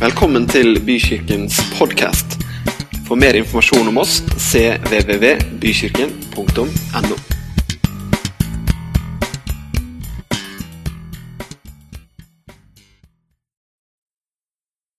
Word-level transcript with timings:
Velkommen 0.00 0.46
til 0.48 0.78
Bykirkens 0.80 1.58
podkast. 1.76 2.40
For 3.04 3.20
mer 3.20 3.36
informasjon 3.36 3.84
om 3.90 3.98
oss 4.00 4.22
cvvvbykirken.no. 4.32 6.64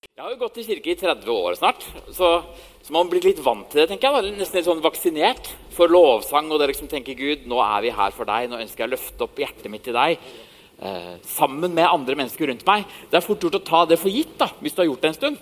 Jeg 0.06 0.22
har 0.22 0.30
jo 0.30 0.38
gått 0.38 0.62
i 0.62 0.66
kirke 0.68 0.94
i 0.94 0.96
30 1.02 1.34
år 1.34 1.58
snart, 1.58 1.82
så, 2.14 2.46
så 2.86 2.94
man 2.94 3.10
blir 3.10 3.26
litt 3.26 3.42
vant 3.42 3.66
til 3.74 3.82
det. 3.82 3.90
tenker 3.90 4.06
jeg. 4.06 4.38
Nesten 4.38 4.54
litt 4.60 4.70
sånn 4.70 4.86
vaksinert 4.86 5.50
for 5.74 5.90
lovsang. 5.90 6.46
Og 6.54 6.62
det 6.62 6.70
liksom 6.76 6.86
tenker 6.94 7.18
Gud, 7.18 7.50
nå 7.50 7.58
er 7.66 7.82
vi 7.82 7.90
her 7.98 8.14
for 8.14 8.22
deg, 8.30 8.46
nå 8.46 8.62
ønsker 8.62 8.86
jeg 8.86 8.90
å 8.92 8.94
løfte 8.94 9.26
opp 9.26 9.34
hjertet 9.42 9.66
mitt 9.66 9.82
til 9.90 9.98
deg. 9.98 10.22
Eh, 10.82 11.14
sammen 11.30 11.74
med 11.76 11.86
andre 11.86 12.16
mennesker 12.18 12.48
rundt 12.50 12.66
meg. 12.66 12.84
Det 13.10 13.18
er 13.18 13.24
fort 13.24 13.44
gjort 13.44 13.60
å 13.60 13.62
ta 13.62 13.84
det 13.86 14.00
for 14.02 14.10
gitt 14.10 14.34
da, 14.40 14.48
hvis 14.58 14.74
du 14.74 14.82
har 14.82 14.88
gjort 14.90 15.04
det 15.04 15.10
en 15.12 15.18
stund. 15.18 15.36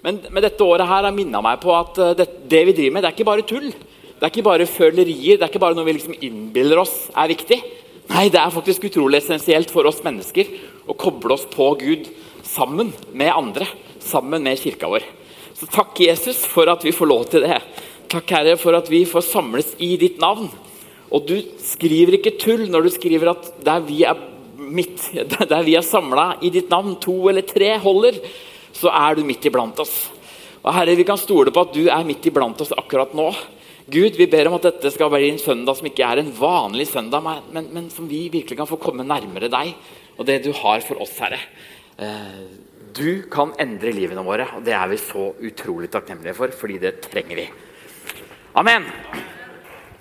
Men, 0.00 0.20
men 0.30 0.44
dette 0.44 0.62
året 0.64 0.86
her 0.86 1.08
har 1.08 1.14
minna 1.16 1.42
meg 1.42 1.58
på 1.64 1.74
at 1.74 1.98
eh, 1.98 2.14
det, 2.20 2.28
det, 2.46 2.60
vi 2.68 2.76
driver 2.76 2.94
med, 2.94 3.02
det 3.02 3.10
er 3.10 3.16
ikke 3.18 3.30
bare 3.32 3.46
tull. 3.50 3.66
Det 3.70 4.22
er 4.22 4.30
ikke 4.30 4.46
bare 4.46 4.68
følerier, 4.70 5.40
det 5.40 5.42
er 5.42 5.50
ikke 5.50 5.62
bare 5.64 5.74
noe 5.74 5.88
vi 5.88 5.96
liksom 5.96 6.14
innbiller 6.22 6.84
oss 6.84 6.94
er 7.18 7.32
viktig. 7.32 7.58
Nei, 8.12 8.28
det 8.30 8.38
er 8.38 8.54
faktisk 8.54 8.86
utrolig 8.86 9.18
essensielt 9.18 9.70
for 9.74 9.88
oss 9.90 10.02
mennesker 10.06 10.48
å 10.86 10.96
koble 10.98 11.34
oss 11.34 11.46
på 11.50 11.72
Gud 11.80 12.10
sammen 12.46 12.94
med 13.10 13.34
andre 13.34 13.66
sammen 14.04 14.42
med 14.42 14.58
kirka 14.60 14.88
vår. 14.90 15.04
Så 15.54 15.68
takk, 15.70 15.98
Jesus, 16.00 16.40
for 16.48 16.70
at 16.72 16.84
vi 16.86 16.94
får 16.94 17.08
lov 17.10 17.26
til 17.30 17.44
det. 17.44 17.58
Takk, 18.10 18.32
Herre, 18.32 18.56
for 18.58 18.76
at 18.78 18.88
vi 18.90 19.04
får 19.08 19.26
samles 19.28 19.74
i 19.82 19.92
ditt 20.00 20.18
navn. 20.22 20.48
Og 21.10 21.26
du 21.26 21.36
skriver 21.62 22.16
ikke 22.16 22.38
tull 22.40 22.68
når 22.70 22.86
du 22.86 22.94
skriver 22.94 23.32
at 23.34 23.50
der 23.66 23.82
vi 23.86 24.02
er 24.08 24.18
midt, 24.60 25.08
der 25.50 25.64
vi 25.66 25.76
er 25.78 25.86
samla 25.86 26.34
i 26.44 26.52
ditt 26.52 26.70
navn, 26.72 26.96
to 27.02 27.16
eller 27.30 27.46
tre 27.48 27.74
holder, 27.82 28.20
så 28.76 28.92
er 28.92 29.16
du 29.16 29.24
midt 29.26 29.48
iblant 29.48 29.80
oss. 29.82 29.94
Og 30.60 30.74
Herre, 30.76 30.96
vi 30.98 31.06
kan 31.08 31.18
stole 31.20 31.52
på 31.54 31.64
at 31.64 31.72
du 31.74 31.86
er 31.88 32.04
midt 32.06 32.28
iblant 32.28 32.60
oss 32.60 32.74
akkurat 32.76 33.14
nå. 33.16 33.30
Gud, 33.90 34.14
vi 34.14 34.28
ber 34.30 34.50
om 34.50 34.58
at 34.58 34.68
dette 34.68 34.92
skal 34.94 35.10
være 35.10 35.30
en 35.32 35.40
søndag 35.40 35.78
som 35.78 35.88
ikke 35.88 36.06
er 36.06 36.20
en 36.20 36.30
vanlig 36.36 36.86
søndag, 36.92 37.24
men, 37.50 37.70
men 37.72 37.88
som 37.90 38.06
vi 38.06 38.28
virkelig 38.30 38.60
kan 38.60 38.68
få 38.68 38.78
komme 38.78 39.06
nærmere 39.06 39.50
deg 39.50 39.72
og 40.20 40.28
det 40.28 40.42
du 40.44 40.52
har 40.52 40.84
for 40.84 41.00
oss, 41.00 41.16
Herre. 41.18 41.40
Eh, 41.96 42.40
du 42.92 43.22
kan 43.32 43.54
endre 43.62 43.94
livene 43.96 44.24
våre, 44.26 44.46
og 44.58 44.64
det 44.66 44.76
er 44.76 44.88
vi 44.92 45.00
så 45.00 45.30
utrolig 45.48 45.90
takknemlige 45.92 46.36
for, 46.36 46.52
fordi 46.52 46.80
det 46.82 46.98
trenger 47.08 47.40
vi. 47.40 47.50
Amen. 48.60 48.90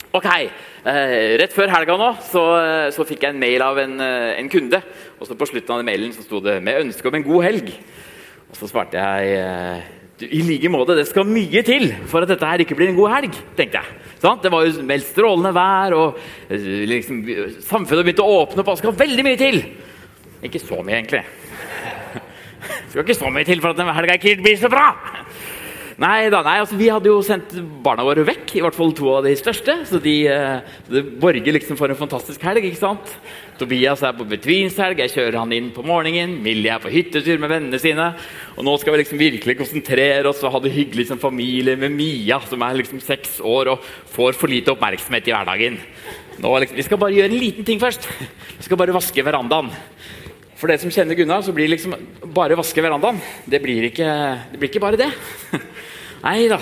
Ok, 0.09 0.25
eh, 0.25 1.37
Rett 1.37 1.53
før 1.53 1.69
helga 1.69 1.93
nå 1.99 2.07
så, 2.25 2.41
så, 2.95 3.03
fikk 3.05 3.27
jeg 3.27 3.35
en 3.35 3.41
mail 3.41 3.61
av 3.61 3.77
en, 3.77 3.91
eh, 4.01 4.39
en, 4.39 4.49
kunde. 4.49 4.81
og 5.19 5.27
så 5.27 5.37
På 5.37 5.45
slutten 5.45 5.75
av 5.75 5.85
mailen 5.85 6.15
så 6.15 6.25
sto 6.25 6.39
det 6.41 6.57
'med 6.63 6.81
ønske 6.81 7.05
om 7.07 7.15
en 7.15 7.23
god 7.23 7.43
helg'. 7.45 7.69
Og 8.49 8.55
Så 8.57 8.67
svarte 8.67 8.97
jeg 8.97 9.37
eh, 9.37 9.81
i 10.33 10.41
like 10.41 10.67
måte, 10.67 10.97
det 10.97 11.07
skal 11.07 11.29
mye 11.29 11.61
til 11.63 11.93
for 12.07 12.21
at 12.21 12.27
dette 12.27 12.43
her 12.43 12.57
ikke 12.57 12.75
blir 12.75 12.89
en 12.89 12.97
god 12.97 13.11
helg. 13.13 13.37
tenkte 13.55 13.77
jeg. 13.77 13.85
Sånn? 14.19 14.41
Det 14.41 14.51
var 14.51 14.65
jo 14.65 14.81
meldt 14.81 15.05
strålende 15.05 15.53
vær, 15.53 15.93
og 15.93 16.17
eh, 16.49 16.85
liksom, 16.89 17.21
samfunnet 17.61 18.03
begynte 18.03 18.25
å 18.25 18.41
åpne 18.41 18.65
opp. 18.65 18.73
Det 18.73 18.77
skal 18.81 18.97
veldig 18.97 19.23
mye 19.23 19.37
til. 19.37 19.63
Ikke 20.41 20.59
så 20.59 20.81
mye, 20.81 20.97
egentlig. 20.97 21.23
Det 22.65 22.89
skal 22.89 23.05
ikke 23.05 23.13
så 23.13 23.29
mye 23.29 23.45
til 23.45 23.61
for 23.61 23.69
at 23.69 23.77
denne 23.77 23.93
helga 23.93 24.17
ikke 24.17 24.41
blir 24.41 24.57
så 24.57 24.69
bra! 24.73 24.89
Nei 25.99 26.29
da, 26.31 26.39
nei, 26.45 26.59
altså 26.61 26.77
Vi 26.79 26.87
hadde 26.87 27.09
jo 27.09 27.19
sendt 27.25 27.51
barna 27.83 28.05
våre 28.07 28.23
vekk, 28.23 28.53
i 28.55 28.61
hvert 28.63 28.75
fall 28.77 28.93
to 28.95 29.09
av 29.17 29.25
de 29.25 29.33
største. 29.35 29.81
Så 29.87 29.99
de, 29.99 30.15
eh, 30.31 30.77
det 30.87 31.01
borger 31.19 31.51
liksom 31.51 31.75
for 31.79 31.91
en 31.91 31.99
fantastisk 31.99 32.43
helg. 32.47 32.63
ikke 32.63 32.79
sant? 32.79 33.11
Tobias 33.59 34.01
er 34.07 34.15
på 34.15 34.23
betvinshelg, 34.23 35.01
jeg 35.03 35.11
kjører 35.11 35.39
han 35.41 35.51
inn 35.51 35.71
på 35.75 35.83
morgenen. 35.83 36.37
Millie 36.41 36.71
er 36.71 36.79
på 36.79 36.93
hyttetur 36.93 37.37
med 37.43 37.51
vennene 37.51 37.79
sine. 37.83 38.13
Og 38.55 38.63
nå 38.63 38.77
skal 38.79 38.95
vi 38.95 39.03
liksom 39.03 39.19
virkelig 39.19 39.57
konsentrere 39.59 40.23
oss 40.29 40.43
og 40.43 40.53
ha 40.53 40.59
det 40.63 40.71
hyggelig 40.71 41.09
som 41.09 41.19
familie 41.19 41.75
med 41.75 41.91
Mia, 41.91 42.39
som 42.47 42.63
er 42.63 42.79
liksom 42.79 43.03
seks 43.03 43.41
år 43.43 43.73
og 43.73 43.83
får 44.15 44.39
for 44.39 44.47
lite 44.47 44.71
oppmerksomhet 44.71 45.27
i 45.27 45.35
hverdagen. 45.35 45.77
Nå, 46.39 46.59
liksom, 46.63 46.79
vi 46.79 46.87
skal 46.87 47.01
bare 47.03 47.17
gjøre 47.17 47.33
en 47.33 47.43
liten 47.43 47.67
ting 47.67 47.79
først. 47.79 48.07
Vi 48.55 48.63
skal 48.63 48.79
bare 48.79 48.95
vaske 48.95 49.19
verandaen. 49.19 49.67
For 50.55 50.67
dere 50.67 50.79
som 50.79 50.91
kjenner 50.91 51.15
Gunnar, 51.15 51.43
så 51.43 51.51
blir 51.55 51.67
det 51.67 51.75
liksom 51.75 51.93
bare 52.35 52.55
vaske 52.59 52.83
verandaen. 52.83 53.19
Det 53.47 53.59
blir 53.63 53.91
ikke, 53.91 54.07
det 54.51 54.59
blir 54.59 54.71
ikke 54.71 54.83
bare 54.83 54.99
det. 54.99 55.11
Nei 56.23 56.49
da. 56.51 56.59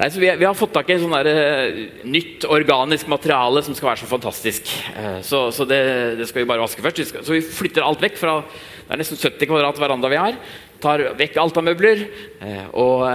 Nei, 0.00 0.08
vi, 0.14 0.30
vi, 0.40 0.46
har 0.48 0.56
fått 0.56 0.72
tak 0.72 0.88
i 0.88 0.96
sånn 0.96 1.12
der, 1.12 1.28
uh, 1.28 1.80
nytt 2.08 2.46
organisk 2.48 3.10
materiale 3.12 3.60
som 3.66 3.76
skal 3.76 3.90
være 3.90 4.00
så 4.00 4.08
fantastisk. 4.08 4.70
Uh, 4.96 5.18
så, 5.26 5.42
så 5.52 5.66
det, 5.68 5.80
det, 6.16 6.28
skal 6.30 6.42
vi 6.42 6.48
bare 6.48 6.64
vaske 6.64 6.80
først. 6.84 7.02
Vi 7.02 7.08
skal, 7.10 7.24
så 7.26 7.36
vi 7.36 7.42
flytter 7.44 7.84
alt 7.84 8.00
vekk 8.00 8.16
fra 8.16 8.38
Det 8.40 8.96
er 8.96 9.02
nesten 9.02 9.20
70 9.20 9.50
kvadrat 9.50 9.80
veranda 9.82 10.08
vi 10.08 10.20
har. 10.22 10.38
Tar 10.80 11.04
vekk 11.18 11.36
alt 11.42 11.60
av 11.60 11.66
møbler. 11.68 12.04
Uh, 12.40 12.66
og 12.80 13.06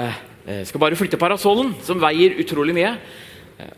skal 0.69 0.78
bare 0.78 0.94
flytte 0.94 1.18
parasollen, 1.18 1.72
som 1.81 1.97
veier 1.97 2.35
utrolig 2.38 2.75
mye. 2.78 2.91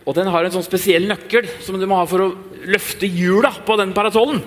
Og 0.03 0.11
den 0.17 0.27
har 0.27 0.43
en 0.43 0.51
sånn 0.51 0.65
spesiell 0.65 1.05
nøkkel 1.07 1.47
som 1.63 1.77
du 1.79 1.85
må 1.87 1.95
ha 1.95 2.03
for 2.09 2.25
å 2.25 2.33
løfte 2.67 3.07
hjula 3.07 3.53
på 3.63 3.77
den 3.79 3.93
parasollen. 3.95 4.41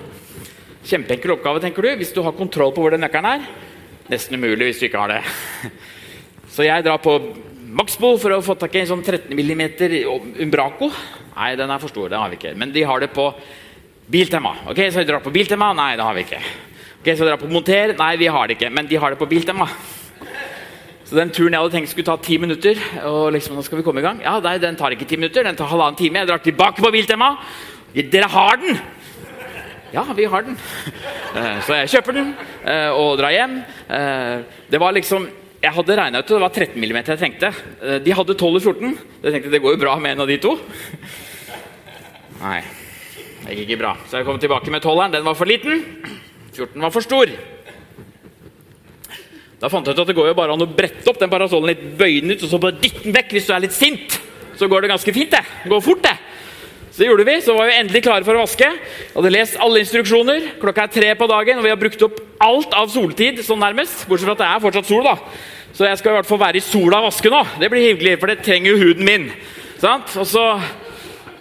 Kjempeenkel 0.85 1.33
oppgave, 1.33 1.63
tenker 1.63 1.81
du, 1.81 1.95
hvis 1.97 2.13
du 2.13 2.21
har 2.21 2.37
kontroll 2.37 2.75
på 2.75 2.85
hvor 2.85 2.93
den 2.93 3.01
nøkkelen 3.01 3.39
er. 3.39 3.49
Nesten 4.13 4.37
umulig 4.37 4.69
hvis 4.69 4.83
du 4.83 4.85
ikke 4.91 5.01
har 5.01 5.15
det. 5.15 5.23
Så 6.51 6.65
jeg 6.67 6.83
drar 6.83 6.99
på 6.99 7.15
Maxbo 7.71 8.17
for 8.19 8.35
å 8.35 8.41
få 8.43 8.57
tak 8.59 8.73
i 8.75 8.81
en 8.81 8.89
sånn 8.89 9.03
13 9.05 9.31
mm 9.31 9.61
Umbraco. 10.43 10.89
Nei, 11.31 11.53
den 11.55 11.71
er 11.71 11.79
for 11.79 11.87
stor. 11.87 12.09
den 12.11 12.19
har 12.19 12.29
vi 12.29 12.35
ikke. 12.35 12.51
Men 12.59 12.73
de 12.75 12.83
har 12.83 12.99
det 12.99 13.13
på 13.15 13.29
Biltema. 14.11 14.51
Ok, 14.67 14.81
Så 14.91 14.99
jeg 14.99 15.07
drar 15.07 15.23
på 15.23 15.31
Biltema. 15.31 15.71
Nei, 15.73 15.95
det 15.95 16.03
har 16.03 16.13
vi 16.13 16.25
ikke. 16.25 16.41
Ok, 16.99 17.07
Så 17.07 17.23
jeg 17.23 17.29
drar 17.29 17.39
på 17.39 17.47
Monter. 17.47 17.95
Nei, 17.95 18.17
vi 18.17 18.27
har 18.27 18.47
det 18.47 18.57
ikke. 18.57 18.69
Men 18.69 18.87
de 18.87 18.99
har 18.99 19.09
det 19.09 19.19
på 19.21 19.29
Biltema. 19.31 19.69
Så 21.05 21.15
den 21.15 21.31
turen 21.31 21.53
jeg 21.53 21.61
hadde 21.61 21.71
tenkt 21.71 21.89
skulle 21.91 22.07
ta 22.07 22.17
ti 22.23 22.37
minutter, 22.37 22.77
og 23.03 23.33
liksom, 23.35 23.55
nå 23.55 23.63
skal 23.67 23.81
vi 23.81 23.83
komme 23.83 23.99
i 23.99 24.05
gang 24.05 24.21
Ja, 24.23 24.37
nei, 24.39 24.53
den 24.63 24.77
tar 24.79 24.93
ikke 24.95 25.03
ti 25.09 25.17
minutter, 25.19 25.43
den 25.43 25.57
tar 25.59 25.67
halvannen 25.67 25.97
time. 25.99 26.19
Jeg 26.19 26.27
drar 26.27 26.43
tilbake 26.43 26.83
på 26.83 26.91
Biltema. 26.91 27.33
Dere 27.95 28.27
har 28.31 28.59
den! 28.59 28.79
Ja, 29.91 30.03
vi 30.15 30.23
har 30.23 30.43
den. 30.47 30.55
Eh, 31.35 31.57
så 31.63 31.81
jeg 31.81 31.91
kjøper 31.91 32.15
den 32.15 32.33
eh, 32.63 32.91
og 32.91 33.17
drar 33.19 33.31
hjem. 33.35 33.57
Eh, 33.91 34.43
det 34.71 34.79
var 34.79 34.95
liksom 34.95 35.27
jeg 35.61 35.73
hadde 35.75 35.97
regna 35.97 36.21
ut 36.21 36.25
at 36.25 36.31
det 36.33 36.41
var 36.41 36.53
13 36.55 36.77
mm 36.81 36.99
jeg 37.01 37.19
trengte. 37.21 37.51
De 38.01 38.13
hadde 38.17 38.33
12 38.33 38.55
og 38.57 38.63
14. 38.63 38.95
Jeg 39.21 39.33
tenkte 39.35 39.51
det 39.53 39.61
går 39.61 39.75
jo 39.75 39.81
bra 39.83 39.95
med 40.01 40.15
en 40.15 40.23
av 40.23 40.29
de 40.31 40.37
to. 40.41 40.55
Nei, 42.41 42.61
det 43.43 43.57
gikk 43.59 43.67
ikke 43.67 43.81
bra. 43.83 43.91
Så 44.09 44.17
jeg 44.17 44.25
kom 44.25 44.39
tilbake 44.41 44.73
med 44.73 44.81
12-eren. 44.81 45.13
Den 45.13 45.27
var 45.27 45.37
for 45.37 45.49
liten. 45.49 45.83
14 46.55 46.81
var 46.81 46.93
for 46.95 47.05
stor. 47.05 47.29
Da 49.61 49.69
fant 49.69 49.85
jeg 49.85 49.93
ut 49.93 50.01
at 50.01 50.09
det 50.09 50.17
går 50.17 50.31
jo 50.31 50.37
bare 50.39 50.55
an 50.55 50.65
å 50.65 50.69
brette 50.69 51.05
opp 51.11 51.21
den 51.21 51.29
parasollen 51.29 51.69
litt, 51.69 51.83
bøye 51.99 52.23
den 52.23 52.33
ut 52.33 52.47
og 52.47 52.49
så 52.49 52.59
bare 52.61 52.79
dytte 52.81 53.05
den 53.05 53.13
vekk 53.13 53.35
hvis 53.37 53.45
du 53.45 53.53
er 53.53 53.61
litt 53.67 53.77
sint. 53.77 54.17
Så 54.57 54.65
går 54.69 54.81
det 54.81 54.93
ganske 54.95 55.13
fint. 55.13 55.29
det. 55.29 55.45
Det 55.61 55.69
går 55.69 55.83
fort, 55.85 56.01
det. 56.01 56.15
Så 56.91 56.99
det 56.99 57.07
gjorde 57.07 57.23
vi, 57.23 57.37
så 57.39 57.53
var 57.55 57.69
vi 57.69 57.77
endelig 57.79 58.01
klare 58.03 58.27
for 58.27 58.35
å 58.35 58.43
vaske. 58.43 58.67
Jeg 58.67 59.13
hadde 59.15 59.31
lest 59.31 59.55
alle 59.63 59.79
instruksjoner. 59.79 60.47
Klokka 60.59 60.83
er 60.83 60.91
tre 60.91 61.13
på 61.15 61.27
dagen, 61.31 61.61
og 61.61 61.63
vi 61.63 61.71
har 61.71 61.79
brukt 61.79 62.03
opp 62.03 62.19
alt 62.43 62.75
av 62.75 62.91
soltid. 62.91 63.39
sånn 63.47 63.63
nærmest, 63.63 64.03
Bortsett 64.09 64.27
fra 64.27 64.35
at 64.35 64.41
det 64.43 64.49
er 64.49 64.63
fortsatt 64.65 64.89
sol. 64.89 65.03
da. 65.07 65.15
Så 65.71 65.87
jeg 65.87 66.01
skal 66.01 66.11
i 66.11 66.17
hvert 66.19 66.27
fall 66.27 66.41
være 66.41 66.59
i 66.59 66.65
sola 66.65 66.99
og 66.99 67.07
vaske 67.07 67.31
nå. 67.31 67.41
Det 67.61 67.69
blir 67.71 67.87
hyggelig, 67.93 68.17
for 68.19 68.27
det 68.27 68.43
trenger 68.43 68.73
jo 68.73 68.81
huden 68.81 69.07
min. 69.07 69.29
Sant? 69.79 70.11
Og 70.19 70.27
så 70.27 70.43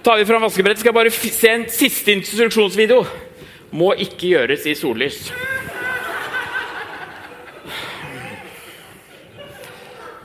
tar 0.06 0.20
vi 0.20 0.28
fram 0.28 0.46
vaskebrettet. 0.46 0.84
Skal 0.84 0.94
bare 0.94 1.10
se 1.10 1.50
en 1.50 1.66
siste 1.66 2.14
instruksjonsvideo. 2.14 3.02
Må 3.74 3.90
ikke 3.98 4.30
gjøres 4.30 4.70
i 4.70 4.78
sollys. 4.78 5.32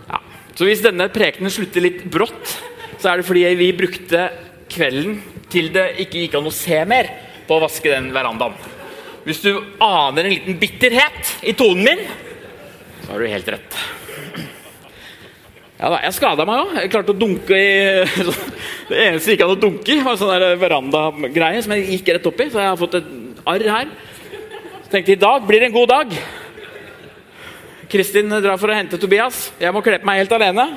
Ja. 0.06 0.22
Så 0.54 0.70
hvis 0.70 0.86
denne 0.86 1.10
prekenen 1.10 1.50
slutter 1.50 1.82
litt 1.82 2.06
brått, 2.14 2.60
så 3.02 3.10
er 3.10 3.18
det 3.18 3.26
fordi 3.26 3.50
vi 3.58 3.74
brukte 3.74 4.30
kvelden 4.72 5.20
til 5.52 5.72
det 5.74 5.92
ikke 6.06 6.24
gikk 6.24 6.38
an 6.40 6.50
å 6.50 6.54
se 6.54 6.80
mer 6.90 7.12
på 7.46 7.58
å 7.58 7.64
vaske 7.66 7.92
den 7.92 8.10
verandaen. 8.16 8.56
Hvis 9.26 9.42
du 9.42 9.52
aner 9.82 10.28
en 10.28 10.34
liten 10.34 10.58
bitterhet 10.62 11.38
i 11.50 11.56
tonen 11.58 11.86
min, 11.88 12.02
så 13.06 13.14
har 13.14 13.22
du 13.22 13.30
helt 13.30 13.54
rett. 13.56 13.78
Ja 15.76 15.90
da, 15.92 16.00
Jeg 16.06 16.16
skada 16.16 16.46
meg 16.48 16.62
òg. 16.62 16.74
Jeg 16.80 16.92
klarte 16.94 17.14
å 17.14 17.20
dunke 17.20 17.58
i 17.58 17.72
Det 18.90 19.00
eneste 19.02 19.34
gikk 19.34 19.44
an 19.44 19.56
å 19.56 19.60
dunke 19.60 19.96
i, 19.96 20.04
var 20.06 20.18
sånn 20.20 20.60
verandagreie 20.62 21.64
som 21.66 21.74
jeg 21.74 21.88
gikk 21.98 22.14
rett 22.16 22.30
opp 22.30 22.42
i. 22.42 22.50
Så 22.54 22.62
jeg 22.62 22.70
har 22.70 22.80
fått 22.80 23.00
et 23.02 23.10
arr 23.50 23.66
her. 23.74 23.94
Så 24.86 24.92
tenkte 24.94 25.16
jeg 25.16 25.20
i 25.20 25.26
dag 25.26 25.48
blir 25.48 25.64
det 25.64 25.72
en 25.72 25.76
god 25.76 25.92
dag. 25.92 26.18
Kristin 27.92 28.30
drar 28.30 28.60
for 28.62 28.72
å 28.72 28.78
hente 28.78 29.00
Tobias. 29.02 29.50
Jeg 29.62 29.74
må 29.74 29.82
kle 29.86 29.98
på 30.02 30.08
meg 30.08 30.22
helt 30.22 30.38
alene. 30.38 30.70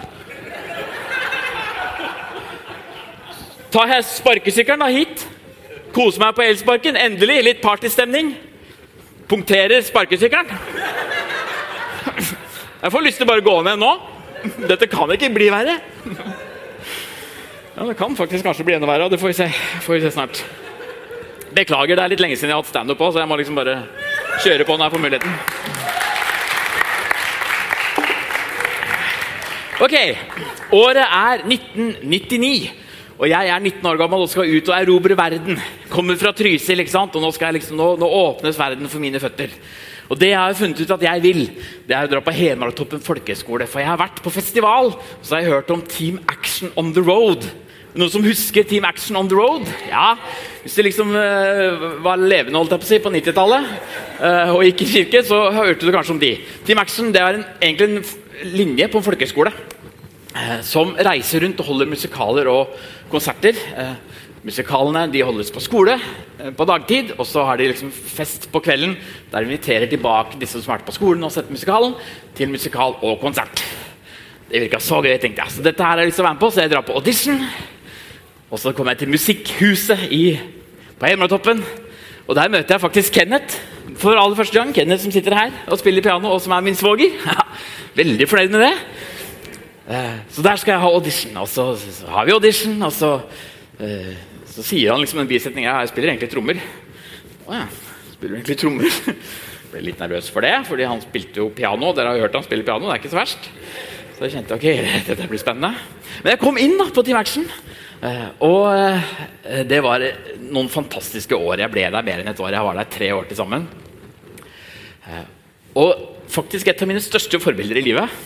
Ta 3.73 3.85
sparkesykkelen 4.03 4.81
da 4.81 4.89
hit. 4.93 5.27
Kose 5.93 6.21
meg 6.21 6.37
på 6.37 6.45
elsparken. 6.45 6.97
Endelig 6.97 7.43
litt 7.45 7.63
partystemning. 7.65 8.33
Punkterer 9.29 9.83
sparkesykkelen. 9.85 10.49
Jeg 12.79 12.95
får 12.95 13.03
lyst 13.05 13.19
til 13.21 13.27
å 13.27 13.33
bare 13.33 13.45
gå 13.45 13.57
ned 13.67 13.81
nå. 13.83 13.91
Dette 14.71 14.87
kan 14.91 15.11
ikke 15.13 15.33
bli 15.35 15.49
verre. 15.53 15.81
Ja, 17.77 17.85
Det 17.87 17.97
kan 17.99 18.17
faktisk 18.17 18.47
kanskje 18.47 18.65
bli 18.65 18.75
enda 18.79 18.89
verre. 18.89 19.09
Det 19.11 19.21
får 19.21 19.33
vi 19.33 19.39
se, 19.41 19.49
får 19.85 19.95
vi 19.95 20.01
se 20.07 20.11
snart. 20.15 20.43
Beklager, 21.55 21.97
det 21.97 22.05
er 22.05 22.13
litt 22.13 22.23
lenge 22.23 22.37
siden 22.37 22.53
jeg 22.53 22.57
har 22.57 22.63
hatt 22.63 22.71
standup 22.71 23.01
òg, 23.01 23.13
så 23.13 23.23
jeg 23.23 23.29
må 23.31 23.37
liksom 23.41 23.57
bare 23.59 23.81
kjøre 24.45 24.67
på 24.69 24.77
når 24.77 24.85
jeg 24.85 24.95
får 24.95 25.05
muligheten. 25.05 25.33
Ok, 29.79 29.95
Året 30.75 31.07
er 31.07 31.45
1999. 31.47 32.88
Og 33.19 33.27
jeg 33.27 33.51
er 33.51 33.59
19 33.59 33.87
år 33.91 33.99
gammel 33.99 34.23
og 34.23 34.31
skal 34.31 34.47
ut 34.47 34.69
og 34.71 34.77
erobre 34.77 35.17
verden. 35.19 35.59
Kommer 35.91 36.19
fra 36.21 36.31
Trysil, 36.37 36.85
ikke 36.85 36.95
sant? 36.95 37.17
og 37.19 37.25
nå, 37.25 37.33
liksom, 37.57 37.79
nå, 37.79 37.89
nå, 37.99 38.07
åpnes 38.07 38.59
verden 38.59 38.91
for 38.91 39.03
mine 39.03 39.19
føtter. 39.19 39.51
Og 40.09 40.21
det 40.21 40.31
jeg 40.31 40.39
har 40.39 40.55
funnet 40.57 40.81
ut 40.81 40.93
at 40.95 41.03
jeg 41.05 41.23
vil, 41.25 41.41
det 41.89 41.97
er 41.97 42.07
å 42.07 42.11
dra 42.13 42.21
på 42.25 42.33
Hemaratoppen 42.33 43.03
folkehøgskole. 43.03 43.67
For 43.69 43.83
jeg 43.83 43.91
har 43.91 43.99
vært 44.01 44.23
på 44.23 44.33
festival, 44.33 44.93
og 44.95 45.27
så 45.27 45.35
har 45.35 45.43
jeg 45.43 45.57
hørt 45.57 45.73
om 45.75 45.83
Team 45.83 46.21
Action 46.31 46.71
on 46.79 46.93
the 46.95 47.03
Road. 47.03 47.49
Noen 47.99 48.13
som 48.13 48.23
husker 48.23 48.63
Team 48.69 48.87
Action 48.87 49.19
on 49.19 49.29
the 49.29 49.37
Road? 49.37 49.67
Ja, 49.91 50.15
Hvis 50.63 50.79
du 50.79 50.85
liksom 50.87 51.11
uh, 51.11 51.99
var 52.05 52.23
levende 52.23 52.61
holdt 52.61 52.77
jeg 52.77 52.85
på, 52.85 52.87
å 52.87 52.93
si, 52.93 53.01
på 53.03 53.13
90-tallet 53.17 53.67
uh, 54.23 54.55
og 54.55 54.63
gikk 54.69 54.85
i 54.85 54.91
kirke, 54.93 55.25
så 55.27 55.49
hørte 55.59 55.83
du 55.83 55.91
kanskje 55.91 56.15
om 56.15 56.23
de. 56.23 56.37
Team 56.69 56.79
Action 56.85 57.11
det 57.11 57.25
er 57.25 57.41
en, 57.41 57.45
egentlig 57.59 57.91
en 57.99 58.55
linje 58.55 58.89
på 58.93 59.03
en 59.03 59.09
folkehøgskole 59.11 59.53
som 60.67 60.95
reiser 60.95 61.43
rundt 61.45 61.61
og 61.63 61.73
holder 61.73 61.91
musikaler 61.91 62.51
og 62.53 62.77
konserter. 63.11 63.57
Musikalene 64.47 65.09
de 65.11 65.25
holdes 65.27 65.51
på 65.51 65.61
skole 65.61 65.97
eh, 65.99 66.53
på 66.55 66.67
dagtid, 66.69 67.11
og 67.19 67.27
så 67.27 67.43
har 67.49 67.59
de 67.59 67.67
liksom 67.73 67.91
fest 67.91 68.47
på 68.53 68.63
kvelden. 68.63 68.95
Der 69.33 69.43
de 69.43 69.51
inviterer 69.51 69.91
tilbake 69.91 70.39
disse 70.41 70.61
som 70.61 70.73
har 70.73 70.79
vært 70.79 70.87
på 70.89 70.95
skolen 70.95 71.27
og 71.27 71.33
sett 71.35 71.51
musikalen, 71.51 71.97
til 72.39 72.53
musikal 72.53 72.95
og 73.03 73.19
konsert. 73.21 73.65
Det 74.49 74.63
virka 74.63 74.81
så 74.81 75.03
gøy, 75.05 75.17
tenkte 75.21 75.43
jeg. 75.45 75.57
Så 75.57 75.65
dette 75.67 75.85
her 75.85 75.97
har 75.97 76.05
jeg 76.05 76.13
lyst 76.13 76.21
til 76.21 76.25
å 76.25 76.29
være 76.29 76.39
med 76.39 76.45
på, 76.45 76.53
så 76.55 76.63
jeg 76.63 76.73
drar 76.73 76.87
på 76.87 76.97
audition. 76.97 77.43
Og 78.49 78.63
så 78.63 78.73
kommer 78.73 78.95
jeg 78.95 79.03
til 79.03 79.13
Musikkhuset 79.13 80.07
i, 80.15 80.23
på 80.97 81.11
Hedmarktoppen. 81.11 81.61
Og 82.29 82.37
der 82.37 82.49
møter 82.53 82.77
jeg 82.77 82.85
faktisk 82.85 83.19
Kenneth 83.19 83.59
for 84.01 84.17
aller 84.17 84.39
første 84.39 84.57
gang. 84.57 84.73
Kenneth 84.73 85.03
som 85.03 85.13
sitter 85.13 85.37
her 85.37 85.53
og 85.67 85.81
spiller 85.83 86.05
piano, 86.05 86.31
og 86.33 86.41
som 86.41 86.55
er 86.57 86.65
min 86.65 86.79
svoger. 86.79 87.13
Veldig 88.01 88.29
fornøyd 88.31 88.55
med 88.55 88.65
det. 88.69 88.73
Eh, 89.89 90.17
så 90.31 90.45
der 90.45 90.59
skal 90.61 90.75
jeg 90.75 90.83
ha 90.83 90.91
audition. 90.93 91.37
Og 91.41 91.49
så, 91.49 91.71
har 92.13 92.27
vi 92.29 92.35
audition, 92.35 92.77
og 92.85 92.93
så 92.93 93.15
eh, 93.81 94.17
så 94.49 94.65
sier 94.67 94.93
han 94.93 95.01
liksom 95.01 95.23
en 95.23 95.31
bisetning 95.31 95.69
jeg 95.69 95.91
spiller 95.93 96.13
egentlig 96.13 96.33
trommer. 96.33 96.61
Å 97.49 97.55
ja, 97.57 97.67
spiller 98.13 98.41
egentlig 98.41 98.59
trommer? 98.61 98.99
Ble 99.73 99.85
litt 99.85 100.01
nervøs 100.01 100.29
for 100.33 100.45
det, 100.45 100.55
fordi 100.69 100.89
han 100.89 101.01
spilte 101.05 101.41
jo 101.43 101.49
piano. 101.55 101.93
Dere 101.97 102.13
har 102.13 102.19
jo 102.19 102.27
hørt 102.27 102.37
han 102.37 102.45
spille 102.47 102.67
piano, 102.67 102.89
det 102.89 102.97
er 102.97 103.03
ikke 103.03 103.15
så 103.15 103.21
verst. 103.21 103.49
Så 104.17 104.27
jeg 104.27 104.35
kjente 104.35 104.57
ok, 104.59 104.69
dette 105.09 105.29
blir 105.31 105.41
spennende. 105.41 105.73
Men 106.21 106.35
jeg 106.35 106.43
kom 106.43 106.61
inn 106.61 106.77
da 106.81 106.89
på 106.93 107.05
Team 107.07 107.21
Action. 107.21 107.49
Eh, 107.99 108.25
og 108.45 109.65
det 109.69 109.79
var 109.85 110.05
noen 110.49 110.69
fantastiske 110.73 111.37
år. 111.37 111.63
Jeg 111.65 111.73
ble 111.73 111.87
der 111.95 112.09
mer 112.11 112.23
enn 112.25 112.33
et 112.33 112.43
år. 112.43 112.53
Jeg 112.57 112.69
var 112.69 112.81
der 112.81 112.91
tre 112.93 113.13
år 113.15 113.29
til 113.31 113.41
sammen. 113.41 113.69
Og 115.79 116.09
faktisk 116.29 116.69
et 116.69 116.83
av 116.83 116.91
mine 116.91 117.01
største 117.01 117.41
forbilder 117.41 117.81
i 117.81 117.87
livet, 117.87 118.19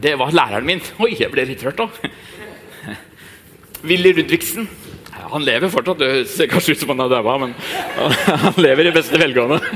det 0.00 0.16
var 0.18 0.32
læreren 0.32 0.66
min. 0.66 0.82
Oi, 1.02 1.14
jeg 1.18 1.30
ble 1.32 1.44
litt 1.48 1.64
rørt 1.66 1.80
da. 1.80 1.88
Willy 3.88 4.12
Ludvigsen. 4.16 4.68
Han 5.30 5.44
lever 5.44 5.72
fortsatt. 5.72 6.00
Det 6.00 6.28
ser 6.30 6.50
kanskje 6.50 6.74
ut 6.74 6.82
som 6.82 6.92
han 6.94 7.04
er 7.04 7.12
daua, 7.12 7.36
men 7.42 7.54
han 8.46 8.60
lever 8.60 8.90
i 8.90 8.94
beste 8.94 9.20
velgående. 9.20 9.60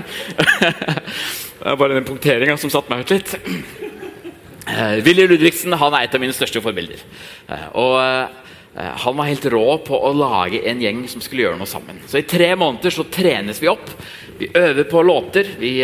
Det 1.64 1.70
er 1.70 1.78
bare 1.80 1.96
den 1.96 2.04
punkteringa 2.04 2.58
som 2.60 2.68
satte 2.72 2.92
meg 2.92 3.06
ut 3.06 3.12
litt. 3.14 3.30
Uh, 4.64 4.98
Willy 5.04 5.24
Ludvigsen 5.28 5.72
han 5.80 5.94
er 5.96 6.04
et 6.04 6.16
av 6.16 6.20
mine 6.20 6.34
største 6.36 6.60
forbilder. 6.64 7.00
Uh, 7.48 7.68
og 7.80 7.94
uh, 8.02 8.90
Han 9.04 9.16
var 9.16 9.30
helt 9.30 9.46
rå 9.52 9.62
på 9.86 9.96
å 9.96 10.10
lage 10.18 10.60
en 10.68 10.82
gjeng 10.82 11.04
som 11.08 11.22
skulle 11.24 11.46
gjøre 11.46 11.60
noe 11.60 11.70
sammen. 11.70 12.02
Så 12.10 12.20
I 12.20 12.26
tre 12.28 12.50
måneder 12.58 12.92
så 12.92 13.06
trenes 13.06 13.62
vi 13.62 13.70
opp. 13.70 13.86
Vi 14.40 14.50
øver 14.50 14.88
på 14.90 15.04
låter. 15.06 15.54
Vi 15.60 15.76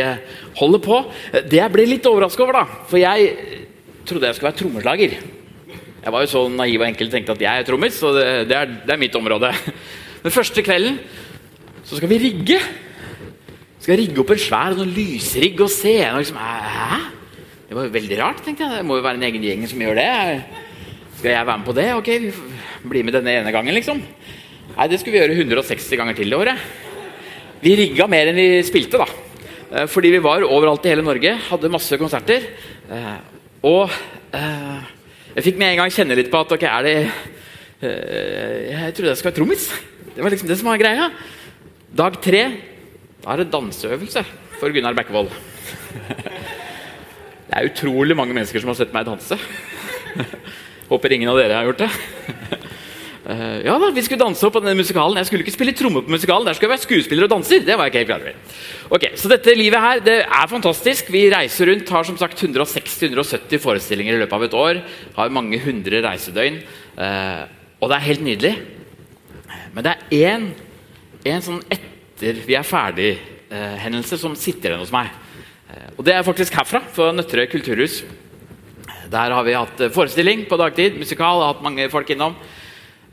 holder 0.58 0.84
på. 0.84 1.00
Det 1.46 1.60
jeg 1.60 1.72
ble 1.72 1.86
litt 1.86 2.08
overraska 2.10 2.44
over, 2.44 2.60
da, 2.60 2.84
for 2.90 2.98
jeg 2.98 3.59
trodde 4.06 4.28
jeg 4.28 4.36
skulle 4.36 4.50
være 4.50 4.60
trommeslager. 4.60 5.16
Jeg 6.00 6.12
var 6.14 6.24
jo 6.24 6.30
så 6.32 6.42
naiv 6.48 6.80
og 6.80 6.86
enkel 6.88 7.10
og 7.10 7.12
tenkte 7.12 7.34
at 7.36 7.42
jeg 7.44 7.60
er 7.60 7.66
trommis, 7.68 7.96
så 8.00 8.12
det, 8.16 8.26
det, 8.48 8.56
er, 8.56 8.70
det, 8.86 8.94
er, 8.94 9.00
mitt 9.00 9.16
område. 9.18 9.52
Men 10.22 10.32
første 10.32 10.64
kvelden 10.64 10.96
så 11.84 11.98
skal 11.98 12.08
vi 12.08 12.20
rigge. 12.22 12.56
Vi 12.56 13.84
skal 13.84 14.00
rigge 14.00 14.22
opp 14.22 14.32
en 14.32 14.40
svær 14.40 14.76
sånn 14.78 14.92
lysrigg 14.96 15.60
og 15.60 15.72
scene. 15.72 16.14
Og 16.14 16.22
liksom, 16.22 16.40
Hæ? 16.40 17.00
Det 17.68 17.76
var 17.76 17.86
jo 17.86 17.94
veldig 17.94 18.16
rart. 18.18 18.40
tenkte 18.44 18.64
jeg. 18.64 18.80
Det 18.80 18.86
må 18.88 18.96
jo 18.98 19.04
være 19.04 19.20
en 19.20 19.26
egen 19.28 19.44
gjeng 19.44 19.66
som 19.70 19.82
gjør 19.84 20.00
det. 20.00 20.08
Skal 21.20 21.34
jeg 21.34 21.46
være 21.46 21.60
med 21.60 21.68
på 21.68 21.74
det? 21.76 21.88
Ok, 21.94 22.08
vi 22.24 22.88
blir 22.90 23.04
med 23.04 23.14
denne 23.18 23.34
ene 23.36 23.52
gangen, 23.52 23.76
liksom. 23.76 24.00
Nei, 24.76 24.86
det 24.88 25.00
skulle 25.00 25.18
vi 25.18 25.20
gjøre 25.20 25.36
160 25.36 26.00
ganger 26.00 26.16
til 26.16 26.32
i 26.32 26.38
året. 26.38 26.64
Vi 27.60 27.74
rigga 27.76 28.08
mer 28.08 28.30
enn 28.30 28.40
vi 28.40 28.48
spilte, 28.64 29.02
da. 29.02 29.06
Eh, 29.70 29.86
fordi 29.90 30.14
vi 30.16 30.22
var 30.24 30.46
overalt 30.48 30.88
i 30.88 30.94
hele 30.94 31.04
Norge, 31.04 31.34
hadde 31.50 31.72
masse 31.72 32.00
konserter. 32.00 32.48
Og 33.66 33.92
eh, 34.36 34.88
jeg 35.36 35.46
fikk 35.50 35.60
med 35.60 35.74
en 35.74 35.82
gang 35.82 35.92
kjenne 35.92 36.16
litt 36.16 36.30
på 36.32 36.40
at 36.40 36.54
ok, 36.56 36.64
er 36.64 36.86
det 36.86 36.94
eh, 37.04 38.70
Jeg 38.72 38.94
trodde 38.96 39.12
jeg 39.12 39.20
skulle 39.20 39.32
være 39.32 39.38
trommis. 39.40 39.66
Det 40.14 40.24
var 40.24 40.32
liksom 40.32 40.48
det 40.48 40.58
som 40.60 40.70
var 40.70 40.80
greia. 40.80 41.10
Dag 42.00 42.16
tre 42.24 42.44
da 43.20 43.34
er 43.34 43.42
det 43.42 43.50
danseøvelse 43.52 44.22
for 44.56 44.72
Gunnar 44.72 44.96
Bekkevold. 44.96 45.28
Det 47.50 47.58
er 47.58 47.66
utrolig 47.68 48.16
mange 48.16 48.32
mennesker 48.32 48.62
som 48.62 48.70
har 48.72 48.78
sett 48.78 48.94
meg 48.94 49.04
danse. 49.08 49.36
Håper 50.88 51.12
ingen 51.12 51.28
av 51.32 51.36
dere 51.40 51.58
har 51.58 51.68
gjort 51.68 51.82
det. 51.82 51.90
Uh, 53.20 53.60
ja 53.66 53.74
da, 53.76 53.90
Vi 53.92 54.02
skulle 54.06 54.22
danse 54.22 54.46
opp 54.46 54.54
på 54.56 54.62
denne 54.64 54.78
musikalen. 54.78 55.18
Jeg 55.20 55.28
skulle 55.28 55.44
ikke 55.44 55.52
spille 55.52 55.74
tromme 55.76 56.00
på 56.04 56.12
musikalen. 56.12 56.46
Der 56.48 56.56
skulle 56.56 56.70
jeg 56.70 56.76
være 56.78 56.86
skuespiller 56.86 57.26
og 57.26 57.32
danser. 57.34 57.64
Det 57.66 57.76
var 57.76 57.88
jeg 57.88 57.92
ikke 57.92 58.00
helt 58.00 58.08
klar 58.08 58.22
over. 58.24 58.60
Ok, 58.96 59.04
Så 59.20 59.28
dette 59.28 59.54
livet 59.54 59.80
her 59.80 60.00
det 60.04 60.16
er 60.24 60.46
fantastisk. 60.48 61.10
Vi 61.12 61.26
reiser 61.28 61.68
rundt, 61.68 61.92
har 61.92 62.06
som 62.08 62.16
sagt 62.16 62.40
160-170 62.40 63.60
forestillinger 63.60 64.16
i 64.16 64.22
løpet 64.22 64.36
av 64.38 64.44
et 64.46 64.56
år. 64.56 64.80
Har 65.18 65.34
mange 65.36 65.60
hundre 65.60 66.00
reisedøgn. 66.06 66.62
Uh, 66.96 67.44
og 67.80 67.92
det 67.92 67.98
er 67.98 68.08
helt 68.08 68.24
nydelig. 68.24 68.54
Men 69.74 69.84
det 69.84 69.92
er 69.92 70.16
én, 70.16 70.46
en 71.28 71.44
sånn 71.44 71.60
etter 71.68 72.40
vi 72.46 72.56
er 72.56 72.64
ferdig-hendelse 72.66 74.16
uh, 74.16 74.22
som 74.22 74.36
sitter 74.36 74.72
igjen 74.72 74.82
hos 74.82 74.94
meg. 74.94 75.12
og 75.96 76.04
det 76.04 76.14
er 76.16 76.24
faktisk 76.26 76.56
herfra, 76.56 76.80
fra 76.92 77.12
Nøtterøy 77.12 77.46
kulturhus. 77.52 78.00
Der 79.12 79.32
har 79.34 79.44
vi 79.44 79.54
hatt 79.54 79.84
forestilling 79.94 80.48
på 80.48 80.56
dagtid. 80.56 80.96
Musikal. 80.98 81.40
Har 81.42 81.54
hatt 81.54 81.62
mange 81.62 81.88
folk 81.92 82.10
innom. 82.10 82.34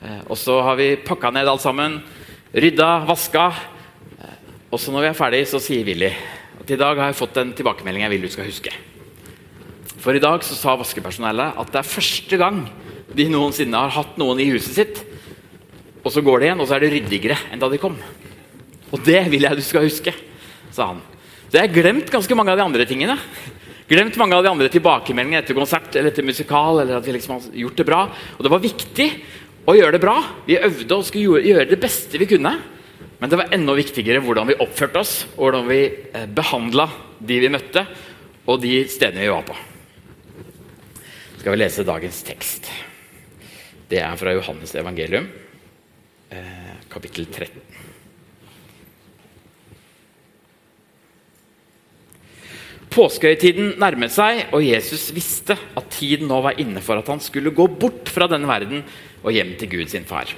Eh, 0.02 0.22
og 0.30 0.38
så 0.38 0.60
har 0.62 0.78
vi 0.78 0.92
pakka 1.02 1.32
ned 1.34 1.50
alt 1.50 1.64
sammen. 1.64 2.00
Rydda, 2.54 3.06
vaska. 3.08 3.48
Eh, 4.18 4.36
og 4.70 4.82
så 4.82 4.94
når 4.94 5.08
vi 5.08 5.10
er 5.12 5.18
ferdig, 5.18 5.46
så 5.50 5.62
sier 5.64 5.88
Willy 5.88 6.12
at 6.58 6.74
i 6.74 6.78
dag 6.80 7.00
har 7.00 7.12
jeg 7.12 7.20
fått 7.22 7.38
en 7.42 7.54
tilbakemelding 7.56 8.04
jeg 8.04 8.14
vil 8.14 8.28
du 8.28 8.32
skal 8.34 8.50
huske. 8.50 8.74
For 10.04 10.16
i 10.16 10.22
dag 10.22 10.44
så 10.46 10.56
sa 10.58 10.76
vaskepersonellet 10.80 11.58
at 11.62 11.74
det 11.74 11.82
er 11.82 11.90
første 11.90 12.40
gang 12.40 12.66
de 13.18 13.28
noensinne 13.32 13.80
har 13.80 13.94
hatt 13.96 14.18
noen 14.20 14.42
i 14.44 14.50
huset 14.52 14.76
sitt, 14.76 15.04
og 16.04 16.12
så 16.14 16.22
går 16.24 16.40
det 16.40 16.50
igjen, 16.50 16.62
og 16.62 16.68
så 16.68 16.76
er 16.78 16.84
det 16.84 16.92
ryddigere 16.94 17.38
enn 17.52 17.62
da 17.62 17.70
de 17.72 17.80
kom. 17.82 17.96
Og 18.92 19.02
det 19.04 19.22
vil 19.32 19.48
jeg 19.48 19.60
du 19.60 19.64
skal 19.66 19.88
huske, 19.88 20.14
sa 20.76 20.92
han. 20.92 21.00
Så 21.48 21.58
jeg 21.58 21.66
har 21.66 21.74
glemt 21.74 22.12
ganske 22.12 22.36
mange 22.38 22.54
av 22.54 22.60
de 22.60 22.66
andre 22.68 22.86
tingene. 22.88 23.16
Glemt 23.88 24.20
mange 24.20 24.36
av 24.36 24.44
de 24.44 24.52
andre 24.52 24.68
tilbakemeldingene 24.72 25.40
etter 25.40 25.56
konsert 25.56 25.96
eller 25.96 26.12
etter 26.12 26.28
musikal. 26.28 26.82
eller 26.82 27.00
at 27.00 27.08
vi 27.08 27.16
liksom 27.16 27.38
har 27.38 27.46
gjort 27.64 27.78
det 27.80 27.86
bra. 27.88 28.02
Og 28.36 28.44
det 28.44 28.52
var 28.52 28.64
viktig 28.64 29.08
og 29.68 29.76
gjøre 29.76 29.98
det 29.98 30.04
bra. 30.04 30.16
Vi 30.48 30.58
øvde 30.58 30.96
og 30.96 31.06
skulle 31.08 31.44
gjøre 31.44 31.68
det 31.70 31.80
beste 31.82 32.20
vi 32.20 32.30
kunne. 32.30 32.56
Men 33.18 33.32
det 33.32 33.40
var 33.40 33.54
enda 33.54 33.74
viktigere 33.76 34.22
hvordan 34.24 34.52
vi 34.52 34.60
oppførte 34.62 35.02
oss, 35.02 35.16
og 35.36 35.48
hvordan 35.48 35.66
vi 35.70 35.80
eh, 36.14 36.28
behandla 36.30 36.86
de 37.18 37.40
vi 37.42 37.50
møtte, 37.50 37.84
og 38.48 38.62
de 38.62 38.84
stedene 38.90 39.26
vi 39.26 39.32
var 39.34 39.48
på. 39.48 39.56
Skal 41.40 41.56
vi 41.56 41.60
lese 41.60 41.86
dagens 41.88 42.22
tekst. 42.28 42.70
Det 43.90 44.00
er 44.04 44.20
fra 44.20 44.36
Johannes 44.36 44.76
evangelium, 44.78 45.28
eh, 46.30 46.78
kapittel 46.92 47.26
13. 47.26 47.77
Påskehøytiden 52.98 53.76
nærmet 53.78 54.10
seg, 54.10 54.48
og 54.58 54.64
Jesus 54.66 55.12
visste 55.14 55.54
at 55.54 55.90
tiden 55.94 56.26
nå 56.32 56.40
var 56.42 56.58
inne 56.58 56.82
for 56.82 56.98
at 56.98 57.10
han 57.12 57.20
skulle 57.22 57.54
gå 57.54 57.68
bort 57.70 58.10
fra 58.10 58.26
denne 58.32 58.50
verden 58.50 58.82
og 59.22 59.36
hjem 59.36 59.52
til 59.60 59.70
Gud 59.76 59.92
sin 59.92 60.08
far. 60.10 60.32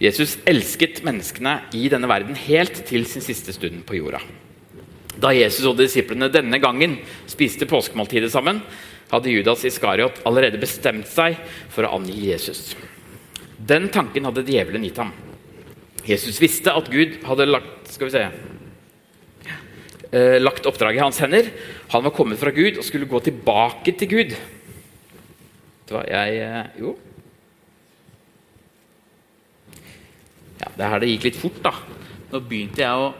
Jesus 0.00 0.38
elsket 0.48 1.02
menneskene 1.04 1.58
i 1.76 1.84
denne 1.92 2.08
verden 2.08 2.38
helt 2.46 2.80
til 2.88 3.04
sin 3.08 3.24
siste 3.24 3.52
stund 3.52 3.84
på 3.84 3.98
jorda. 3.98 4.22
Da 5.20 5.34
Jesus 5.36 5.68
og 5.68 5.76
disiplene 5.78 6.30
denne 6.32 6.56
gangen 6.62 6.96
spiste 7.30 7.68
påskemåltidet 7.68 8.32
sammen, 8.32 8.62
hadde 9.12 9.36
Judas 9.36 9.66
Iskariot 9.68 10.22
allerede 10.24 10.62
bestemt 10.62 11.10
seg 11.12 11.36
for 11.68 11.84
å 11.84 11.98
angi 11.98 12.30
Jesus. 12.30 12.72
Den 13.60 13.90
tanken 13.92 14.24
hadde 14.24 14.46
djevelen 14.48 14.88
gitt 14.88 15.04
ham. 15.04 15.12
Jesus 16.08 16.40
visste 16.40 16.72
at 16.72 16.88
Gud 16.88 17.20
hadde 17.28 17.52
lagt, 17.52 17.92
skal 17.92 18.08
vi 18.08 18.16
se, 18.16 18.24
eh, 20.14 20.36
lagt 20.42 20.66
oppdraget 20.70 21.00
i 21.00 21.04
hans 21.04 21.18
hender. 21.22 21.50
Han 21.94 22.04
var 22.06 22.14
kommet 22.14 22.40
fra 22.40 22.52
Gud 22.54 22.78
og 22.78 22.86
skulle 22.86 23.10
gå 23.10 23.20
tilbake 23.26 23.96
til 23.98 24.10
Gud. 24.10 24.36
Det 25.84 25.96
var 25.98 26.06
jeg, 26.08 26.38
eh, 26.40 26.80
jo, 26.80 26.94
Ja, 30.64 30.70
det 30.76 30.84
er 30.84 30.92
her 30.94 31.02
det 31.02 31.10
gikk 31.10 31.24
litt 31.26 31.36
fort, 31.36 31.58
da. 31.64 31.72
Nå 32.30 32.40
begynte 32.46 32.80
jeg 32.80 33.02
å 33.04 33.12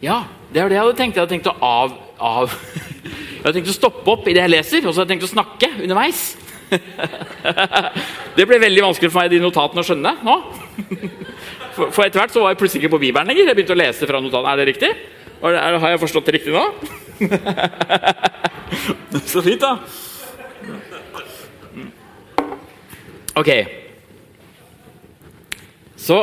Ja, 0.00 0.22
det 0.52 0.62
er 0.62 0.70
det 0.70 0.76
jeg 0.78 0.84
hadde 0.84 0.96
tenkt. 0.96 1.16
Jeg 1.16 1.24
hadde 1.24 1.34
tenkt 1.34 1.50
å 1.50 1.56
av, 1.60 1.96
av 2.16 2.54
Jeg 3.40 3.42
hadde 3.42 3.56
tenkt 3.58 3.72
å 3.72 3.74
stoppe 3.74 4.12
opp 4.12 4.28
i 4.28 4.34
det 4.36 4.44
jeg 4.44 4.52
leser, 4.52 4.84
og 4.84 4.92
så 4.92 5.00
hadde 5.00 5.14
jeg 5.14 5.18
tenkt 5.18 5.26
å 5.28 5.34
snakke 5.34 5.68
underveis. 5.80 6.22
det 8.36 8.46
ble 8.46 8.58
veldig 8.62 8.84
vanskelig 8.86 9.10
for 9.10 9.22
meg 9.22 9.32
de 9.32 9.40
notatene 9.42 9.82
å 9.82 9.86
skjønne 9.86 10.12
nå. 10.26 10.36
For, 11.76 12.04
etter 12.04 12.20
hvert 12.20 12.34
så 12.34 12.44
var 12.44 12.54
jeg 12.54 12.60
plutselig 12.60 12.84
ikke 12.84 12.94
på 12.96 13.02
Bibelen 13.06 13.30
lenger. 13.30 13.50
Jeg 13.50 13.58
begynte 13.58 13.76
å 13.76 13.80
lese 13.80 14.08
fra 14.08 14.22
notatene. 14.22 14.52
Er 14.52 14.60
det 14.60 14.70
riktig? 14.72 14.90
Har 15.40 15.88
jeg 15.88 16.02
forstått 16.02 16.28
det 16.28 16.36
riktig 16.36 16.52
nå? 16.54 16.64
så 19.32 19.42
fint, 19.44 19.64
da. 19.64 19.72
Ok. 23.40 23.50
Så 26.00 26.16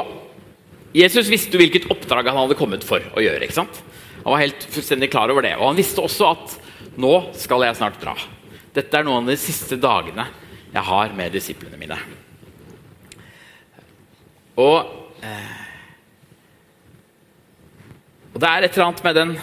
Jesus 0.98 1.30
visste 1.30 1.60
hvilket 1.60 1.90
oppdrag 1.94 2.30
han 2.30 2.40
hadde 2.44 2.58
kommet 2.58 2.86
for 2.86 3.02
å 3.16 3.24
gjøre. 3.24 3.44
ikke 3.46 3.60
sant? 3.60 3.76
Han 4.24 4.34
var 4.34 4.44
helt 4.44 4.62
fullstendig 4.74 5.12
klar 5.14 5.32
over 5.34 5.46
det. 5.46 5.56
Og 5.60 5.66
han 5.70 5.78
visste 5.78 6.04
også 6.04 6.24
at 6.34 6.46
nå 7.00 7.14
skal 7.38 7.66
jeg 7.66 7.80
snart 7.80 8.00
dra. 8.02 8.16
Dette 8.78 9.00
er 9.00 9.08
noen 9.08 9.26
av 9.26 9.32
de 9.34 9.40
siste 9.42 9.80
dagene 9.82 10.28
jeg 10.70 10.84
har 10.86 11.14
med 11.18 11.34
disiplene 11.34 11.80
mine. 11.80 11.98
Og, 14.58 14.92
eh, 15.26 15.58
og 18.34 18.40
det 18.42 18.50
er 18.50 18.66
et 18.68 18.78
eller 18.78 18.88
annet 18.88 19.04
med 19.06 19.16
den 19.18 19.38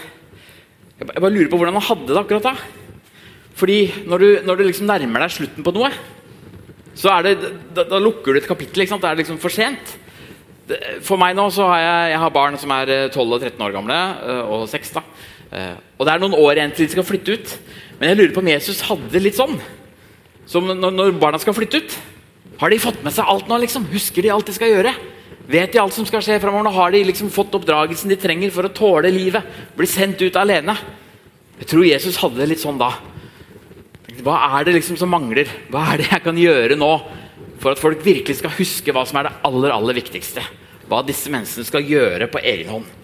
Jeg 0.95 1.09
bare 1.11 1.35
lurer 1.35 1.51
på 1.51 1.59
hvordan 1.59 1.75
han 1.75 1.89
hadde 1.89 2.13
det 2.13 2.21
akkurat 2.21 2.45
da. 2.47 2.55
Fordi 3.59 3.79
når 4.07 4.19
du, 4.23 4.29
når 4.47 4.57
du 4.57 4.63
liksom 4.69 4.87
nærmer 4.87 5.25
deg 5.25 5.35
slutten 5.35 5.67
på 5.67 5.73
noe, 5.75 5.91
så 6.95 7.11
er 7.17 7.27
det, 7.27 7.51
da, 7.75 7.85
da 7.91 7.99
lukker 7.99 8.33
du 8.33 8.39
et 8.39 8.47
kapittel. 8.47 8.85
ikke 8.85 8.95
sant? 8.95 9.03
Da 9.03 9.11
er 9.11 9.19
det 9.19 9.25
liksom 9.25 9.41
for 9.43 9.51
sent. 9.51 9.97
For 11.05 11.21
meg 11.21 11.35
nå 11.37 11.49
så 11.53 11.67
har 11.69 11.83
jeg, 11.83 12.13
jeg 12.15 12.23
har 12.23 12.35
barn 12.39 12.59
som 12.63 12.73
er 12.73 12.93
12 13.11 13.19
eh, 13.19 13.35
og 13.35 13.43
13 13.43 13.67
år 13.67 13.75
gamle, 13.75 13.99
eh, 14.23 14.55
og 14.55 14.69
6. 14.71 14.95
da. 14.95 15.03
Eh, 15.55 15.77
og 15.99 16.07
det 16.07 16.15
er 16.15 16.23
noen 16.23 16.37
år 16.37 16.59
igjen 16.59 16.75
til 16.75 16.89
de 16.89 16.95
skal 16.97 17.07
flytte 17.07 17.39
ut. 17.39 17.55
Men 18.01 18.11
jeg 18.11 18.19
lurer 18.19 18.35
på 18.35 18.43
om 18.43 18.51
Jesus 18.51 18.83
hadde 18.89 19.11
det 19.13 19.23
litt 19.23 19.39
sånn. 19.39 19.57
Som 20.51 20.69
når, 20.69 21.15
barna 21.21 21.41
skal 21.41 21.57
flytte 21.57 21.81
ut. 21.81 21.97
Har 22.61 22.71
de 22.71 22.83
fått 22.83 23.03
med 23.07 23.15
seg 23.15 23.29
alt 23.31 23.49
nå? 23.51 23.59
liksom? 23.63 23.87
Husker 23.93 24.25
de 24.25 24.33
alt 24.35 24.51
de 24.51 24.55
skal 24.57 24.73
gjøre? 24.73 24.93
Vet 25.51 25.75
de 25.75 25.81
alt 25.81 25.95
som 25.95 26.07
skal 26.09 26.23
skje 26.25 26.41
framover? 26.43 26.73
Har 26.75 26.95
de 26.95 27.03
liksom 27.07 27.33
fått 27.33 27.55
oppdragelsen 27.57 28.13
de 28.13 28.19
trenger 28.21 28.53
for 28.55 28.67
å 28.67 28.73
tåle 28.75 29.11
livet? 29.13 29.45
Bli 29.77 29.89
sendt 29.91 30.23
ut 30.25 30.39
alene? 30.41 30.77
Jeg 31.61 31.71
tror 31.71 31.87
Jesus 31.87 32.19
hadde 32.23 32.41
det 32.41 32.51
litt 32.51 32.63
sånn 32.63 32.81
da. 32.81 32.91
Hva 34.25 34.39
er 34.59 34.67
det 34.67 34.79
liksom 34.79 34.99
som 34.99 35.11
mangler? 35.13 35.51
Hva 35.71 35.85
er 35.93 36.01
det 36.01 36.11
jeg 36.11 36.25
kan 36.25 36.39
gjøre 36.39 36.79
nå 36.79 36.93
for 37.63 37.73
at 37.73 37.81
folk 37.81 38.03
virkelig 38.05 38.41
skal 38.41 38.53
huske 38.59 38.93
hva 38.93 39.07
som 39.09 39.21
er 39.21 39.29
det 39.29 39.39
aller, 39.49 39.73
aller 39.73 39.97
viktigste. 39.97 40.43
Hva 40.89 41.01
disse 41.07 41.31
menneskene 41.33 41.65
skal 41.65 41.87
gjøre 41.89 42.29
på 42.29 42.43
egen 42.45 42.73
hånd. 42.75 43.04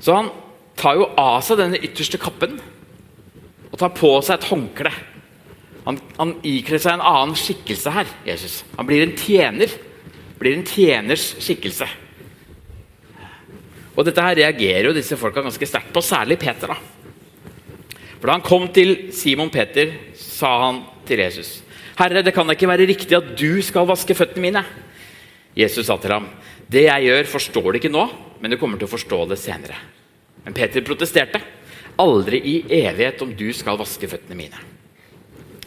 Så 0.00 0.14
han 0.14 0.30
tar 0.78 0.98
jo 0.98 1.08
av 1.18 1.40
seg 1.44 1.58
denne 1.60 1.80
ytterste 1.82 2.20
kappen 2.22 2.58
og 3.68 3.78
tar 3.80 3.94
på 3.96 4.10
seg 4.24 4.38
et 4.38 4.50
håndkle. 4.50 4.92
Han, 5.88 5.98
han 6.18 6.34
ikler 6.46 6.80
seg 6.82 6.98
en 6.98 7.06
annen 7.06 7.38
skikkelse 7.38 7.92
her. 7.94 8.10
Jesus. 8.26 8.60
Han 8.76 8.88
blir 8.88 9.04
en 9.04 9.16
tjener. 9.18 9.72
Blir 10.38 10.58
en 10.58 10.66
tjeners 10.68 11.32
skikkelse. 11.42 11.88
Og 13.98 14.06
Dette 14.06 14.22
her 14.22 14.38
reagerer 14.38 14.90
jo 14.90 14.94
disse 14.94 15.18
folka 15.18 15.42
ganske 15.42 15.66
sterkt 15.66 15.90
på, 15.94 16.02
særlig 16.04 16.38
Peter. 16.38 16.70
da. 16.70 16.76
For 18.18 18.26
Da 18.28 18.36
han 18.36 18.46
kom 18.46 18.68
til 18.74 19.10
Simon 19.14 19.50
Peter, 19.50 19.90
sa 20.14 20.52
han 20.66 20.84
til 21.06 21.18
Jesus, 21.18 21.62
'Herre, 21.98 22.22
det 22.22 22.34
kan 22.34 22.50
ikke 22.50 22.68
være 22.68 22.86
riktig 22.86 23.16
at 23.16 23.36
du 23.38 23.62
skal 23.62 23.86
vaske 23.86 24.14
føttene 24.14 24.42
mine.' 24.42 24.64
Jesus 25.56 25.86
sa 25.86 25.96
til 25.96 26.12
ham, 26.12 26.28
'Det 26.70 26.84
jeg 26.84 27.02
gjør, 27.02 27.24
forstår 27.24 27.72
du 27.72 27.78
ikke 27.78 27.88
nå, 27.88 28.08
men 28.40 28.50
du 28.50 28.58
kommer 28.60 28.78
til 28.78 28.88
å 28.88 28.94
forstå 28.94 29.28
det 29.28 29.38
senere.' 29.40 29.78
Men 30.44 30.54
Peter 30.54 30.80
protesterte. 30.80 31.40
'Aldri 31.98 32.38
i 32.38 32.56
evighet 32.84 33.22
om 33.22 33.34
du 33.34 33.52
skal 33.52 33.78
vaske 33.78 34.08
føttene 34.08 34.36
mine.' 34.38 34.64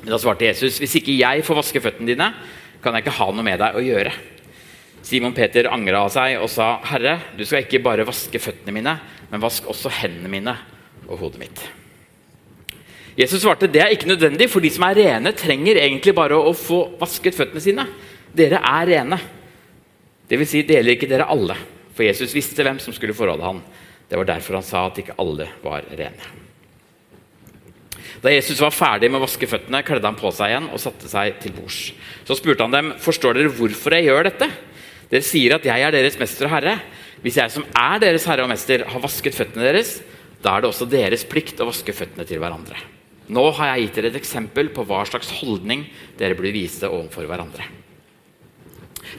Men 0.01 0.13
da 0.13 0.18
svarte 0.18 0.48
Jesus, 0.48 0.80
'Hvis 0.80 0.98
ikke 1.01 1.18
jeg 1.18 1.44
får 1.46 1.60
vaske 1.60 1.82
føttene 1.82 2.08
dine, 2.08 2.34
kan 2.82 2.94
jeg 2.94 3.04
ikke 3.04 3.18
ha 3.20 3.32
noe 3.32 3.44
med 3.44 3.60
deg 3.60 3.75
å 3.75 3.84
gjøre.' 3.84 4.13
Simon 5.04 5.34
Peter 5.34 5.66
angra 5.66 6.08
seg 6.10 6.40
og 6.40 6.50
sa, 6.50 6.80
'Herre, 6.84 7.20
du 7.38 7.46
skal 7.46 7.63
ikke 7.66 7.84
bare 7.84 8.06
vaske 8.06 8.40
føttene 8.40 8.74
mine, 8.74 9.00
men 9.32 9.42
vask 9.42 9.66
også 9.66 9.90
hendene 9.90 10.30
mine 10.30 10.58
og 11.08 11.20
hodet 11.20 11.40
mitt.' 11.40 11.68
Jesus 13.18 13.42
svarte 13.44 13.68
det 13.68 13.82
er 13.84 13.92
ikke 13.92 14.08
nødvendig, 14.08 14.48
for 14.50 14.63
de 14.63 14.70
som 14.72 14.86
er 14.88 14.96
rene, 14.96 15.34
trenger 15.36 15.82
egentlig 15.82 16.13
bare 16.16 16.38
å 16.40 16.54
få 16.56 16.98
vasket 17.00 17.36
føttene 17.36 17.62
sine. 17.62 17.86
Dere 18.34 18.62
er 18.63 18.88
rene. 18.88 19.20
Det 20.30 20.40
vil 20.40 20.48
si, 20.48 20.62
det 20.63 20.78
gjelder 20.78 20.96
ikke 20.96 21.10
dere 21.12 21.28
alle. 21.28 21.58
For 21.96 22.08
Jesus 22.08 22.36
visste 22.36 22.64
hvem 22.66 22.80
som 22.82 22.96
skulle 22.96 23.16
forråde 23.16 23.46
ham. 23.46 23.60
Det 24.08 24.20
var 24.20 24.28
derfor 24.28 24.60
han 24.60 24.68
sa 24.68 24.86
at 24.88 25.00
ikke 25.02 25.18
alle 25.22 25.48
var 25.64 25.86
rene. 25.88 26.38
Da 28.22 28.30
Jesus 28.30 28.60
var 28.62 28.74
ferdig 28.76 29.10
med 29.10 29.22
å 29.22 29.26
vaske 29.26 29.48
føttene, 29.50 29.82
kledde 29.86 30.06
han 30.06 30.20
på 30.20 30.30
seg 30.36 30.52
igjen 30.52 30.68
og 30.70 30.82
satte 30.82 31.10
seg 31.10 31.40
til 31.42 31.56
bords. 31.56 31.80
Så 32.28 32.38
spurte 32.38 32.68
han 32.68 32.76
dem, 32.76 32.92
forstår 33.02 33.40
dere 33.40 33.54
hvorfor 33.56 33.96
jeg 33.98 34.10
gjør 34.10 34.28
dette? 34.30 34.50
Dere 35.12 35.26
sier 35.26 35.56
at 35.56 35.66
jeg 35.66 35.86
er 35.88 35.96
deres 35.96 36.20
mester 36.22 36.48
og 36.48 36.54
herre. 36.54 36.76
Hvis 37.24 37.40
jeg 37.42 37.54
som 37.54 37.66
er 37.78 38.02
deres 38.04 38.28
herre 38.30 38.46
og 38.46 38.52
mester, 38.52 38.86
har 38.88 39.04
vasket 39.04 39.38
føttene 39.38 39.66
deres, 39.66 39.98
da 40.42 40.54
er 40.54 40.64
det 40.64 40.72
også 40.72 40.90
deres 40.90 41.26
plikt 41.30 41.62
å 41.62 41.70
vaske 41.70 41.96
føttene 41.96 42.26
til 42.30 42.42
hverandre. 42.42 42.78
Nå 43.32 43.44
har 43.58 43.72
jeg 43.72 43.88
gitt 43.88 43.98
dere 43.98 44.12
et 44.12 44.20
eksempel 44.20 44.72
på 44.76 44.86
hva 44.90 45.04
slags 45.08 45.30
holdning 45.40 45.86
dere 46.20 46.38
blir 46.38 46.54
vise 46.56 46.90
overfor 46.90 47.30
hverandre. 47.30 47.68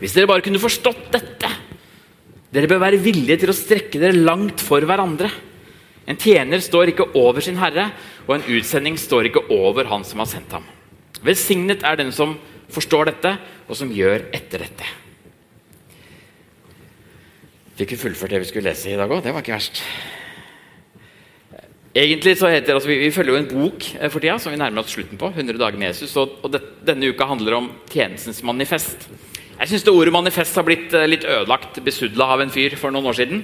Hvis 0.02 0.14
dere 0.17 0.31
bare 0.31 0.45
kunne 0.45 0.62
forstått 0.62 1.07
dette 1.14 1.50
Dere 2.52 2.68
bør 2.68 2.82
være 2.82 3.00
villige 3.00 3.38
til 3.40 3.52
å 3.52 3.56
strekke 3.56 4.00
dere 4.00 4.18
langt 4.18 4.61
for 4.61 4.85
hverandre. 4.85 5.30
En 6.04 6.18
tjener 6.21 6.61
står 6.61 6.92
ikke 6.92 7.12
over 7.16 7.44
sin 7.44 7.61
herre, 7.61 7.88
og 8.26 8.37
en 8.37 8.49
utsending 8.59 8.99
står 9.00 9.30
ikke 9.30 9.47
over 9.54 9.88
han 9.88 10.04
som 10.04 10.21
har 10.21 10.28
sendt 10.28 10.52
ham. 10.52 10.66
Velsignet 11.25 11.85
er 11.87 12.00
den 12.00 12.11
som 12.12 12.35
forstår 12.73 13.12
dette, 13.12 13.37
og 13.71 13.78
som 13.78 13.92
gjør 13.94 14.26
etter 14.35 14.66
dette. 14.66 14.88
Fikk 17.78 17.94
vi 17.94 18.02
fullført 18.02 18.35
det 18.35 18.42
vi 18.42 18.50
skulle 18.50 18.68
lese 18.68 18.92
i 18.92 18.99
dag 19.00 19.09
òg? 19.09 19.23
Det 19.25 19.32
var 19.32 19.44
ikke 19.44 19.56
verst. 19.56 19.80
Egentlig 21.92 22.38
så 22.40 22.49
heter 22.49 22.76
altså, 22.76 22.88
vi, 22.88 23.11
følger 23.12 23.35
jo 23.35 23.40
en 23.40 23.50
bok 23.50 23.87
eh, 23.99 24.09
for 24.09 24.21
tida 24.21 24.38
som 24.40 24.52
vi 24.52 24.61
nærmer 24.61 24.80
oss 24.80 24.94
slutten 24.94 25.21
på. 25.21 25.28
100 25.32 25.61
dager 25.61 25.80
med 25.80 25.90
Jesus, 25.90 26.14
og, 26.21 26.38
og 26.40 26.52
det, 26.54 26.62
Denne 26.88 27.12
uka 27.12 27.28
handler 27.28 27.59
om 27.59 27.68
tjenestens 27.92 28.40
manifest. 28.44 29.09
Jeg 29.59 29.71
syns 29.71 29.87
ordet 29.92 30.14
manifest 30.14 30.56
har 30.59 30.66
blitt 30.66 30.94
eh, 30.97 31.09
litt 31.11 31.26
ødelagt, 31.28 31.80
besudla 31.85 32.32
av 32.35 32.42
en 32.44 32.52
fyr 32.52 32.76
for 32.80 32.94
noen 32.94 33.11
år 33.11 33.18
siden. 33.18 33.42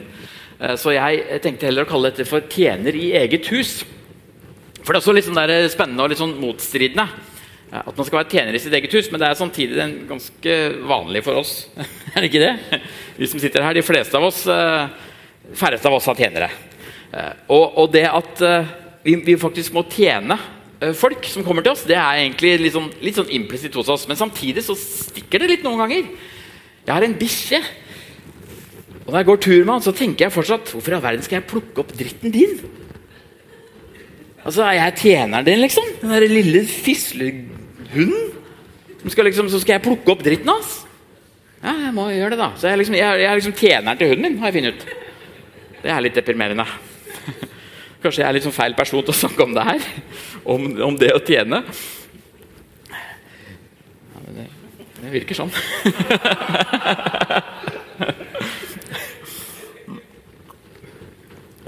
Eh, 0.58 0.74
så 0.80 0.94
jeg 0.96 1.40
tenkte 1.44 1.68
heller 1.68 1.86
å 1.86 1.90
kalle 1.90 2.12
dette 2.12 2.28
for 2.28 2.40
'tjener 2.40 2.96
i 2.96 3.12
eget 3.20 3.50
hus'. 3.52 3.82
For 4.82 4.92
det 4.92 4.98
er 4.98 5.02
også 5.02 5.16
litt 5.16 5.28
sånn 5.28 5.40
der 5.40 5.68
spennende 5.68 6.04
og 6.04 6.12
litt 6.12 6.22
sånn 6.22 6.38
motstridende. 6.40 7.08
At 7.68 7.92
man 7.92 8.06
skal 8.06 8.22
være 8.22 8.32
tjener 8.32 8.56
i 8.56 8.62
sitt 8.62 8.72
eget 8.72 8.94
hus, 8.96 9.10
men 9.12 9.20
det 9.20 9.28
er 9.28 9.36
samtidig 9.36 10.08
ganske 10.08 10.54
vanlig 10.88 11.20
for 11.26 11.36
oss. 11.36 11.66
er 12.14 12.24
det 12.24 12.30
ikke 12.30 12.46
det? 12.46 12.80
Vi 13.18 13.28
som 13.28 13.42
sitter 13.42 13.66
her, 13.66 13.76
de 13.76 13.84
fleste 13.84 14.16
av 14.16 14.24
oss, 14.24 14.46
færreste 15.52 15.90
av 15.90 15.98
oss 15.98 16.08
har 16.08 16.16
tjenere. 16.16 16.48
Eh, 17.12 17.34
og, 17.48 17.78
og, 17.78 17.86
det 17.92 18.04
at 18.04 18.42
eh, 18.44 18.72
vi, 19.06 19.14
vi, 19.24 19.36
faktisk 19.40 19.72
må 19.76 19.86
tjene 19.88 20.36
eh, 20.36 20.57
folk 20.94 21.26
som 21.26 21.44
kommer 21.46 21.64
til 21.66 21.74
oss, 21.74 21.84
det 21.88 21.96
er 21.98 22.22
egentlig 22.22 22.54
litt 22.62 22.74
sånn, 22.74 22.88
litt 23.02 23.18
sånn 23.18 23.30
implisitt 23.34 23.74
hos 23.78 23.90
oss. 23.90 24.06
Men 24.10 24.18
samtidig 24.20 24.62
så 24.66 24.76
stikker 24.78 25.42
det 25.42 25.50
litt 25.52 25.66
noen 25.66 25.82
ganger. 25.82 26.10
Jeg 26.86 26.94
har 26.94 27.04
en 27.04 27.16
bikkje. 27.18 27.60
Og 29.04 29.10
når 29.10 29.18
jeg 29.20 29.28
går 29.30 29.40
tur 29.44 29.62
med 29.64 29.72
han, 29.74 29.84
så 29.84 29.94
tenker 29.96 30.26
jeg 30.26 30.34
fortsatt 30.34 30.70
Hvorfor 30.74 30.92
i 30.92 30.96
all 30.98 31.04
verden 31.04 31.24
skal 31.24 31.38
jeg 31.38 31.48
plukke 31.48 31.80
opp 31.80 31.94
dritten 31.96 32.32
din? 32.34 32.58
Altså, 34.44 34.62
Er 34.68 34.78
jeg 34.78 34.98
tjeneren 35.02 35.46
din, 35.46 35.62
liksom? 35.64 35.88
Den 36.02 36.14
der 36.14 36.28
lille 36.28 36.62
fislehunden? 36.68 38.34
Skal 39.08 39.24
liksom, 39.24 39.48
så 39.48 39.60
skal 39.62 39.78
jeg 39.78 39.86
plukke 39.86 40.12
opp 40.12 40.24
dritten 40.24 40.50
hans? 40.52 40.82
Ja, 41.62 41.72
jeg 41.88 41.94
må 41.96 42.06
gjøre 42.12 42.36
det, 42.36 42.40
da. 42.40 42.52
Så 42.60 42.68
jeg 42.70 42.78
liksom, 42.82 42.96
jeg, 42.98 43.20
jeg 43.22 43.28
er 43.28 43.40
liksom 43.40 43.56
tjeneren 43.58 43.98
til 43.98 44.12
hunden 44.12 44.26
min, 44.28 44.38
har 44.42 44.52
jeg 44.52 44.60
funnet 44.60 44.74
ut. 44.76 44.82
Det 45.82 45.90
er 45.94 46.04
litt 46.04 46.18
deprimerende. 46.18 46.66
Kanskje 47.98 48.22
jeg 48.22 48.28
er 48.28 48.34
litt 48.36 48.44
sånn 48.46 48.54
feil 48.54 48.74
person 48.78 49.02
til 49.02 49.10
å 49.10 49.20
snakke 49.24 49.42
om 49.42 49.54
det 49.56 49.64
her? 49.66 49.80
Om, 50.46 50.66
om 50.86 50.94
det 50.98 51.10
å 51.16 51.20
tjene? 51.26 51.58
Ja, 52.92 54.20
det, 54.36 54.44
det, 55.00 55.10
virker 55.16 55.34
sånn. 55.34 55.50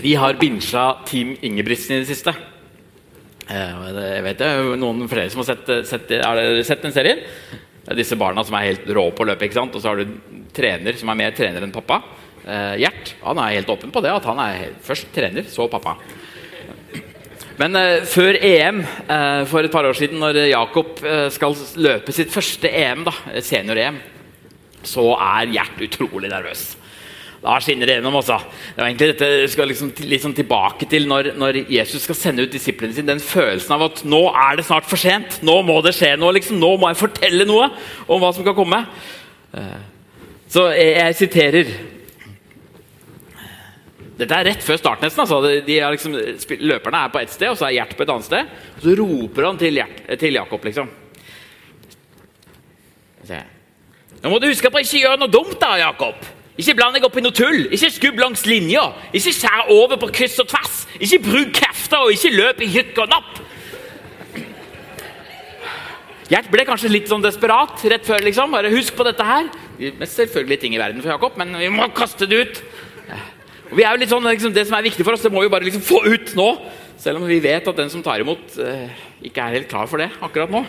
Vi 0.01 0.15
har 0.17 0.39
binsja 0.41 0.85
Team 1.09 1.35
Ingebrigtsen 1.45 1.97
i 1.97 2.01
det 2.05 2.09
siste. 2.09 2.33
Eh, 3.51 3.73
jeg 3.91 4.23
vet 4.25 4.39
det 4.41 4.51
noen 4.79 5.11
flere 5.11 5.31
som 5.35 5.43
har 5.43 5.49
sett, 5.51 5.67
sett, 5.91 6.07
sett 6.69 6.83
den 6.87 6.95
serien. 6.95 7.19
Det 7.83 7.91
er 7.91 7.99
disse 7.99 8.17
barna 8.17 8.47
som 8.47 8.55
er 8.55 8.69
helt 8.71 8.87
rå 8.95 9.11
på 9.11 9.23
å 9.25 9.29
løpe. 9.33 9.45
ikke 9.49 9.59
sant? 9.59 9.75
Og 9.75 9.83
så 9.83 9.91
har 9.91 9.99
du 9.99 10.05
trener 10.55 10.95
som 10.95 11.11
er 11.11 11.19
mer 11.25 11.35
trener 11.35 11.63
enn 11.67 11.75
pappa. 11.75 11.97
Eh, 12.47 12.75
Gjert 12.85 13.15
han 13.21 13.41
er 13.43 13.59
helt 13.59 13.73
åpen 13.73 13.91
på 13.93 14.01
det, 14.05 14.13
at 14.15 14.27
han 14.31 14.39
er 14.41 14.73
først 14.85 15.11
trener, 15.17 15.45
så 15.51 15.67
pappa. 15.69 15.99
Men 17.61 17.77
eh, 17.77 18.03
før 18.09 18.39
EM 18.41 18.81
eh, 18.81 19.43
for 19.51 19.67
et 19.67 19.73
par 19.73 19.85
år 19.89 19.97
siden, 19.99 20.21
når 20.23 20.39
Jakob 20.49 21.01
eh, 21.05 21.27
skal 21.35 21.57
løpe 21.77 22.15
sitt 22.17 22.33
første 22.33 22.71
EM, 22.73 23.05
senior-EM, 23.45 23.99
så 24.87 25.11
er 25.21 25.51
Gjert 25.53 25.83
utrolig 25.85 26.31
nervøs. 26.33 26.71
Da 27.41 27.55
skinner 27.61 27.89
det 27.89 27.95
gjennom. 27.99 28.17
også. 28.21 28.37
Det 28.75 28.81
var 28.83 28.89
egentlig 28.91 29.07
dette 29.15 29.49
skal 29.49 29.69
liksom 29.71 29.93
liksom 30.13 30.35
tilbake 30.37 30.89
til 30.89 31.07
når, 31.09 31.31
når 31.41 31.59
Jesus 31.73 32.03
skal 32.05 32.17
sende 32.19 32.45
ut 32.45 32.53
disiplene 32.53 32.93
sine. 32.97 33.09
Den 33.15 33.23
følelsen 33.25 33.73
av 33.77 33.87
at 33.87 34.03
nå 34.05 34.27
er 34.29 34.59
det 34.61 34.67
snart 34.69 34.89
for 34.89 35.01
sent. 35.01 35.39
Nå 35.45 35.55
må 35.65 35.79
det 35.85 35.95
skje 35.97 36.15
noe. 36.21 36.35
liksom. 36.37 36.61
Nå 36.61 36.75
må 36.81 36.91
jeg 36.93 37.01
fortelle 37.01 37.47
noe 37.49 37.71
om 38.09 38.21
hva 38.21 38.33
som 38.37 38.45
kan 38.45 38.57
komme. 38.57 38.83
Eh, 39.57 39.81
Så 40.51 40.67
jeg, 40.75 40.97
jeg 40.97 41.15
siterer 41.17 41.73
Dette 44.21 44.37
er 44.37 44.51
rett 44.51 44.65
før 44.65 44.77
starten. 44.81 45.07
nesten. 45.07 45.23
Altså. 45.25 45.39
Er 45.65 45.95
liksom, 45.95 46.17
løperne 46.61 47.05
er 47.05 47.13
på 47.13 47.23
ett 47.23 47.33
sted, 47.33 47.49
og 47.49 47.57
så 47.57 47.69
er 47.69 47.79
Gjert 47.79 47.97
på 47.97 48.05
et 48.05 48.13
annet 48.13 48.29
sted. 48.29 48.51
Og 48.77 48.85
så 48.85 48.97
roper 48.99 49.49
han 49.49 49.61
til, 49.61 49.81
Gjert, 49.81 50.03
til 50.21 50.37
Jakob, 50.37 50.67
liksom. 50.69 50.91
Nå 54.21 54.29
må 54.29 54.41
du 54.43 54.51
huske 54.51 54.69
på 54.69 54.81
å 54.81 54.85
ikke 54.85 55.01
gjøre 55.05 55.21
noe 55.23 55.33
dumt, 55.33 55.57
da, 55.63 55.77
Jakob. 55.81 56.19
Ikke 56.61 56.75
bland 56.77 56.97
deg 56.97 57.07
opp 57.07 57.17
i 57.17 57.23
noe 57.25 57.33
tull. 57.33 57.63
Ikke 57.73 57.89
skubb 57.95 58.19
langs 58.21 58.43
linja. 58.45 58.83
Ikke 59.17 59.33
skjær 59.33 59.71
over 59.73 60.01
på 60.03 60.11
kryss 60.19 60.37
og 60.43 60.51
tvers. 60.51 60.83
Ikke 61.01 61.23
bruk 61.25 61.55
krefter, 61.57 62.03
og 62.05 62.13
ikke 62.13 62.35
løp 62.35 62.61
i 62.61 62.69
hykk 62.75 63.01
og 63.01 63.15
napp. 63.15 63.41
Gjert 66.31 66.51
ble 66.53 66.67
kanskje 66.69 66.93
litt 66.93 67.09
sånn 67.11 67.25
desperat 67.25 67.81
rett 67.91 68.05
før. 68.07 68.21
liksom. 68.27 68.53
Bare 68.53 68.75
husk 68.75 68.99
på 68.99 69.07
dette 69.09 69.25
her. 69.25 69.49
Det 69.81 69.95
er 69.97 70.13
selvfølgelig 70.13 70.61
ting 70.61 70.77
i 70.77 70.83
verden 70.83 71.01
for 71.01 71.15
Jakob, 71.15 71.41
men 71.41 71.57
vi 71.57 71.73
må 71.73 71.89
kaste 71.97 72.29
det 72.29 72.45
ut. 72.45 72.63
Og 73.71 73.79
vi 73.79 73.87
er 73.87 73.95
jo 73.95 74.03
litt 74.03 74.11
sånn, 74.11 74.27
liksom, 74.27 74.53
Det 74.55 74.67
som 74.67 74.77
er 74.79 74.89
viktig 74.89 75.07
for 75.07 75.15
oss, 75.15 75.23
det 75.23 75.31
må 75.33 75.45
vi 75.45 75.53
bare 75.53 75.67
liksom 75.67 75.85
få 75.87 76.03
ut 76.07 76.35
nå. 76.39 76.51
Selv 76.99 77.23
om 77.23 77.27
vi 77.31 77.41
vet 77.41 77.67
at 77.67 77.77
den 77.79 77.91
som 77.91 78.03
tar 78.03 78.21
imot, 78.21 78.59
eh, 78.59 78.91
ikke 79.23 79.41
er 79.41 79.57
helt 79.57 79.71
klar 79.71 79.87
for 79.87 80.03
det 80.03 80.11
akkurat 80.21 80.51
nå. 80.51 80.65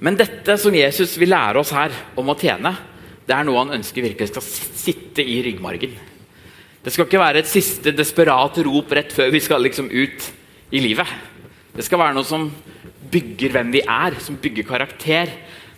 Men 0.00 0.16
dette 0.16 0.58
som 0.60 0.74
Jesus 0.76 1.16
vil 1.18 1.32
lære 1.32 1.58
oss 1.58 1.72
her 1.72 1.90
om 2.16 2.28
å 2.28 2.36
tjene, 2.38 2.74
det 3.26 3.34
er 3.34 3.46
noe 3.48 3.58
han 3.58 3.74
ønsker 3.78 4.04
virkelig 4.04 4.28
skal 4.30 4.44
sitte 4.44 5.24
i 5.24 5.40
ryggmargen. 5.42 5.96
Det 6.84 6.92
skal 6.94 7.08
ikke 7.08 7.18
være 7.18 7.42
et 7.42 7.50
siste 7.50 7.90
desperat 7.96 8.60
rop 8.62 8.92
rett 8.94 9.10
før 9.10 9.32
vi 9.34 9.40
skal 9.42 9.64
liksom 9.64 9.88
ut 9.90 10.28
i 10.70 10.82
livet. 10.84 11.08
Det 11.74 11.84
skal 11.84 11.98
være 11.98 12.14
noe 12.14 12.28
som 12.28 12.46
bygger 13.10 13.56
hvem 13.56 13.72
vi 13.74 13.82
er, 13.82 14.14
som 14.22 14.38
bygger 14.38 14.68
karakter. 14.68 15.32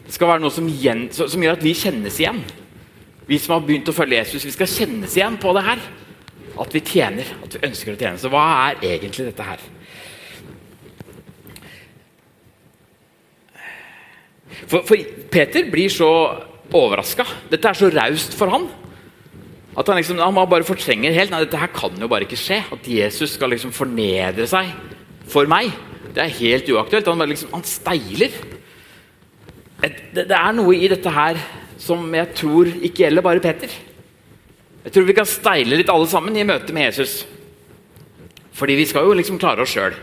Det 0.09 0.17
skal 0.17 0.31
være 0.31 0.41
noe 0.41 0.55
som, 0.55 0.65
gjen, 0.73 1.03
som 1.13 1.43
gjør 1.45 1.59
at 1.59 1.65
vi 1.67 1.75
kjennes 1.77 2.17
igjen. 2.17 2.41
Vi 3.29 3.37
som 3.37 3.59
har 3.59 3.67
begynt 3.67 3.91
å 3.93 3.93
følge 3.93 4.23
Jesus, 4.23 4.47
vi 4.49 4.55
skal 4.55 4.71
kjennes 4.73 5.17
igjen 5.19 5.37
på 5.41 5.53
det 5.53 5.67
her. 5.67 5.83
At 6.59 6.73
vi 6.73 6.81
tjener, 6.81 7.29
at 7.45 7.53
vi 7.53 7.61
ønsker 7.69 7.93
å 7.93 7.99
tjene. 8.01 8.17
Så 8.17 8.31
hva 8.33 8.47
er 8.71 8.81
egentlig 8.89 9.29
dette 9.29 9.45
her? 9.45 9.61
For, 14.65 14.81
for 14.81 14.97
Peter 15.29 15.69
blir 15.69 15.93
så 15.93 16.11
overraska. 16.73 17.29
Dette 17.53 17.69
er 17.69 17.77
så 17.77 17.93
raust 17.93 18.37
for 18.41 18.57
han. 18.57 18.65
At 19.79 19.93
han 19.93 20.01
liksom, 20.01 20.25
han 20.25 20.41
bare 20.41 20.67
fortrenger 20.67 21.13
helt. 21.15 21.31
Nei, 21.35 21.45
dette 21.45 21.61
her 21.61 21.71
kan 21.77 22.01
jo 22.01 22.09
bare 22.11 22.25
ikke 22.25 22.41
skje. 22.41 22.63
At 22.75 22.89
Jesus 22.89 23.37
skal 23.37 23.53
liksom 23.53 23.77
fornedre 23.77 24.49
seg 24.49 24.73
for 25.29 25.53
meg. 25.53 25.69
Det 26.17 26.25
er 26.25 26.39
helt 26.41 26.73
uaktuelt. 26.73 27.13
Han, 27.13 27.29
liksom, 27.29 27.53
han 27.53 27.69
steiler. 27.69 28.33
Et, 29.83 29.99
det, 30.15 30.27
det 30.31 30.37
er 30.37 30.55
noe 30.57 30.75
i 30.75 30.91
dette 30.91 31.13
her 31.15 31.39
som 31.79 32.03
jeg 32.15 32.35
tror 32.37 32.71
ikke 32.75 33.05
gjelder 33.05 33.25
bare 33.25 33.43
Peter. 33.43 33.71
Jeg 34.85 34.95
tror 34.95 35.07
vi 35.07 35.15
kan 35.15 35.29
steile 35.29 35.79
litt 35.79 35.91
alle 35.93 36.09
sammen 36.11 36.37
i 36.39 36.47
møte 36.47 36.75
med 36.75 36.89
Jesus. 36.89 37.21
Fordi 38.59 38.75
vi 38.79 38.87
skal 38.91 39.07
jo 39.07 39.15
liksom 39.15 39.39
klare 39.39 39.63
oss 39.63 39.75
sjøl. 39.75 39.95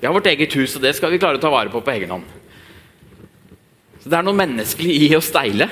Vi 0.00 0.06
har 0.06 0.14
vårt 0.14 0.30
eget 0.30 0.54
hus, 0.56 0.76
og 0.76 0.84
det 0.84 0.94
skal 0.96 1.12
vi 1.12 1.18
klare 1.20 1.40
å 1.40 1.42
ta 1.42 1.50
vare 1.52 1.72
på 1.72 1.82
på 1.82 1.92
egen 1.92 2.14
hånd. 2.14 2.28
Så 4.00 4.08
det 4.08 4.16
er 4.16 4.24
noe 4.24 4.38
menneskelig 4.38 4.94
i 5.08 5.10
å 5.16 5.24
steile. 5.24 5.66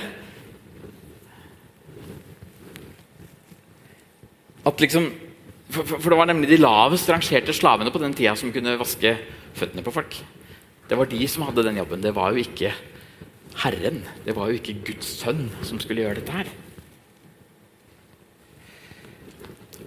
At 4.68 4.82
liksom, 4.82 5.06
for, 5.72 5.94
for 5.94 6.10
det 6.10 6.18
var 6.18 6.28
nemlig 6.28 6.50
de 6.50 6.60
lavest 6.60 7.08
rangerte 7.08 7.54
slavene 7.56 7.94
på 7.94 8.02
den 8.02 8.16
tida 8.18 8.34
som 8.36 8.52
kunne 8.52 8.76
vaske 8.80 9.14
føttene 9.56 9.86
på 9.86 9.94
folk. 9.94 10.18
Det 10.88 10.98
var 10.98 11.08
de 11.08 11.28
som 11.30 11.46
hadde 11.46 11.64
den 11.64 11.80
jobben. 11.80 12.04
Det 12.04 12.12
var 12.16 12.34
jo 12.34 12.42
ikke 12.42 12.74
Herren. 13.58 14.02
Det 14.24 14.34
var 14.36 14.50
jo 14.50 14.58
ikke 14.58 14.80
Guds 14.90 15.18
sønn 15.20 15.48
som 15.66 15.80
skulle 15.82 16.04
gjøre 16.04 16.20
dette 16.20 16.34
her. 16.34 16.50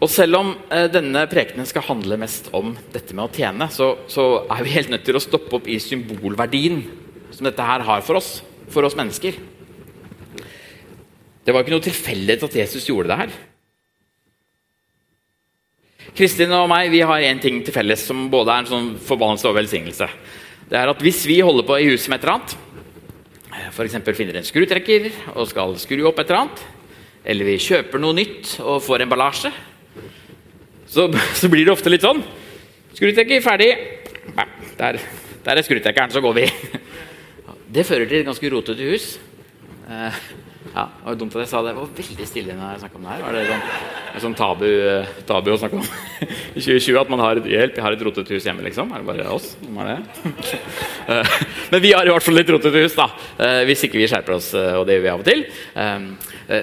Og 0.01 0.09
selv 0.09 0.39
om 0.39 0.55
eh, 0.73 0.87
denne 0.89 1.27
prekenen 1.29 1.67
skal 1.69 1.85
handle 1.85 2.17
mest 2.17 2.49
om 2.57 2.73
dette 2.93 3.13
med 3.13 3.27
å 3.27 3.33
tjene, 3.35 3.67
så, 3.69 3.93
så, 4.09 4.47
er 4.49 4.65
vi 4.65 4.73
helt 4.73 4.89
nødt 4.89 5.05
til 5.05 5.19
å 5.19 5.21
stoppe 5.21 5.59
opp 5.59 5.69
i 5.69 5.77
symbolverdien 5.81 6.81
som 7.29 7.45
dette 7.45 7.67
her 7.67 7.85
har 7.85 8.01
for 8.05 8.17
oss, 8.17 8.39
for 8.73 8.87
oss 8.87 8.97
mennesker. 8.97 9.37
Det 11.45 11.53
var 11.53 11.61
ikke 11.61 11.75
noe 11.75 11.85
tilfeldighet 11.85 12.47
at 12.49 12.57
Jesus 12.63 12.89
gjorde 12.89 13.13
det 13.13 13.19
her. 13.21 13.39
Kristin 16.17 16.51
og 16.57 16.67
meg 16.69 16.89
vi 16.91 17.03
har 17.05 17.23
én 17.23 17.39
ting 17.41 17.61
til 17.63 17.73
felles 17.73 18.01
som 18.09 18.25
både 18.33 18.51
er 18.51 18.63
en 18.63 18.71
sånn 18.71 18.89
forbannelse 19.05 19.47
og 19.47 19.57
velsignelse. 19.59 20.09
Det 20.71 20.79
er 20.79 20.89
at 20.89 21.01
Hvis 21.03 21.23
vi 21.29 21.39
holder 21.45 21.67
på 21.67 21.77
i 21.77 21.89
huset 21.91 22.09
med 22.09 22.19
et 22.19 22.25
eller 22.25 22.39
annet, 22.39 22.57
f.eks. 23.71 23.97
finner 24.17 24.37
en 24.37 24.45
skrutrekker 24.47 25.09
og 25.35 25.47
skal 25.49 25.75
skru 25.79 26.03
opp 26.09 26.19
et 26.19 26.29
eller 26.29 26.43
annet, 26.43 26.63
eller 27.23 27.47
vi 27.47 27.57
kjøper 27.61 28.01
noe 28.01 28.17
nytt 28.17 28.57
og 28.59 28.81
får 28.83 29.05
emballasje, 29.05 29.51
så, 30.91 31.07
så 31.39 31.49
blir 31.51 31.65
det 31.65 31.73
ofte 31.73 31.91
litt 31.91 32.03
sånn 32.03 32.23
Skrutrekker 32.91 33.39
ferdig. 33.39 33.69
Der, 34.77 34.97
der 35.45 35.57
er 35.57 35.63
skrutrekkeren, 35.63 36.11
så 36.11 36.21
går 36.21 36.35
vi. 36.35 36.43
Det 37.73 37.85
fører 37.87 38.03
til 38.03 38.19
et 38.19 38.27
ganske 38.27 38.49
rotete 38.51 38.83
hus. 38.91 39.05
Eh, 40.71 40.77
ja, 40.77 40.87
det 40.87 41.07
var 41.09 41.17
dumt 41.19 41.35
at 41.35 41.43
jeg 41.43 41.51
sa 41.51 41.61
det. 41.61 41.73
Det 41.73 41.81
var 41.81 41.89
veldig 41.97 42.27
stille 42.27 42.55
når 42.55 42.71
jeg 42.71 42.81
snakka 42.83 42.97
om 42.99 43.05
det 43.05 43.11
her. 43.11 43.23
Var 43.25 43.35
det 43.35 43.43
sånn, 43.49 43.63
en 44.11 44.23
sånn 44.25 44.35
tabu, 44.39 44.67
tabu 45.27 45.51
å 45.51 45.57
snakke 45.59 45.79
om 45.79 45.85
i 46.57 46.63
2020 46.63 46.99
at 47.01 47.11
man 47.11 47.23
har 47.23 47.41
hjelp? 47.41 47.77
Jeg 47.77 47.85
har 47.85 47.97
et 47.97 48.03
rotete 48.07 48.35
hus 48.35 48.47
hjemme, 48.47 48.63
liksom? 48.67 48.91
Er 48.91 49.03
det 49.03 49.09
bare 49.09 49.27
oss 49.35 49.49
som 49.57 49.79
har 49.81 49.91
det? 49.91 50.33
Men 51.73 51.83
vi 51.83 51.93
har 51.95 52.07
i 52.07 52.13
hvert 52.13 52.27
fall 52.27 52.39
litt 52.39 52.51
rotete 52.53 52.83
hus, 52.83 52.95
da. 52.97 53.09
Hvis 53.67 53.85
ikke 53.87 53.99
vi 53.99 54.07
skjerper 54.11 54.37
oss, 54.37 54.51
og 54.55 54.85
det 54.87 54.97
gjør 54.97 55.05
vi 55.05 55.11
av 55.11 55.23
og 55.23 55.27
til. 55.27 55.43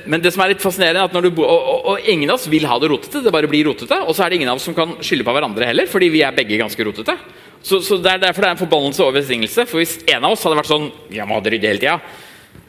Men 0.08 0.22
det 0.24 0.32
som 0.34 0.44
er 0.44 0.52
litt 0.52 0.62
fascinerende, 0.64 1.04
er 1.04 1.08
at 1.08 1.16
du 1.24 1.42
og, 1.42 1.48
og, 1.48 1.90
og 1.94 2.08
ingen 2.08 2.30
av 2.30 2.38
oss 2.38 2.48
vil 2.52 2.68
ha 2.68 2.76
det 2.80 2.90
rotete, 2.92 3.22
det 3.24 3.32
bare 3.34 3.50
blir 3.50 3.68
rotete. 3.68 4.00
Og 4.04 4.16
så 4.16 4.24
er 4.24 4.30
det 4.30 4.40
ingen 4.40 4.52
av 4.52 4.60
oss 4.60 4.68
som 4.68 4.76
kan 4.76 4.96
skylde 5.00 5.26
på 5.26 5.34
hverandre 5.36 5.68
heller, 5.68 5.88
fordi 5.90 6.10
vi 6.12 6.24
er 6.24 6.36
begge 6.36 6.60
ganske 6.60 6.88
rotete. 6.88 7.16
Så, 7.64 7.80
så 7.82 7.98
det 7.98 8.12
er 8.12 8.22
derfor 8.28 8.44
det 8.44 8.52
er 8.52 8.56
en 8.56 8.60
forbannelse 8.60 9.04
og 9.04 9.16
velsignelse. 9.16 9.66
For 9.68 9.80
hvis 9.80 9.98
en 10.06 10.24
av 10.24 10.36
oss 10.36 10.44
hadde 10.46 10.60
vært 10.60 10.70
sånn 10.70 10.90
Jeg 11.10 11.26
må 11.26 11.34
ha 11.34 11.42
det 11.42 11.56
ryddig 11.56 11.72
hele 11.72 11.82
tida 11.82 11.98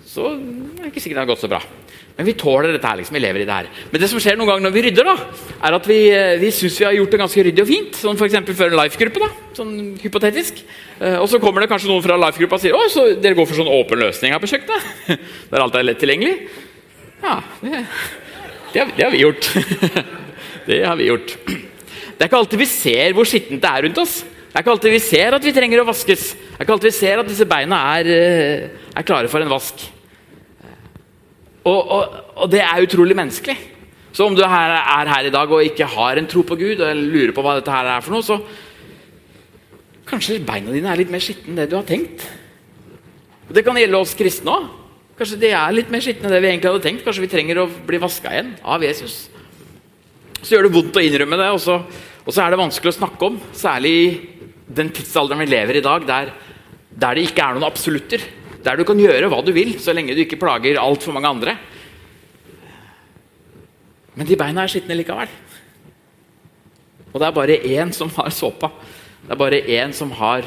så 0.09 0.31
er 0.33 0.81
det 0.81 0.89
ikke 0.89 1.03
sikkert 1.03 1.19
det 1.19 1.25
har 1.25 1.29
gått 1.29 1.43
så 1.43 1.51
bra. 1.51 1.59
Men 2.19 2.27
vi 2.27 2.33
tåler 2.35 2.73
dette 2.73 2.83
her. 2.83 2.97
liksom, 2.99 3.15
vi 3.15 3.21
lever 3.23 3.39
i 3.39 3.45
det 3.47 3.55
her. 3.55 3.67
Men 3.93 4.01
det 4.01 4.07
som 4.11 4.19
skjer 4.19 4.35
noen 4.35 4.49
ganger 4.49 4.65
når 4.65 4.73
vi 4.75 4.81
rydder, 4.89 5.07
da, 5.07 5.43
er 5.63 5.75
at 5.77 5.85
vi, 5.87 5.99
vi 6.41 6.49
syns 6.51 6.79
vi 6.81 6.83
har 6.83 6.95
gjort 6.97 7.13
det 7.13 7.19
ganske 7.21 7.43
ryddig 7.47 7.63
og 7.63 7.69
fint. 7.69 7.99
Sånn 7.99 8.17
f.eks. 8.19 8.39
før 8.57 8.73
en 8.73 8.79
life-gruppe. 8.81 9.21
da, 9.21 9.29
sånn 9.55 9.75
hypotetisk. 10.01 10.57
Eh, 10.99 11.15
og 11.15 11.29
så 11.31 11.39
kommer 11.39 11.63
det 11.63 11.69
kanskje 11.71 11.87
noen 11.87 12.03
fra 12.03 12.17
life-gruppa 12.19 12.57
og 12.57 12.63
sier 12.65 12.75
å, 12.75 12.81
så 12.91 13.05
dere 13.15 13.37
går 13.37 13.47
for 13.47 13.61
sånn 13.61 13.71
åpen 13.71 14.01
løsning 14.01 14.33
her 14.35 14.41
på 14.43 14.49
kjøkkenet. 14.51 15.21
Der 15.53 15.61
alt 15.63 15.77
er 15.79 15.85
lett 15.85 16.01
tilgjengelig. 16.03 16.33
Ja, 17.21 17.37
det, 17.61 17.71
det, 18.73 18.81
har, 18.81 18.91
det 18.97 19.05
har 19.05 19.13
vi 19.13 19.21
gjort. 19.21 19.47
det 20.67 20.79
har 20.89 20.99
vi 20.99 21.07
gjort. 21.07 21.31
Det 21.45 22.25
er 22.25 22.27
ikke 22.27 22.41
alltid 22.41 22.63
vi 22.65 22.67
ser 22.73 23.15
hvor 23.15 23.29
skittent 23.29 23.63
det 23.63 23.71
er 23.71 23.85
rundt 23.87 24.01
oss. 24.03 24.17
Det 24.25 24.57
er 24.57 24.65
ikke 24.65 24.73
alltid 24.75 24.97
vi 24.97 24.99
ser 25.05 25.37
at 25.37 25.47
vi 25.47 25.55
trenger 25.55 25.85
å 25.85 25.87
vaskes. 25.87 26.27
Det 26.33 26.59
er 26.59 26.67
ikke 26.67 26.75
alltid 26.75 26.91
vi 26.91 26.97
ser 26.97 27.23
at 27.23 27.31
disse 27.31 27.47
beina 27.47 27.79
er, 28.01 28.11
er 28.91 29.07
klare 29.07 29.31
for 29.31 29.39
en 29.39 29.53
vask. 29.55 29.87
Og, 31.67 31.79
og, 31.79 32.17
og, 32.35 32.47
det 32.51 32.61
er 32.63 32.85
utrolig 32.85 33.17
menneskelig. 33.17 33.57
Så 34.15 34.25
om 34.25 34.35
du 34.35 34.41
er 34.41 34.51
her, 34.51 34.73
er 34.79 35.11
her, 35.11 35.27
i 35.27 35.33
dag 35.33 35.51
og 35.51 35.63
ikke 35.63 35.87
har 35.91 36.17
en 36.17 36.27
tro 36.29 36.43
på 36.47 36.57
Gud, 36.59 36.81
og 36.81 37.01
lurer 37.13 37.33
på 37.35 37.43
hva 37.45 37.57
dette 37.59 37.73
her 37.73 37.89
er 37.93 38.03
for 38.05 38.15
noe, 38.15 38.25
så 38.25 38.39
kanskje 40.09 40.39
beina 40.41 40.73
dine 40.73 40.89
er 40.89 40.97
litt 40.97 41.11
mer 41.13 41.21
skitne 41.21 41.53
enn 41.53 41.59
det 41.59 41.67
du 41.69 41.77
har 41.77 41.85
tenkt. 41.87 42.25
Det 43.53 43.63
kan 43.65 43.77
gjelde 43.77 43.99
oss 44.01 44.15
kristne 44.17 44.55
òg. 44.55 44.69
Kanskje 45.19 45.37
de 45.41 45.51
er 45.51 45.75
litt 45.75 45.91
mer 45.91 46.01
skitne 46.01 46.29
enn 46.29 46.33
det 46.33 46.41
vi 46.41 46.49
egentlig 46.49 46.71
hadde 46.71 46.85
tenkt. 46.85 47.03
Kanskje 47.05 47.25
vi 47.25 47.31
trenger 47.31 47.61
å 47.61 47.69
bli 47.85 47.99
vaska 48.01 48.33
igjen 48.33 48.53
av 48.63 48.85
Jesus. 48.85 49.27
Så 50.39 50.55
gjør 50.55 50.69
det 50.69 50.75
vondt 50.77 50.97
å 50.97 51.03
innrømme 51.03 51.37
det, 51.37 51.49
og 51.51 51.61
så, 51.61 51.77
og 52.23 52.31
så 52.33 52.43
er 52.43 52.53
det 52.53 52.61
vanskelig 52.61 52.93
å 52.93 52.99
snakke 53.01 53.27
om. 53.27 53.39
Særlig 53.57 53.93
i 53.99 54.09
den 54.79 54.91
tidsalderen 54.95 55.43
vi 55.43 55.49
lever 55.51 55.77
i 55.77 55.81
i 55.83 55.85
dag, 55.85 56.05
der, 56.07 56.31
der 56.89 57.17
det 57.17 57.27
ikke 57.27 57.45
er 57.45 57.57
noen 57.57 57.67
absolutter. 57.67 58.23
Der 58.65 58.75
du 58.75 58.83
kan 58.87 58.99
gjøre 58.99 59.29
hva 59.31 59.39
du 59.45 59.53
vil, 59.55 59.77
så 59.79 59.93
lenge 59.95 60.15
du 60.15 60.23
ikke 60.25 60.39
plager 60.39 60.79
altfor 60.81 61.15
mange 61.15 61.31
andre. 61.31 61.55
Men 64.19 64.27
de 64.27 64.37
beina 64.39 64.65
er 64.65 64.71
skitne 64.71 64.97
likevel. 64.99 65.31
Og 67.09 67.21
det 67.21 67.27
er 67.27 67.37
bare 67.37 67.59
én 67.65 67.93
som 67.95 68.11
har 68.17 68.33
såpa. 68.35 68.71
Det 69.23 69.31
er 69.31 69.39
bare 69.39 69.61
én 69.63 69.93
som 69.95 70.11
har 70.19 70.43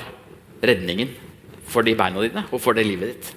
redningen 0.63 1.15
for 1.73 1.87
de 1.87 1.95
beina 1.97 2.23
dine 2.23 2.45
og 2.51 2.61
for 2.63 2.77
det 2.77 2.85
livet 2.87 3.15
ditt. 3.15 3.33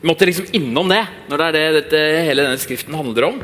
Vi 0.00 0.08
måtte 0.08 0.28
liksom 0.28 0.52
innom 0.54 0.88
det 0.92 1.02
når 1.26 1.40
det 1.40 1.46
er 1.46 1.56
det 1.56 1.64
dette, 1.80 2.02
hele 2.28 2.46
denne 2.46 2.62
skriften 2.62 2.94
handler 2.94 3.26
om. 3.26 3.40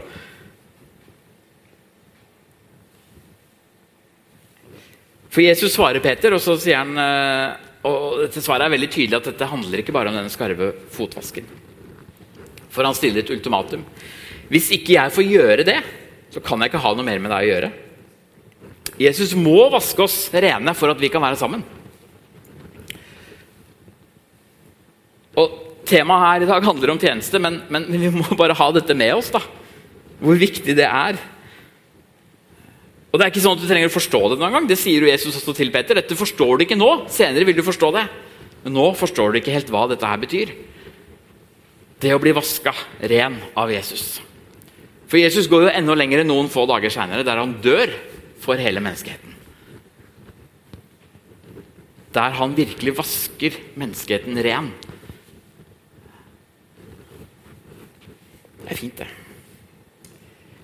For 5.32 5.40
Jesus 5.40 5.72
svarer 5.72 6.02
Peter, 6.04 6.36
og 6.36 6.42
så 6.44 6.58
sier 6.60 6.84
han 6.84 6.92
og 7.88 8.20
dette 8.22 8.42
svaret 8.44 8.68
er 8.68 8.74
veldig 8.76 8.90
tydelig 8.92 9.18
at 9.18 9.28
dette 9.32 9.48
handler 9.50 9.82
ikke 9.82 9.94
bare 9.94 10.10
om 10.12 10.18
denne 10.18 10.30
skarve 10.30 10.70
fotvasken. 10.94 11.48
For 12.72 12.86
han 12.86 12.96
stiller 12.96 13.24
et 13.24 13.32
ultimatum. 13.34 13.82
Hvis 14.52 14.70
ikke 14.76 14.94
jeg 14.94 15.14
får 15.14 15.26
gjøre 15.26 15.66
det, 15.66 15.78
så 16.32 16.40
kan 16.44 16.62
jeg 16.62 16.70
ikke 16.70 16.82
ha 16.84 16.92
noe 16.94 17.06
mer 17.06 17.20
med 17.22 17.32
deg 17.34 17.44
å 17.46 17.50
gjøre. 17.50 17.72
Jesus 19.02 19.34
må 19.36 19.56
vaske 19.72 20.04
oss 20.04 20.16
rene 20.32 20.74
for 20.76 20.92
at 20.92 21.00
vi 21.00 21.10
kan 21.12 21.24
være 21.24 21.40
sammen. 21.40 21.64
Og 25.40 25.58
Temaet 25.88 26.22
her 26.22 26.44
i 26.44 26.48
dag 26.48 26.64
handler 26.64 26.92
om 26.92 27.00
tjeneste, 27.02 27.40
men, 27.42 27.58
men 27.72 27.88
vi 27.90 28.08
må 28.14 28.36
bare 28.38 28.54
ha 28.56 28.68
dette 28.72 28.94
med 28.96 29.16
oss. 29.16 29.32
da. 29.34 29.42
Hvor 30.22 30.38
viktig 30.38 30.76
det 30.78 30.86
er. 30.86 31.18
Og 33.12 33.20
Det 33.20 33.26
er 33.26 33.32
ikke 33.34 33.44
sånn 33.44 33.58
at 33.58 33.60
du 33.60 33.68
trenger 33.68 33.90
å 33.90 33.92
forstå 33.92 34.20
det 34.32 34.36
noen 34.40 34.54
gang. 34.56 34.66
Det 34.68 34.78
sier 34.80 35.04
jo 35.04 35.10
Jesus 35.10 35.36
også 35.36 35.52
til 35.58 35.70
Peter. 35.72 35.98
Dette 35.98 36.16
forstår 36.16 36.56
du 36.56 36.64
ikke 36.64 36.78
nå. 36.80 36.90
Senere 37.12 37.44
vil 37.44 37.58
du 37.58 37.64
forstå 37.66 37.90
det. 37.92 38.06
Men 38.64 38.76
nå 38.78 38.86
forstår 38.96 39.34
du 39.34 39.40
ikke 39.42 39.52
helt 39.52 39.72
hva 39.72 39.84
dette 39.90 40.08
her 40.08 40.20
betyr. 40.22 40.54
Det 42.00 42.14
å 42.16 42.22
bli 42.22 42.32
vaska 42.32 42.72
ren 43.12 43.36
av 43.52 43.70
Jesus. 43.70 44.16
For 45.12 45.20
Jesus 45.20 45.50
går 45.52 45.66
jo 45.66 45.74
enda 45.76 45.92
lenger 45.98 46.22
enn 46.22 46.32
noen 46.32 46.48
få 46.48 46.64
dager 46.70 46.92
seinere, 46.94 47.26
der 47.26 47.36
han 47.36 47.58
dør 47.60 47.92
for 48.40 48.56
hele 48.56 48.80
menneskeheten. 48.80 49.36
Der 52.16 52.38
han 52.40 52.56
virkelig 52.56 52.96
vasker 52.96 53.60
menneskeheten 53.76 54.40
ren. 54.44 54.72
Det 58.62 58.72
er 58.72 58.80
fint, 58.80 59.04
det. 59.04 59.21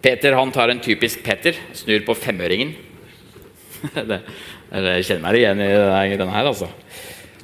Peter 0.08 0.32
han 0.38 0.52
tar 0.54 0.72
en 0.72 0.80
typisk 0.80 1.20
Peter, 1.20 1.56
snur 1.76 2.00
på 2.06 2.14
femøringen. 2.16 2.70
det, 4.08 4.22
jeg 4.72 5.04
kjenner 5.04 5.24
meg 5.26 5.36
igjen 5.36 5.60
i 5.60 6.16
denne 6.16 6.32
her, 6.32 6.48
altså. 6.48 6.70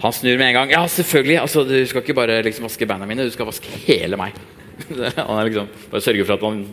Han 0.00 0.14
snur 0.16 0.38
med 0.40 0.48
en 0.48 0.56
gang. 0.56 0.72
Ja, 0.72 0.86
selvfølgelig! 0.88 1.36
Altså, 1.42 1.64
du 1.68 1.76
skal 1.88 2.00
ikke 2.00 2.16
bare 2.16 2.40
liksom, 2.44 2.64
vaske 2.64 2.88
beina 2.88 3.08
mine, 3.08 3.28
du 3.28 3.34
skal 3.34 3.48
vaske 3.48 3.68
hele 3.84 4.16
meg. 4.20 4.36
han 4.88 5.36
er 5.36 5.50
liksom, 5.50 5.68
Bare 5.92 6.04
sørge 6.04 6.24
for 6.24 6.38
at 6.38 6.48
han 6.48 6.64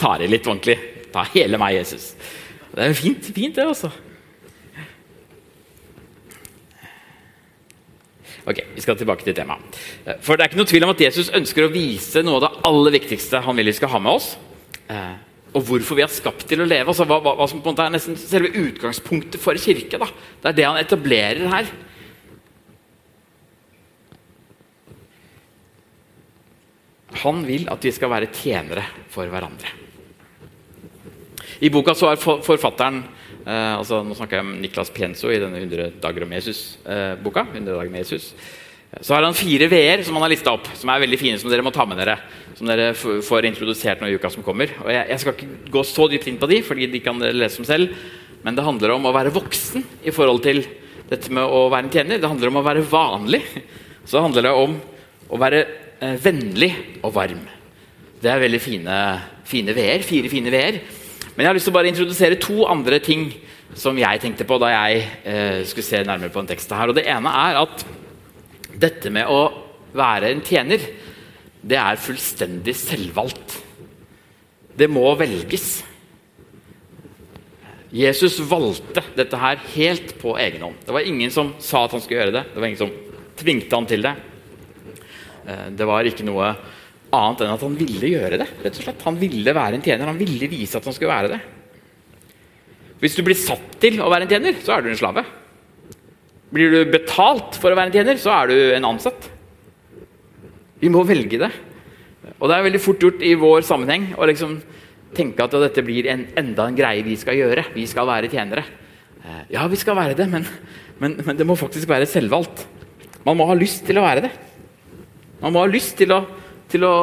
tar 0.00 0.24
i 0.24 0.32
litt 0.32 0.48
ordentlig. 0.48 0.78
Ta 1.12 1.26
hele 1.34 1.60
meg, 1.60 1.76
Jesus. 1.76 2.10
Det 2.72 2.88
er 2.88 2.96
fint, 2.96 3.30
fint 3.36 3.56
det, 3.56 3.68
altså. 3.68 3.92
Ok, 8.48 8.64
Vi 8.74 8.80
skal 8.80 8.96
tilbake 8.96 9.28
til 9.28 9.36
temaet. 9.36 9.80
For 10.24 10.36
Det 10.36 10.46
er 10.46 10.48
ikke 10.48 10.62
noe 10.62 10.72
tvil 10.72 10.88
om 10.88 10.96
at 10.96 11.00
Jesus 11.04 11.28
ønsker 11.36 11.68
å 11.68 11.72
vise 11.72 12.24
noe 12.24 12.40
av 12.40 12.46
det 12.46 12.68
aller 12.72 12.96
viktigste 12.96 13.44
han 13.44 13.60
vil 13.60 13.68
vi 13.68 13.76
skal 13.76 13.92
ha 13.92 14.00
med 14.00 14.16
oss. 14.16 14.38
Eh, 14.88 15.16
og 15.56 15.64
hvorfor 15.64 15.96
vi 15.96 16.04
er 16.04 16.12
skapt 16.12 16.44
til 16.48 16.62
å 16.62 16.68
leve. 16.68 16.90
altså 16.90 17.06
hva, 17.08 17.20
hva, 17.24 17.46
som 17.48 17.62
på 17.62 17.70
en 17.70 17.76
måte 17.76 17.86
er 17.88 17.94
nesten 17.94 18.16
selve 18.20 18.52
utgangspunktet 18.52 19.40
for 19.40 19.56
kirke. 19.60 20.00
da. 20.00 20.08
Det 20.42 20.50
er 20.50 20.58
det 20.58 20.66
han 20.68 20.80
etablerer 20.80 21.48
her. 21.52 21.70
Han 27.24 27.42
vil 27.48 27.66
at 27.72 27.82
vi 27.82 27.92
skal 27.94 28.12
være 28.12 28.30
tjenere 28.30 28.84
for 29.10 29.30
hverandre. 29.32 29.72
I 31.64 31.72
boka 31.74 31.94
så 31.96 32.12
er 32.12 32.20
forfatteren 32.20 33.00
eh, 33.42 33.74
altså 33.74 34.04
Nå 34.06 34.14
snakker 34.14 34.38
jeg 34.38 34.46
om 34.46 34.58
Niklas 34.62 34.92
Pienso 34.94 35.32
i 35.32 35.40
denne 35.42 35.58
100 35.58 35.96
dager 36.02 36.26
om 36.26 36.34
Jesus-boka. 36.36 37.48
Eh, 37.48 37.56
100 37.56 37.72
dager 37.72 37.90
med 37.90 38.04
Jesus. 38.04 38.34
Så 39.04 39.12
har 39.12 39.22
han 39.26 39.36
fire 39.36 39.68
v-er 39.68 40.00
som 40.04 40.16
han 40.16 40.24
har 40.24 40.32
lista 40.32 40.54
opp, 40.56 40.68
som 40.78 40.88
er 40.88 41.02
veldig 41.02 41.18
fine, 41.20 41.38
som 41.40 41.50
dere 41.52 41.64
må 41.64 41.72
ta 41.74 41.84
med 41.84 41.98
dere. 42.00 42.16
Som 42.56 42.70
dere 42.70 42.94
får 42.96 43.46
introdusert 43.46 44.00
nå 44.00 44.08
i 44.08 44.16
uka 44.16 44.30
som 44.32 44.44
kommer. 44.46 44.72
Og 44.80 44.88
jeg, 44.90 45.04
jeg, 45.12 45.20
skal 45.22 45.34
ikke 45.36 45.72
gå 45.74 45.82
så 45.86 46.06
dypt 46.10 46.30
inn 46.30 46.38
på 46.40 46.48
de, 46.50 46.62
fordi 46.64 46.88
de 46.90 47.02
kan 47.04 47.20
dere 47.20 47.36
lese 47.36 47.60
om 47.60 47.68
selv. 47.68 47.92
Men 48.42 48.56
det 48.56 48.64
handler 48.64 48.94
om 48.94 49.08
å 49.10 49.12
være 49.14 49.34
voksen 49.34 49.84
i 50.08 50.14
forhold 50.14 50.40
til 50.46 50.62
dette 51.10 51.32
med 51.34 51.44
å 51.44 51.66
være 51.68 51.86
en 51.86 51.92
tjener. 51.92 52.22
Det 52.22 52.30
handler 52.32 52.52
om 52.52 52.60
å 52.62 52.64
være 52.64 52.86
vanlig. 52.88 53.42
Så 54.08 54.24
handler 54.24 54.48
det 54.48 54.54
om 54.56 54.78
å 55.28 55.40
være 55.40 55.60
eh, 56.00 56.16
vennlig 56.24 56.72
og 57.02 57.12
varm. 57.18 57.44
Det 58.18 58.32
er 58.32 58.40
veldig 58.40 58.62
fine, 58.62 58.96
fine 59.46 59.76
v-er. 59.76 60.06
Fire 60.06 60.32
fine 60.32 60.54
v-er. 60.54 60.80
Men 61.34 61.44
jeg 61.44 61.50
har 61.50 61.60
lyst 61.60 61.68
til 61.68 61.76
å 61.76 61.78
bare 61.78 61.92
introdusere 61.92 62.40
to 62.40 62.64
andre 62.66 63.02
ting 63.04 63.28
som 63.76 63.98
jeg 64.00 64.22
tenkte 64.22 64.48
på 64.48 64.56
da 64.58 64.72
jeg 64.72 65.04
eh, 65.28 65.60
skulle 65.68 65.86
se 65.86 66.00
nærmere 66.02 66.32
på 66.32 66.40
den 66.40 66.50
teksten 66.54 66.78
her. 66.80 66.90
Og 66.90 66.96
Det 66.96 67.04
ene 67.12 67.36
er 67.44 67.60
at 67.60 67.84
dette 68.78 69.12
med 69.14 69.30
å 69.30 69.42
være 69.96 70.32
en 70.32 70.42
tjener, 70.44 70.82
det 71.58 71.78
er 71.80 72.00
fullstendig 72.00 72.74
selvvalgt. 72.78 73.58
Det 74.78 74.86
må 74.90 75.04
velges. 75.18 75.80
Jesus 77.90 78.36
valgte 78.46 79.02
dette 79.16 79.40
her 79.40 79.60
helt 79.74 80.14
på 80.20 80.36
egen 80.38 80.66
hånd. 80.66 80.80
Det 80.84 80.94
var 80.94 81.08
ingen 81.08 81.32
som 81.34 81.54
sa 81.62 81.86
at 81.86 81.94
han 81.96 82.02
skulle 82.04 82.20
gjøre 82.20 82.36
det. 82.36 82.44
Det 82.52 82.60
var 82.60 82.68
ingen 82.68 82.82
som 82.82 82.92
tvingte 83.38 83.74
han 83.74 83.88
til 83.88 84.04
det. 84.04 84.14
Eh, 85.48 85.68
det 85.74 85.88
var 85.88 86.06
ikke 86.06 86.26
noe 86.28 86.52
annet 87.08 87.42
enn 87.44 87.54
at 87.54 87.64
han 87.64 87.78
ville 87.78 88.12
gjøre 88.12 88.40
det. 88.42 88.48
rett 88.62 88.76
og 88.76 88.84
slett. 88.84 89.06
Han 89.08 89.18
ville 89.18 89.56
være 89.56 89.78
en 89.78 89.84
tjener. 89.84 90.10
Han 90.12 90.20
ville 90.20 90.50
vise 90.52 90.76
at 90.76 90.84
han 90.84 90.94
skulle 90.94 91.14
være 91.14 91.32
det. 91.32 91.40
Hvis 93.00 93.16
du 93.16 93.22
blir 93.24 93.38
satt 93.38 93.78
til 93.80 94.00
å 94.02 94.10
være 94.10 94.26
en 94.26 94.32
tjener, 94.34 94.58
så 94.62 94.76
er 94.76 94.84
du 94.84 94.90
en 94.92 95.00
slave. 95.00 95.24
Blir 96.54 96.72
du 96.72 96.92
betalt 96.92 97.58
for 97.60 97.72
å 97.72 97.76
være 97.76 97.90
en 97.90 97.96
tjener, 97.98 98.20
så 98.20 98.32
er 98.34 98.50
du 98.50 98.56
en 98.76 98.88
ansatt. 98.88 99.28
Vi 100.80 100.90
må 100.92 101.04
velge 101.06 101.40
det. 101.42 101.50
Og 102.38 102.48
det 102.48 102.56
er 102.56 102.66
veldig 102.68 102.82
fort 102.82 103.02
gjort 103.02 103.22
i 103.24 103.34
vår 103.38 103.66
sammenheng 103.66 104.12
å 104.16 104.28
liksom 104.28 104.58
tenke 105.16 105.44
at 105.44 105.56
dette 105.64 105.84
blir 105.84 106.08
en, 106.12 106.26
enda 106.38 106.68
en 106.68 106.76
greie 106.76 107.04
vi 107.06 107.16
skal 107.20 107.38
gjøre. 107.38 107.68
Vi 107.74 107.86
skal 107.90 108.08
være 108.08 108.30
tjenere. 108.32 108.64
Eh, 109.24 109.44
ja, 109.56 109.64
vi 109.68 109.80
skal 109.80 109.96
være 109.98 110.16
det, 110.18 110.28
men, 110.30 110.44
men, 111.02 111.16
men 111.24 111.38
det 111.38 111.46
må 111.48 111.56
faktisk 111.58 111.88
være 111.90 112.08
selvvalgt. 112.08 112.66
Man 113.26 113.40
må 113.40 113.48
ha 113.48 113.56
lyst 113.58 113.84
til 113.88 114.00
å 114.00 114.04
være 114.06 114.28
det. 114.28 114.34
Man 115.42 115.54
må 115.54 115.64
ha 115.64 115.70
lyst 115.70 115.96
til 116.00 116.14
å 116.14 116.22
til 116.72 116.84
å, 116.84 116.94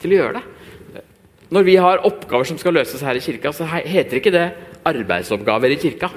til 0.00 0.14
å 0.14 0.18
gjøre 0.18 0.40
det. 0.40 1.04
Når 1.50 1.66
vi 1.66 1.76
har 1.82 2.04
oppgaver 2.06 2.46
som 2.46 2.58
skal 2.60 2.76
løses 2.78 3.02
her 3.02 3.18
i 3.18 3.22
kirka, 3.22 3.52
så 3.54 3.66
heter 3.66 4.20
ikke 4.20 4.34
det 4.34 4.46
arbeidsoppgaver 4.86 5.74
i 5.74 5.78
kirka. 5.82 6.10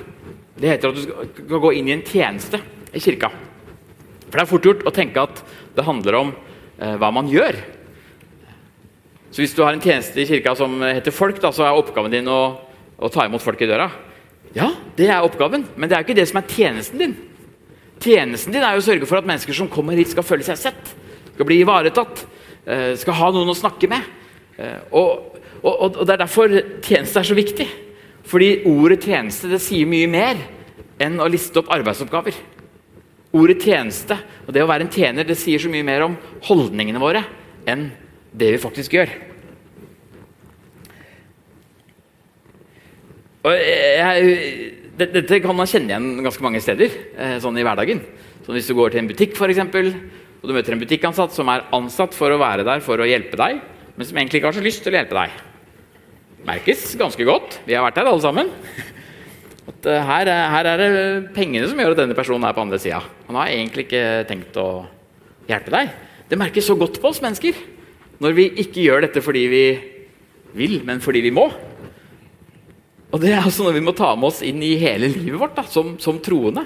Det 0.58 0.70
heter 0.70 0.92
at 0.92 0.98
du 0.98 1.04
skal 1.48 1.64
gå 1.64 1.72
inn 1.78 1.90
i 1.90 1.96
en 1.96 2.06
tjeneste 2.06 2.60
i 2.94 3.02
kirka. 3.02 3.32
For 4.28 4.38
det 4.38 4.44
er 4.44 4.50
fort 4.50 4.68
gjort 4.68 4.86
å 4.90 4.94
tenke 4.94 5.24
at 5.24 5.42
det 5.74 5.86
handler 5.88 6.20
om 6.20 6.34
eh, 6.34 6.96
hva 7.02 7.10
man 7.14 7.30
gjør. 7.32 7.58
Så 9.34 9.42
hvis 9.42 9.56
du 9.58 9.64
har 9.66 9.74
en 9.74 9.82
tjeneste 9.82 10.22
i 10.22 10.28
kirka 10.30 10.54
som 10.58 10.76
heter 10.86 11.14
folk, 11.14 11.42
da, 11.42 11.50
så 11.54 11.66
er 11.66 11.78
oppgaven 11.78 12.14
din 12.14 12.30
å, 12.30 12.42
å, 12.98 13.10
ta 13.10 13.26
imot 13.26 13.42
folk 13.42 13.62
i 13.66 13.70
døra. 13.70 13.90
Ja, 14.54 14.70
det 14.98 15.10
er 15.10 15.26
oppgaven, 15.26 15.66
men 15.74 15.90
det 15.90 15.98
er 15.98 16.04
jo 16.04 16.12
ikke 16.12 16.20
det 16.22 16.28
som 16.30 16.42
er 16.44 16.52
tjenesten 16.52 17.02
din. 17.02 17.16
Tjenesten 18.04 18.54
din 18.54 18.62
er 18.62 18.78
jo 18.78 18.84
å 18.84 18.86
sørge 18.86 19.10
for 19.10 19.18
at 19.18 19.30
mennesker 19.30 19.58
som 19.58 19.72
kommer 19.72 19.98
hit, 19.98 20.12
skal 20.14 20.28
føle 20.28 20.46
seg 20.46 20.60
sett 20.62 20.94
skal 21.34 21.48
bli 21.50 21.62
ivaretatt, 21.64 22.26
eh, 22.66 22.94
skal 22.98 23.18
ha 23.18 23.32
noen 23.34 23.50
å 23.50 23.58
snakke 23.58 23.90
med. 23.90 24.02
Eh, 24.58 24.80
og, 24.92 25.40
og, 25.64 25.98
og, 25.98 26.06
Det 26.06 26.14
er 26.14 26.22
derfor 26.22 26.54
tjeneste 26.82 27.20
er 27.20 27.30
så 27.30 27.38
viktig. 27.38 27.68
Fordi 28.28 28.64
ordet 28.70 29.04
tjeneste 29.04 29.50
det 29.52 29.62
sier 29.64 29.90
mye 29.90 30.08
mer 30.12 30.40
enn 31.04 31.20
å 31.20 31.30
liste 31.32 31.60
opp 31.60 31.72
arbeidsoppgaver. 31.74 32.38
Ordet 33.34 33.60
tjeneste 33.66 34.18
og 34.46 34.54
det 34.56 34.64
å 34.64 34.70
være 34.70 34.88
en 34.88 34.94
tjener 34.94 35.28
det 35.28 35.38
sier 35.40 35.62
så 35.62 35.72
mye 35.72 35.86
mer 35.86 36.06
om 36.06 36.18
holdningene 36.48 37.02
våre 37.02 37.24
enn 37.70 37.90
det 38.34 38.54
vi 38.56 38.62
faktisk 38.62 38.96
gjør. 38.96 39.12
Og 43.44 43.60
jeg, 43.60 44.36
dette 44.96 45.40
kan 45.44 45.58
man 45.58 45.68
kjenne 45.68 45.92
igjen 45.92 46.24
ganske 46.24 46.44
mange 46.46 46.62
steder 46.64 46.94
eh, 47.18 47.40
sånn 47.44 47.58
i 47.60 47.66
hverdagen. 47.66 48.00
Så 48.46 48.56
hvis 48.56 48.70
du 48.70 48.76
går 48.78 48.94
til 48.94 49.02
en 49.02 49.10
butikk, 49.10 49.36
for 49.36 49.52
eksempel, 49.52 49.92
og 50.40 50.48
du 50.48 50.56
møter 50.56 50.76
en 50.76 50.84
butikkansatt 50.84 51.36
som 51.36 51.52
er 51.52 51.66
ansatt 51.76 52.16
for 52.16 52.32
å 52.32 52.40
være 52.40 52.64
der 52.68 52.84
for 52.84 53.00
å 53.00 53.08
hjelpe 53.08 53.40
deg, 53.40 53.60
men 53.96 54.08
som 54.08 54.20
egentlig 54.20 54.40
ikke 54.40 54.52
har 54.52 54.58
så 54.58 54.64
lyst 54.64 54.84
til 54.86 54.96
å 54.96 55.00
hjelpe 55.00 55.18
deg. 55.18 55.36
Merkes 56.44 56.90
ganske 57.00 57.24
godt. 57.24 57.62
Vi 57.64 57.76
har 57.76 57.86
vært 57.86 58.02
her 58.02 58.10
alle 58.12 58.24
sammen. 58.24 58.50
At 59.64 59.86
uh, 59.88 60.00
her, 60.10 60.28
her, 60.28 60.68
er 60.74 60.82
det 60.82 61.04
pengene 61.36 61.70
som 61.70 61.80
gjør 61.80 61.94
at 61.96 62.02
denne 62.02 62.18
personen 62.18 62.44
er 62.48 62.56
på 62.56 62.64
andre 62.66 62.80
sida. 62.84 63.00
Han 63.30 63.38
har 63.40 63.52
egentlig 63.54 63.86
ikke 63.88 64.04
tenkt 64.28 64.60
å 64.60 64.84
hjelpe 65.48 65.72
deg. 65.72 65.94
Det 66.28 66.40
merkes 66.40 66.68
så 66.68 66.76
godt 66.80 67.00
på 67.00 67.12
oss 67.12 67.22
mennesker 67.24 67.56
når 68.24 68.36
vi 68.36 68.48
ikke 68.64 68.84
gjør 68.84 69.06
dette 69.06 69.24
fordi 69.24 69.44
vi 69.52 69.64
vil, 70.56 70.78
men 70.88 71.02
fordi 71.04 71.24
vi 71.26 71.32
må. 71.36 71.48
Og 73.14 73.22
Det 73.22 73.32
er 73.32 73.44
altså 73.44 73.66
noe 73.66 73.76
vi 73.76 73.84
må 73.86 73.94
ta 73.96 74.12
med 74.18 74.32
oss 74.32 74.42
inn 74.46 74.62
i 74.66 74.76
hele 74.82 75.10
livet 75.12 75.40
vårt 75.40 75.56
da, 75.58 75.64
som, 75.70 75.96
som 76.02 76.20
troende. 76.24 76.66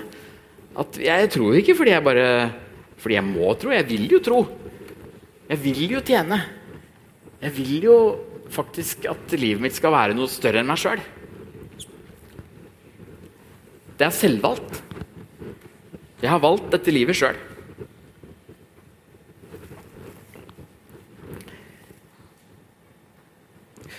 At 0.77 0.97
Jeg 1.01 1.29
tror 1.33 1.57
ikke 1.59 1.75
fordi 1.77 1.93
jeg 1.93 2.05
bare 2.05 2.27
fordi 2.97 3.17
jeg 3.17 3.27
må 3.29 3.53
tro. 3.61 3.73
Jeg 3.75 3.85
vil 3.89 4.07
jo 4.09 4.19
tro. 4.25 4.39
Jeg 5.47 5.61
vil 5.61 5.83
jo 5.91 6.01
tjene. 6.05 6.39
Jeg 7.43 7.53
vil 7.53 7.85
jo 7.85 7.97
faktisk 8.53 9.07
at 9.09 9.33
livet 9.37 9.63
mitt 9.63 9.75
skal 9.77 9.93
være 9.93 10.15
noe 10.17 10.29
større 10.31 10.61
enn 10.61 10.69
meg 10.69 10.79
sjøl. 10.81 11.01
Det 13.97 14.05
er 14.05 14.13
selvvalgt. 14.13 14.81
Jeg 16.21 16.31
har 16.31 16.41
valgt 16.41 16.71
dette 16.73 16.93
livet 16.93 17.17
sjøl. 17.17 17.37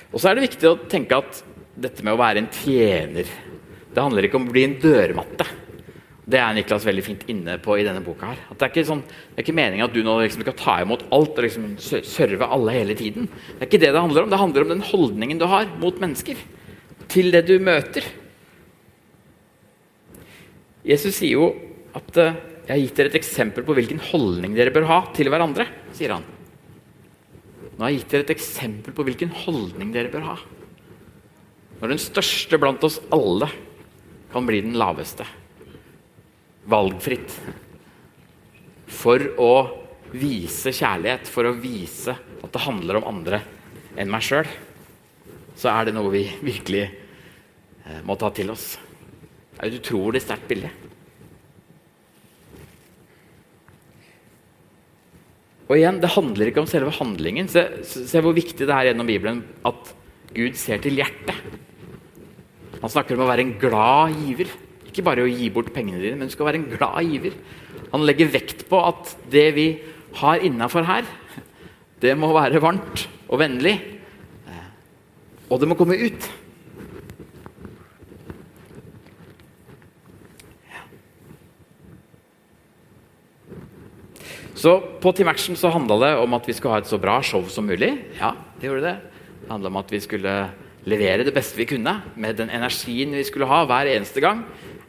Og 0.08 0.22
så 0.22 0.30
er 0.30 0.38
det 0.38 0.48
viktig 0.48 0.68
å 0.70 0.78
tenke 0.90 1.18
at 1.18 1.42
dette 1.78 2.02
med 2.02 2.16
å 2.16 2.18
være 2.18 2.40
en 2.42 2.48
tjener 2.50 3.28
Det 3.92 4.02
handler 4.02 4.26
ikke 4.26 4.38
om 4.40 4.48
å 4.48 4.52
bli 4.52 4.64
en 4.66 4.78
dørmatte. 4.82 5.46
Det 6.28 6.36
er 6.36 6.52
Niklas 6.52 6.84
veldig 6.84 7.02
fint 7.06 7.22
inne 7.32 7.54
på 7.62 7.78
i 7.80 7.84
denne 7.86 8.02
boka. 8.04 8.28
her. 8.28 8.40
At 8.52 8.58
det 8.58 8.66
er 8.66 8.72
ikke, 8.74 8.88
sånn, 8.90 9.04
ikke 9.40 9.54
meningen 9.56 9.86
at 9.86 9.94
du 9.94 10.02
nå 10.04 10.18
liksom 10.20 10.44
skal 10.44 10.56
ta 10.58 10.74
imot 10.84 11.06
alt 11.08 11.38
og 11.40 11.46
liksom 11.46 11.70
serve 11.80 12.44
alle 12.44 12.74
hele 12.74 12.96
tiden. 12.98 13.30
Det 13.32 13.62
er 13.62 13.70
ikke 13.70 13.80
det 13.80 13.92
det 13.94 14.02
handler 14.02 14.26
om. 14.26 14.32
Det 14.34 14.40
handler 14.42 14.66
om 14.66 14.74
den 14.74 14.84
holdningen 14.90 15.40
du 15.40 15.46
har 15.48 15.70
mot 15.80 16.02
mennesker. 16.02 16.36
Til 17.08 17.32
det 17.32 17.46
du 17.48 17.54
møter. 17.64 18.04
Jesus 20.84 21.16
sier 21.16 21.38
jo 21.38 21.48
at 21.96 22.16
eh, 22.20 22.36
'jeg 22.68 22.74
har 22.74 22.84
gitt 22.84 22.96
dere 22.96 23.08
et 23.08 23.20
eksempel 23.22 23.64
på 23.64 23.72
hvilken 23.72 23.98
holdning 23.98 24.54
dere 24.54 24.70
bør 24.70 24.84
ha 24.84 25.00
til 25.16 25.32
hverandre'. 25.32 25.66
sier 25.92 26.12
han. 26.12 26.24
Nå 27.78 27.80
har 27.80 27.88
jeg 27.88 28.00
gitt 28.00 28.10
dere 28.10 28.20
et 28.28 28.36
eksempel 28.36 28.92
på 28.92 29.04
hvilken 29.04 29.30
holdning 29.32 29.92
dere 29.92 30.12
bør 30.12 30.24
ha. 30.28 30.36
Når 31.80 31.88
den 31.88 31.98
største 31.98 32.58
blant 32.60 32.84
oss 32.84 33.00
alle 33.10 33.48
kan 34.30 34.44
bli 34.44 34.60
den 34.60 34.76
laveste 34.76 35.24
valgfritt. 36.68 37.34
For 38.88 39.22
å 39.40 39.52
vise 40.14 40.72
kjærlighet, 40.72 41.28
for 41.28 41.48
å 41.48 41.56
vise 41.56 42.14
at 42.14 42.52
det 42.54 42.64
handler 42.64 43.00
om 43.00 43.08
andre 43.10 43.42
enn 43.98 44.10
meg 44.12 44.24
sjøl, 44.24 44.48
så 45.58 45.72
er 45.72 45.88
det 45.88 45.96
noe 45.96 46.12
vi 46.12 46.24
virkelig 46.44 46.84
eh, 46.86 48.02
må 48.06 48.16
ta 48.20 48.30
til 48.34 48.52
oss. 48.54 48.76
Det 49.52 49.64
er 49.64 49.72
et 49.72 49.80
utrolig 49.80 50.22
sterkt 50.22 50.46
bilde. 50.50 50.70
Og 55.68 55.76
igjen, 55.76 55.98
Det 56.00 56.14
handler 56.14 56.48
ikke 56.48 56.62
om 56.62 56.70
selve 56.70 56.94
handlingen. 56.96 57.48
Se, 57.52 57.66
se 57.84 58.22
hvor 58.24 58.32
viktig 58.36 58.64
det 58.64 58.72
er 58.72 58.88
gjennom 58.88 59.08
Bibelen 59.08 59.42
at 59.68 59.90
Gud 60.32 60.56
ser 60.56 60.80
til 60.80 60.96
hjertet. 60.96 61.36
Han 62.78 62.92
snakker 62.92 63.16
om 63.16 63.26
å 63.26 63.28
være 63.28 63.44
en 63.44 63.56
glad 63.60 64.14
giver. 64.16 64.54
Ikke 64.98 65.06
bare 65.06 65.22
å 65.22 65.30
gi 65.30 65.46
bort 65.54 65.68
pengene 65.70 66.00
dine, 66.02 66.16
men 66.18 66.26
du 66.26 66.34
skal 66.34 66.48
være 66.48 66.58
en 66.58 66.70
glad 66.72 67.06
giver. 67.06 67.36
Han 67.92 68.02
legger 68.02 68.32
vekt 68.34 68.64
på 68.66 68.80
at 68.82 69.12
det 69.30 69.44
vi 69.54 69.66
har 70.18 70.42
innafor 70.42 70.82
her, 70.88 71.06
det 72.02 72.16
må 72.18 72.32
være 72.34 72.58
varmt 72.58 73.04
og 73.30 73.38
vennlig. 73.38 73.76
Og 75.46 75.62
det 75.62 75.68
må 75.70 75.78
komme 75.78 75.94
ut. 76.02 76.26
Så 84.58 84.74
på 84.98 85.14
Team 85.14 85.30
Action 85.30 85.54
så 85.54 85.70
handla 85.70 86.00
det 86.02 86.14
om 86.18 86.34
at 86.34 86.48
vi 86.50 86.58
skulle 86.58 86.74
ha 86.74 86.82
et 86.82 86.90
så 86.90 86.98
bra 86.98 87.20
show 87.22 87.46
som 87.46 87.70
mulig. 87.70 87.92
Ja, 88.18 88.32
det 88.58 88.66
gjorde 88.66 88.88
det. 88.88 88.96
Det 89.44 89.52
handla 89.52 89.70
om 89.70 89.78
at 89.78 89.94
vi 89.94 90.02
skulle 90.02 90.34
levere 90.88 91.22
det 91.22 91.34
beste 91.36 91.60
vi 91.60 91.68
kunne 91.70 92.00
med 92.18 92.40
den 92.40 92.50
energien 92.50 93.14
vi 93.14 93.22
skulle 93.26 93.46
ha 93.46 93.62
hver 93.70 93.94
eneste 93.94 94.24
gang. 94.24 94.42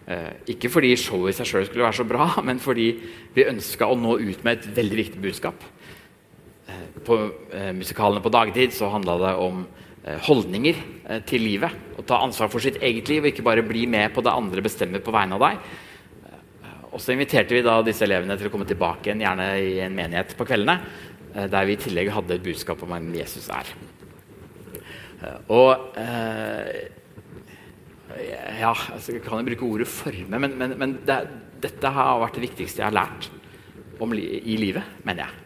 Eh, 0.09 0.29
ikke 0.55 0.71
fordi 0.73 0.95
showet 0.97 1.35
i 1.35 1.37
seg 1.37 1.45
sjøl 1.45 1.65
skulle 1.67 1.85
være 1.85 1.99
så 1.99 2.05
bra, 2.09 2.31
men 2.47 2.61
fordi 2.61 2.87
vi 3.35 3.49
ønska 3.49 3.89
å 3.89 3.97
nå 3.97 4.15
ut 4.17 4.45
med 4.45 4.57
et 4.57 4.71
veldig 4.79 4.97
viktig 5.03 5.21
budskap. 5.21 5.65
Eh, 6.65 6.87
på 7.05 7.17
eh, 7.53 7.69
musikalene 7.77 8.23
på 8.25 8.31
dagtid 8.33 8.73
så 8.73 8.89
handla 8.95 9.19
det 9.25 9.35
om 9.43 9.67
holdninger 10.25 10.77
til 11.27 11.43
livet. 11.43 11.73
Å 11.99 12.05
ta 12.07 12.21
ansvar 12.23 12.47
for 12.49 12.63
sitt 12.63 12.77
eget 12.81 13.09
liv 13.11 13.19
og 13.21 13.27
ikke 13.29 13.43
bare 13.45 13.65
bli 13.67 13.83
med 13.91 14.13
på 14.15 14.23
det 14.25 14.31
andre 14.31 14.63
bestemmer 14.65 15.03
på 15.03 15.11
vegne 15.13 15.35
av 15.35 15.43
deg. 15.43 15.59
Og 16.95 17.03
så 17.03 17.11
inviterte 17.13 17.53
vi 17.53 17.61
da 17.61 17.75
disse 17.85 18.07
elevene 18.07 18.37
til 18.39 18.47
å 18.47 18.53
komme 18.53 18.65
tilbake 18.65 19.09
igjen, 19.11 19.21
gjerne 19.21 19.49
i 19.59 19.75
en 19.83 19.97
menighet 19.99 20.31
på 20.39 20.47
kveldene, 20.49 20.77
der 21.51 21.67
vi 21.67 21.75
i 21.75 21.81
tillegg 21.83 22.13
hadde 22.15 22.39
et 22.39 22.47
budskap 22.47 22.81
om 22.87 22.95
hvem 22.95 23.11
Jesus 23.19 23.51
er. 23.53 23.73
Og 25.51 25.99
ja, 28.17 28.71
altså, 28.93 29.13
Jeg 29.13 29.21
kan 29.25 29.39
jo 29.39 29.49
bruke 29.51 29.67
ordet 29.67 29.87
forme, 29.89 30.39
men, 30.41 30.55
men, 30.57 30.73
men 30.79 30.95
det, 31.05 31.19
dette 31.61 31.91
har 31.93 32.21
vært 32.23 32.39
det 32.39 32.47
viktigste 32.47 32.81
jeg 32.81 32.89
har 32.89 32.97
lært 32.97 33.29
om, 33.99 34.13
i 34.15 34.55
livet, 34.59 34.85
mener 35.05 35.27
jeg. 35.27 35.45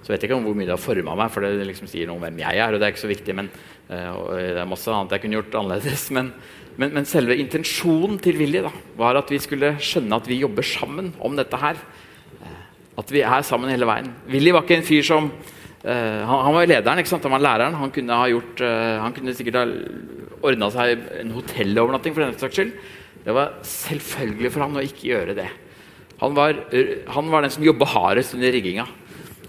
Så 0.00 0.12
vet 0.12 0.22
jeg 0.22 0.30
ikke 0.30 0.38
om 0.38 0.46
hvor 0.48 0.56
mye 0.56 0.66
det 0.66 0.74
har 0.74 0.80
forma 0.80 1.14
meg, 1.18 1.30
for 1.32 1.44
det 1.44 1.66
liksom 1.68 1.90
sier 1.90 2.08
noe 2.08 2.16
om 2.16 2.24
hvem 2.24 2.40
jeg 2.40 2.60
er. 2.62 2.72
og 2.72 2.80
Det 2.80 2.88
er 2.88 2.94
ikke 2.94 3.04
så 3.04 3.10
viktig, 3.12 3.36
men 3.36 3.50
uh, 3.92 4.32
det 4.32 4.62
er 4.62 4.68
masse 4.68 4.90
annet 4.90 5.12
jeg 5.14 5.24
kunne 5.24 5.36
gjort 5.36 5.58
annerledes. 5.60 6.06
Men, 6.16 6.32
men, 6.80 6.94
men 6.96 7.08
selve 7.08 7.36
intensjonen 7.36 8.16
til 8.24 8.40
Willy 8.40 8.64
da, 8.64 8.72
var 8.98 9.20
at 9.20 9.30
vi 9.30 9.40
skulle 9.42 9.74
skjønne 9.84 10.16
at 10.16 10.30
vi 10.30 10.40
jobber 10.40 10.66
sammen 10.66 11.12
om 11.20 11.36
dette 11.38 11.60
her. 11.60 11.78
Uh, 12.40 12.56
at 13.02 13.12
vi 13.12 13.24
er 13.26 13.46
sammen 13.46 13.72
hele 13.72 13.88
veien. 13.88 14.08
Willy 14.32 14.56
var 14.56 14.64
ikke 14.64 14.80
en 14.80 14.88
fyr 14.88 15.04
som 15.06 15.30
uh, 15.84 16.20
han, 16.28 16.44
han, 16.46 16.54
var 16.56 16.70
lederen, 16.70 17.02
han 17.04 17.34
var 17.36 17.44
læreren. 17.46 17.78
Han 17.80 17.94
kunne, 17.94 18.20
gjort, 18.34 18.62
han 18.64 19.16
kunne 19.16 19.34
sikkert 19.36 19.60
ha 19.60 19.66
ordna 20.40 20.70
seg 20.72 21.02
en 21.20 21.34
hotellovernatting 21.36 22.16
for 22.16 22.24
denne 22.24 22.40
saks 22.40 22.60
skyld. 22.60 22.72
Det 23.24 23.34
var 23.36 23.58
selvfølgelig 23.66 24.54
for 24.54 24.64
han 24.64 24.78
å 24.80 24.86
ikke 24.86 25.10
gjøre 25.10 25.36
det. 25.36 25.50
Han 26.20 26.34
var, 26.36 26.56
han 27.16 27.30
var 27.32 27.44
den 27.44 27.52
som 27.52 27.64
jobba 27.64 27.88
hardest 27.88 28.36
under 28.36 28.52
rigginga. 28.52 28.86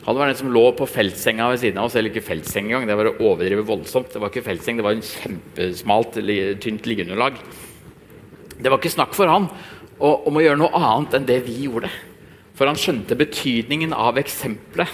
Han 0.06 0.18
var 0.18 0.32
den 0.32 0.38
som 0.40 0.50
lå 0.50 0.64
på 0.74 0.88
feltsenga 0.90 1.50
ved 1.52 1.62
siden 1.62 1.80
av 1.80 1.90
oss. 1.90 1.96
Eller 2.00 2.12
ikke 2.12 2.26
feltseng 2.26 2.70
engang, 2.70 2.88
det 2.90 2.98
var 2.98 3.12
å 3.12 3.18
overdrive 3.32 3.66
voldsomt. 3.68 4.12
Det 4.14 4.22
var 4.22 4.32
ikke 4.32 4.46
feltseng, 4.48 4.80
det 4.80 4.86
var 4.88 4.98
en 4.98 5.06
kjempesmalt, 5.06 6.18
tynt 6.64 6.88
liggeunderlag. 6.90 7.38
Det 8.58 8.72
var 8.72 8.80
ikke 8.82 8.94
snakk 8.94 9.14
for 9.18 9.30
han 9.32 9.50
om 10.02 10.38
å 10.38 10.42
gjøre 10.42 10.58
noe 10.58 10.80
annet 10.80 11.20
enn 11.20 11.28
det 11.30 11.42
vi 11.46 11.60
gjorde. 11.68 11.92
For 12.58 12.70
han 12.70 12.80
skjønte 12.80 13.18
betydningen 13.20 13.94
av 13.94 14.18
eksempelet. 14.22 14.90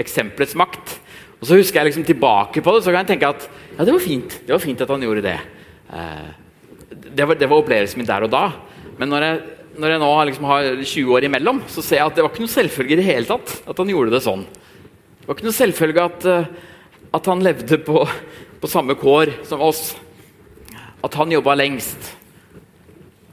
Eksempelets 0.00 0.56
makt. 0.58 0.96
Og 1.40 1.48
så 1.48 1.58
husker 1.58 1.80
jeg 1.80 1.90
liksom 1.90 2.06
tilbake 2.08 2.62
på 2.64 2.72
det, 2.72 2.84
så 2.84 2.92
kan 2.92 3.02
jeg 3.02 3.14
tenke 3.14 3.28
at 3.34 3.42
ja, 3.74 3.84
det 3.84 3.92
var 3.92 4.00
fint 4.00 4.38
Det 4.46 4.54
var 4.54 4.62
fint 4.62 4.80
at 4.80 4.90
han 4.90 5.02
gjorde 5.04 5.24
det. 5.26 5.36
Eh, 5.92 6.30
det, 6.90 7.26
var, 7.26 7.36
det, 7.36 7.48
var, 7.50 7.60
opplevelsen 7.60 8.00
min 8.00 8.08
der 8.08 8.24
og 8.26 8.32
da. 8.32 8.46
Men 8.98 9.12
når 9.12 9.26
jeg, 9.26 9.40
når 9.76 9.92
jeg 9.92 10.02
nå 10.02 10.10
liksom 10.30 10.46
har 10.48 10.68
20 10.80 11.12
år 11.18 11.26
imellom, 11.28 11.60
så 11.68 11.84
ser 11.84 12.00
jeg 12.00 12.08
at 12.08 12.16
det 12.16 12.24
var 12.24 12.32
ikke 12.32 12.46
noe 12.46 12.54
selvfølge 12.54 12.96
i 12.96 13.00
det 13.02 13.08
hele 13.10 13.28
tatt 13.28 13.58
at 13.68 13.82
han 13.82 13.92
gjorde 13.92 14.14
det 14.14 14.22
sånn. 14.24 14.46
Det 15.20 15.28
var 15.28 15.36
ikke 15.38 15.48
noe 15.50 15.58
selvfølge 15.58 16.08
at, 16.08 16.26
uh, 16.28 17.12
at 17.18 17.30
han 17.32 17.44
levde 17.44 17.80
på, 17.84 18.02
på, 18.60 18.70
samme 18.70 18.96
kår 19.00 19.36
som 19.48 19.62
oss. 19.64 19.86
At 21.04 21.20
han 21.20 21.32
jobba 21.32 21.58
lengst. 21.60 22.12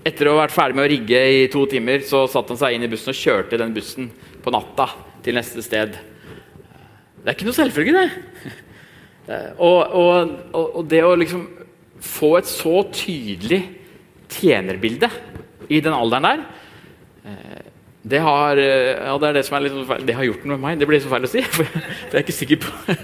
Etter 0.03 0.27
å 0.27 0.35
ha 0.35 0.43
vært 0.43 0.55
ferdig 0.55 0.79
med 0.79 0.87
å 0.87 0.91
rigge 0.91 1.25
i 1.37 1.41
to 1.53 1.63
timer, 1.69 2.03
så 2.03 2.25
satte 2.27 2.55
han 2.55 2.59
seg 2.59 2.75
inn 2.75 2.87
i 2.87 2.91
bussen 2.91 3.13
og 3.13 3.21
kjørte 3.21 3.59
den 3.61 3.75
bussen 3.75 4.11
på 4.43 4.51
natta 4.51 4.89
til 5.23 5.37
neste 5.37 5.63
sted. 5.63 5.95
Det 7.21 7.29
er 7.29 7.37
ikke 7.37 7.47
noe 7.47 7.57
selvfølge, 7.57 7.97
det. 8.01 8.53
Eh, 9.29 9.49
og, 9.61 9.93
og, 9.93 10.31
og, 10.57 10.79
det 10.89 11.03
å 11.05 11.13
liksom 11.19 11.43
få 12.01 12.33
et 12.39 12.49
så 12.49 12.81
tydelig 12.89 13.61
tjenerbilde 14.31 15.11
i 15.69 15.77
den 15.83 15.93
alderen 15.93 16.25
der 16.25 16.41
eh, 17.29 17.67
det 18.01 18.17
har, 18.25 18.57
eh, 18.57 18.97
ja, 18.97 19.13
det, 19.21 19.29
det, 19.37 19.43
sånn 19.45 19.67
det 20.07 20.15
har 20.17 20.25
gjort 20.25 20.45
noe 20.49 20.57
med 20.57 20.63
meg. 20.63 20.79
Det 20.81 20.87
blir 20.89 21.01
så 21.03 21.11
feil 21.11 21.27
å 21.27 21.29
si. 21.29 21.43
For 21.53 21.67
det 21.69 22.17
er 22.17 22.23
ikke 22.23 22.33
sikker 22.33 22.61
på. 22.63 22.71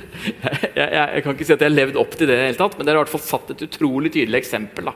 Jeg, 0.78 0.92
jeg, 0.94 0.94
jeg, 0.94 1.22
kan 1.26 1.34
ikke 1.34 1.46
si 1.48 1.54
at 1.56 1.62
jeg 1.64 1.72
har 1.72 1.74
levd 1.74 1.96
opp 1.98 2.12
til 2.18 2.28
det 2.30 2.36
hele 2.38 2.58
tatt, 2.58 2.76
men 2.78 2.86
det 2.86 2.92
har 2.92 2.98
i 2.98 3.00
hvert 3.00 3.12
fall 3.16 3.22
satt 3.24 3.52
et 3.54 3.62
utrolig 3.66 4.12
tydelig 4.14 4.38
eksempel 4.44 4.90
da, 4.92 4.94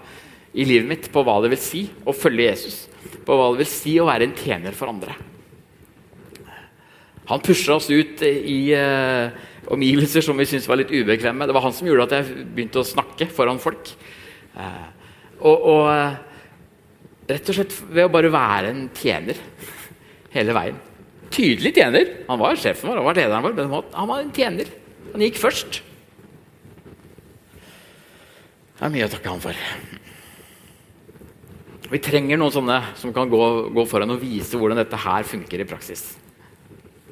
i 0.53 0.65
livet 0.67 0.89
mitt 0.91 1.07
på 1.13 1.23
hva 1.25 1.39
det 1.41 1.49
vil 1.55 1.62
si 1.62 1.81
å 2.05 2.13
følge 2.13 2.45
Jesus. 2.51 2.75
På 3.25 3.38
hva 3.39 3.47
det 3.53 3.63
vil 3.63 3.69
si 3.71 3.95
å 3.97 4.05
være 4.05 4.27
en 4.27 4.36
tjener 4.38 4.77
for 4.77 4.91
andre. 4.91 5.15
Han 7.31 7.43
pusha 7.43 7.77
oss 7.77 7.87
ut 7.91 8.21
i 8.27 8.73
eh, 8.75 9.31
omgivelser 9.71 10.23
som 10.25 10.39
vi 10.39 10.47
syntes 10.49 10.67
var 10.67 10.81
litt 10.81 10.91
ubekvemme. 10.91 11.47
Det 11.47 11.55
var 11.55 11.63
han 11.63 11.75
som 11.75 11.87
gjorde 11.87 12.09
at 12.09 12.15
jeg 12.17 12.47
begynte 12.51 12.81
å 12.81 12.87
snakke 12.87 13.29
foran 13.31 13.61
folk. 13.61 13.93
Eh, 14.59 14.87
og, 15.41 15.63
og 15.71 15.85
uh, 15.89 16.17
rett 17.31 17.47
og 17.49 17.55
slett 17.57 17.77
ved 17.89 18.05
å 18.05 18.11
bare 18.13 18.29
være 18.33 18.73
en 18.73 18.83
tjener 18.93 19.39
hele 20.35 20.53
veien. 20.53 20.77
Tydelig 21.31 21.71
tjener. 21.79 22.11
Han 22.27 22.41
var 22.41 22.59
sjefen 22.59 22.91
vår, 22.91 22.99
han 22.99 23.07
var 23.07 23.17
lederen 23.17 23.47
vår, 23.47 23.55
men 23.57 23.73
han 23.95 24.11
var 24.11 24.21
en 24.21 24.35
tjener. 24.35 24.69
Han 25.13 25.23
gikk 25.25 25.39
først. 25.41 25.81
Det 28.75 28.85
er 28.85 28.93
mye 28.93 29.07
å 29.07 29.13
takke 29.13 29.33
han 29.33 29.41
for. 29.41 29.65
Vi 31.91 31.99
trenger 31.99 32.39
noen 32.39 32.53
sånne 32.53 32.77
som 32.99 33.11
kan 33.15 33.31
gå, 33.31 33.41
gå 33.73 33.87
foran 33.89 34.13
og 34.13 34.21
vise 34.21 34.59
hvordan 34.59 34.79
dette 34.79 34.99
her 34.99 35.25
funker 35.27 35.63
i 35.63 35.67
praksis. 35.67 36.11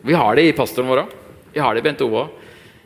Vi 0.06 0.16
har 0.16 0.36
det 0.38 0.48
i 0.48 0.56
pastoren 0.56 0.90
vår 0.90 1.04
òg. 1.04 1.16
Vi 1.54 1.62
har 1.64 1.76
det 1.76 1.82
i 1.82 1.86
Bente 1.88 2.06
Ove 2.06 2.24
òg. 2.24 2.36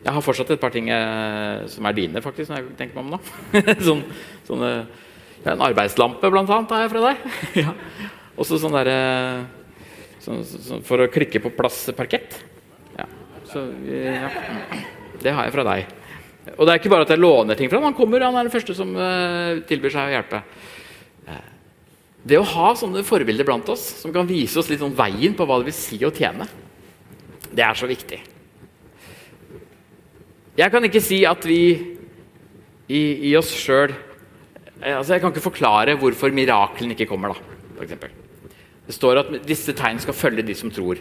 Jeg 0.04 0.12
har 0.12 0.24
fortsatt 0.26 0.50
et 0.52 0.60
par 0.60 0.74
ting 0.74 0.90
eh, 0.92 1.64
som 1.72 1.86
er 1.88 1.96
dine, 1.96 2.22
faktisk. 2.24 2.50
når 2.52 2.60
jeg 2.60 2.78
tenker 2.80 2.98
meg 2.98 3.06
om 3.06 3.14
nå. 3.14 3.20
sånn, 3.88 4.02
sånne, 4.48 4.72
ja, 5.46 5.54
en 5.54 5.64
arbeidslampe, 5.64 6.32
blant 6.34 6.52
annet, 6.52 6.74
har 6.76 6.84
jeg 6.84 6.92
fra 6.92 7.04
deg. 7.06 7.22
ja. 7.64 7.76
Og 8.36 8.50
så 8.50 8.60
sånn 8.60 8.76
derre 8.76 8.98
så, 10.24 10.40
så, 10.44 10.80
For 10.88 11.06
å 11.06 11.12
klikke 11.12 11.40
på 11.44 11.54
plass 11.56 11.86
parkett. 11.96 12.36
Ja. 12.98 13.08
Så, 13.48 13.64
ja. 13.88 14.32
Det 15.24 15.32
har 15.32 15.48
jeg 15.48 15.56
fra 15.56 15.66
deg. 15.70 15.94
Og 16.58 16.66
det 16.66 16.74
er 16.74 16.82
ikke 16.82 16.92
bare 16.92 17.08
at 17.08 17.14
jeg 17.14 17.24
låner 17.24 17.56
ting 17.56 17.72
fra 17.72 17.80
ham. 17.80 17.88
Han 17.88 17.96
kommer, 17.96 18.26
han 18.26 18.36
er 18.36 18.50
den 18.50 18.56
første 18.56 18.76
som 18.76 18.92
eh, 19.00 19.64
tilbyr 19.70 19.96
seg 19.96 20.12
å 20.12 20.16
hjelpe. 20.18 20.44
Det 22.24 22.40
å 22.40 22.46
ha 22.48 22.70
sånne 22.80 23.04
forbilder 23.04 23.48
blant 23.48 23.68
oss, 23.72 23.84
som 24.00 24.12
kan 24.16 24.28
vise 24.28 24.56
oss 24.60 24.70
litt 24.72 24.80
sånn 24.80 24.96
veien 24.96 25.36
på 25.36 25.48
hva 25.48 25.60
det 25.60 25.68
vil 25.68 25.76
si 25.76 26.00
å 26.08 26.12
tjene, 26.16 26.48
det 27.54 27.66
er 27.66 27.78
så 27.78 27.90
viktig. 27.90 28.20
Jeg 30.58 30.74
kan 30.74 30.86
ikke 30.86 31.02
si 31.02 31.24
at 31.26 31.46
vi 31.50 31.62
i, 32.90 33.04
i 33.30 33.36
oss 33.40 33.50
sjøl 33.58 33.94
altså 34.84 35.16
Jeg 35.16 35.24
kan 35.24 35.32
ikke 35.32 35.46
forklare 35.46 35.96
hvorfor 35.96 36.34
miraklene 36.36 36.92
ikke 36.92 37.08
kommer. 37.08 37.32
da, 37.32 37.84
eksempel. 37.86 38.12
Det 38.84 38.96
står 38.96 39.22
at 39.22 39.30
disse 39.48 39.72
tegn 39.78 40.02
skal 40.04 40.18
følge 40.18 40.44
de 40.44 40.56
som 40.60 40.72
tror. 40.74 41.00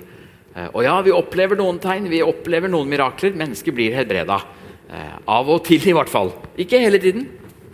Eh, 0.55 0.69
og 0.69 0.85
ja, 0.85 0.95
vi 1.03 1.15
opplever 1.15 1.59
noen 1.59 1.81
tegn, 1.83 2.07
vi 2.13 2.23
opplever 2.23 2.71
noen 2.71 2.91
mirakler. 2.91 3.35
Mennesker 3.35 3.75
blir 3.75 3.97
helbreda. 3.97 4.39
Eh, 4.87 5.17
av 5.27 5.51
og 5.51 5.65
til, 5.67 5.83
i 5.89 5.97
hvert 5.97 6.13
fall. 6.13 6.31
Ikke 6.63 6.79
hele 6.83 7.01
tiden. 7.03 7.27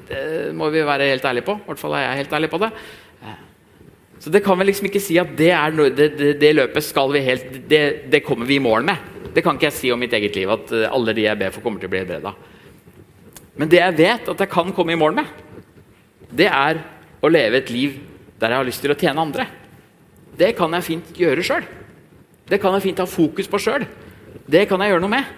Det 0.08 0.54
må 0.56 0.70
vi 0.72 0.86
være 0.86 1.10
helt 1.10 1.26
ærlige 1.28 1.44
på. 1.50 1.58
I 1.58 1.68
hvert 1.68 1.82
fall 1.82 1.98
er 1.98 2.06
jeg 2.06 2.22
helt 2.22 2.36
ærlig 2.38 2.50
på 2.54 2.62
det. 2.62 2.72
Eh, 4.28 4.30
så 4.30 4.32
det 4.34 4.44
kan 4.44 4.58
vi 4.58 4.68
liksom 4.68 4.90
ikke 4.90 5.00
si 5.00 5.16
at 5.18 5.32
det, 5.36 5.54
noe, 5.72 5.90
det, 5.90 6.10
det, 6.18 6.34
det 6.40 6.52
løpet 6.56 6.84
skal 6.84 7.12
vi 7.12 7.24
helt 7.24 7.56
det, 7.68 8.20
kommer 8.26 8.46
vi 8.46 8.58
i 8.58 8.62
mål 8.62 8.84
med. 8.84 8.96
Det 9.32 9.42
kan 9.44 9.56
ikke 9.56 9.70
jeg 9.70 9.78
si 9.78 9.92
om 9.92 10.00
mitt 10.00 10.12
eget 10.12 10.36
liv, 10.36 10.50
at 10.50 10.72
alle 10.92 11.14
de 11.16 11.24
jeg 11.24 11.38
ber 11.38 11.52
for, 11.54 11.64
kommer 11.64 11.80
til 11.80 11.88
å 11.88 11.94
bli 11.94 12.02
helbreda. 12.04 12.34
Men 13.58 13.70
det 13.70 13.80
jeg 13.80 13.96
vet 13.98 14.28
at 14.28 14.44
jeg 14.44 14.50
kan 14.52 14.72
komme 14.74 14.92
i 14.92 14.98
mål 14.98 15.16
med, 15.16 15.26
det 16.30 16.46
er 16.46 16.82
å 17.24 17.30
leve 17.30 17.58
et 17.58 17.72
liv 17.72 17.96
der 18.38 18.52
jeg 18.52 18.60
har 18.60 18.68
lyst 18.68 18.84
til 18.84 18.92
å 18.94 18.98
tjene 18.98 19.22
andre. 19.22 19.48
Det 20.38 20.52
kan 20.58 20.74
jeg 20.76 20.86
fint 20.86 21.18
gjøre 21.18 21.44
sjøl. 21.44 21.66
Det 22.48 22.60
kan 22.62 22.76
jeg 22.76 22.86
fint 22.86 23.02
ha 23.02 23.08
fokus 23.08 23.50
på 23.50 23.60
sjøl. 23.60 23.84
Det 24.48 24.64
kan 24.70 24.80
jeg 24.80 24.92
gjøre 24.92 25.02
noe 25.04 25.12
med. 25.16 25.32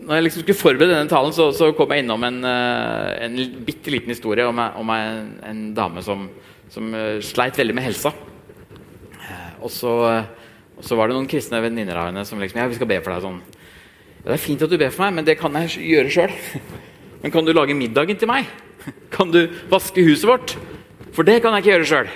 Når 0.00 0.16
jeg 0.16 0.24
liksom 0.24 0.42
skulle 0.42 0.58
forberede 0.58 0.94
denne 0.96 1.12
talen, 1.12 1.34
så, 1.36 1.50
så 1.54 1.68
kom 1.76 1.92
jeg 1.92 2.02
innom 2.02 2.24
en, 2.26 2.40
uh, 2.42 3.10
en 3.20 3.36
bitte 3.66 3.92
liten 3.92 4.10
historie 4.10 4.46
om, 4.48 4.58
om 4.80 4.94
en, 4.94 5.34
en, 5.46 5.60
dame 5.76 6.02
som, 6.02 6.24
som 6.70 6.90
uh, 6.94 7.18
sleit 7.24 7.58
veldig 7.58 7.76
med 7.76 7.86
helsa. 7.88 8.12
Uh, 9.20 9.52
og, 9.60 9.70
så, 9.74 9.94
og, 10.76 10.84
så, 10.84 10.98
var 10.98 11.10
det 11.10 11.18
noen 11.18 11.30
kristne 11.30 11.62
venninner 11.64 11.98
av 11.98 12.10
henne 12.10 12.24
som 12.28 12.40
liksom 12.40 12.62
Ja, 12.62 12.68
vi 12.70 12.78
skal 12.78 12.90
be 12.90 13.00
for 13.02 13.14
deg 13.14 13.26
sånn. 13.26 13.42
Ja, 14.20 14.30
det 14.30 14.36
er 14.36 14.44
fint 14.46 14.62
at 14.64 14.72
du 14.72 14.78
ber 14.80 14.94
for 14.94 15.06
meg, 15.06 15.18
men 15.18 15.28
det 15.28 15.38
kan 15.40 15.54
jeg 15.62 15.84
gjøre 15.90 16.14
sjøl. 16.16 16.34
Men 17.20 17.32
kan 17.34 17.44
du 17.44 17.52
lage 17.52 17.76
middagen 17.76 18.16
til 18.16 18.30
meg? 18.30 18.46
Kan 19.12 19.28
du 19.28 19.42
vaske 19.68 20.00
huset 20.00 20.24
vårt? 20.24 20.54
For 21.12 21.26
det 21.26 21.42
kan 21.42 21.52
jeg 21.52 21.66
ikke 21.66 21.72
gjøre 21.74 21.88
sjøl. 21.90 22.06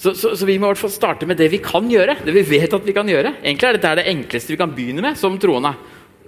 Så, 0.00 0.14
så, 0.16 0.32
så, 0.32 0.46
vi 0.48 0.56
må 0.58 0.66
i 0.66 0.72
hvert 0.72 0.80
fall 0.80 0.90
starte 0.90 1.26
med 1.28 1.36
det 1.38 1.50
vi 1.52 1.60
kan 1.60 1.84
gjøre. 1.86 2.16
det 2.24 2.32
vi 2.32 2.42
vet 2.56 2.72
at 2.72 2.86
vi 2.86 2.94
kan 2.96 3.08
gjøre. 3.08 3.34
Egentlig 3.44 3.68
er 3.68 3.76
dette 3.76 3.92
det 4.00 4.06
enkleste 4.10 4.54
vi 4.54 4.58
kan 4.58 4.72
begynne 4.72 5.04
med 5.04 5.18
som 5.20 5.36
troende. 5.38 5.74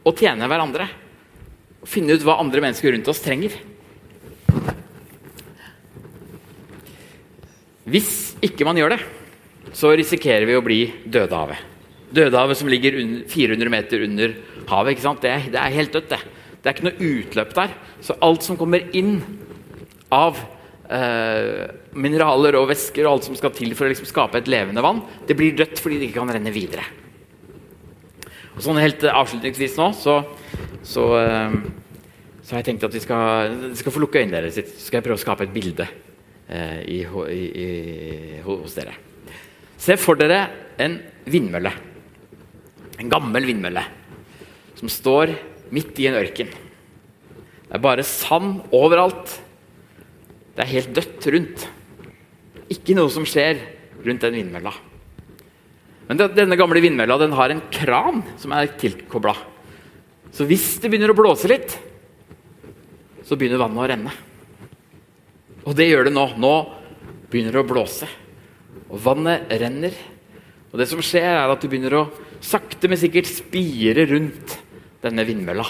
Å 0.05 0.13
tjene 0.13 0.47
hverandre. 0.51 0.87
Å 1.83 1.89
finne 1.89 2.15
ut 2.15 2.27
hva 2.27 2.37
andre 2.43 2.61
mennesker 2.63 2.93
rundt 2.93 3.09
oss 3.09 3.23
trenger. 3.25 3.57
Hvis 7.93 8.13
ikke 8.41 8.65
man 8.65 8.79
gjør 8.81 8.95
det, 8.95 9.03
så 9.77 9.93
risikerer 9.93 10.47
vi 10.49 10.57
å 10.57 10.65
bli 10.65 10.81
Dødehavet. 11.05 11.69
Dødehavet 12.13 12.59
som 12.59 12.71
ligger 12.73 12.97
400 13.29 13.73
meter 13.73 14.05
under 14.07 14.35
havet. 14.69 14.95
ikke 14.95 15.05
sant? 15.05 15.21
Det 15.25 15.31
er, 15.33 15.47
det 15.53 15.61
er 15.61 15.77
helt 15.77 15.93
dødt. 15.93 16.09
Det. 16.13 16.21
det 16.63 16.71
er 16.71 16.77
ikke 16.77 16.89
noe 16.89 17.11
utløp 17.11 17.55
der. 17.57 17.77
Så 18.05 18.17
alt 18.25 18.45
som 18.47 18.59
kommer 18.61 18.85
inn 18.97 19.19
av 20.13 20.41
eh, 20.93 21.69
mineraler 21.97 22.57
og 22.61 22.69
væsker 22.73 23.07
og 23.07 23.17
alt 23.17 23.29
som 23.29 23.37
skal 23.39 23.55
til 23.57 23.73
for 23.77 23.89
å 23.89 23.93
liksom 23.93 24.09
skape 24.09 24.41
et 24.41 24.51
levende 24.53 24.85
vann, 24.85 25.03
det 25.29 25.37
blir 25.39 25.57
dødt 25.57 25.81
fordi 25.81 26.01
det 26.01 26.11
ikke 26.11 26.21
kan 26.21 26.33
renne 26.37 26.53
videre. 26.55 26.85
Og 28.53 28.61
sånn 28.61 28.81
helt 28.81 29.05
Avslutningsvis 29.09 29.79
nå 29.81 29.91
så, 29.97 30.19
så, 30.85 31.09
eh, 31.21 31.59
så, 32.41 32.55
har 32.55 32.61
jeg 32.61 32.71
tenkt 32.73 32.89
at 32.89 32.97
vi 32.97 33.05
skal, 33.05 33.59
skal 33.79 33.95
få 33.95 34.05
lukke 34.05 34.21
øynene 34.21 34.41
deres 34.41 34.61
litt. 34.61 34.73
Så 34.77 34.89
skal 34.89 35.01
jeg 35.01 35.09
prøve 35.09 35.21
å 35.21 35.25
skape 35.25 35.49
et 35.49 35.55
bilde 35.55 35.89
eh, 35.89 36.12
i, 36.53 37.01
i, 37.03 37.41
i, 37.65 37.69
hos 38.45 38.77
dere. 38.77 38.95
Se 39.81 39.97
for 39.99 40.19
dere 40.21 40.45
en 40.83 40.99
vindmølle. 41.27 41.73
En 43.01 43.11
gammel 43.11 43.49
vindmølle 43.49 43.83
som 44.79 44.91
står 44.91 45.33
midt 45.73 45.99
i 46.03 46.09
en 46.11 46.19
ørken. 46.19 46.51
Det 46.53 47.79
er 47.79 47.83
bare 47.83 48.05
sand 48.07 48.61
overalt. 48.75 49.39
Det 50.53 50.65
er 50.65 50.75
helt 50.75 50.95
dødt 50.97 51.29
rundt. 51.33 51.69
Ikke 52.73 52.97
noe 52.99 53.11
som 53.13 53.27
skjer 53.29 53.63
rundt 54.05 54.27
den 54.27 54.37
vindmølla. 54.41 54.73
Men 56.09 56.21
denne 56.37 56.59
gamle 56.59 56.83
vindmølla 56.85 57.17
den 57.23 57.35
har 57.39 57.55
en 57.55 57.63
kran 57.73 58.21
som 58.41 58.53
er 58.53 58.75
tilkobla. 58.79 59.35
Så 60.33 60.45
hvis 60.49 60.75
det 60.83 60.91
begynner 60.91 61.13
å 61.13 61.17
blåse 61.17 61.49
litt, 61.49 61.77
så 63.25 63.39
begynner 63.39 63.61
vannet 63.63 63.81
å 63.81 63.89
renne. 63.89 64.13
Og 65.67 65.77
det 65.79 65.89
gjør 65.89 66.09
det 66.09 66.15
nå. 66.15 66.27
Nå 66.41 66.55
begynner 67.31 67.55
det 67.55 67.63
å 67.63 67.69
blåse. 67.69 68.09
Og 68.89 68.99
vannet 69.05 69.53
renner. 69.63 69.95
Og 70.73 70.81
det 70.81 70.89
som 70.91 71.03
skjer, 71.05 71.29
er 71.29 71.53
at 71.53 71.63
du 71.63 71.69
begynner 71.71 71.99
å 72.01 72.09
sakte, 72.43 72.89
men 72.91 73.01
sikkert 73.01 73.31
spire 73.31 74.07
rundt 74.11 74.57
denne 75.03 75.25
vindmølla. 75.29 75.67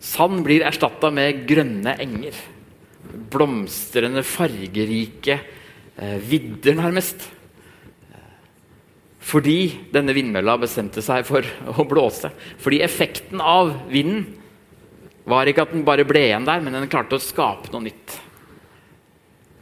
Sand 0.00 0.44
blir 0.46 0.64
erstatta 0.64 1.10
med 1.12 1.44
grønne 1.48 1.96
enger. 2.00 2.36
Blomstrende, 3.32 4.22
fargerike 4.26 5.36
eh, 5.40 6.16
vidder, 6.24 6.78
nærmest. 6.78 7.26
Fordi 9.30 9.90
denne 9.92 10.14
vindmølla 10.16 10.56
bestemte 10.62 11.04
seg 11.04 11.26
for 11.28 11.46
å 11.78 11.86
blåse. 11.88 12.32
Fordi 12.62 12.80
effekten 12.84 13.42
av 13.44 13.74
vinden 13.92 14.39
var 15.28 15.48
ikke 15.48 15.66
at 15.66 15.74
den 15.74 15.84
bare 15.86 16.06
ble 16.08 16.22
igjen 16.28 16.46
der, 16.48 16.62
men 16.64 16.76
den 16.76 16.90
klarte 16.90 17.18
å 17.18 17.22
skape 17.22 17.72
noe 17.72 17.84
nytt. 17.88 18.16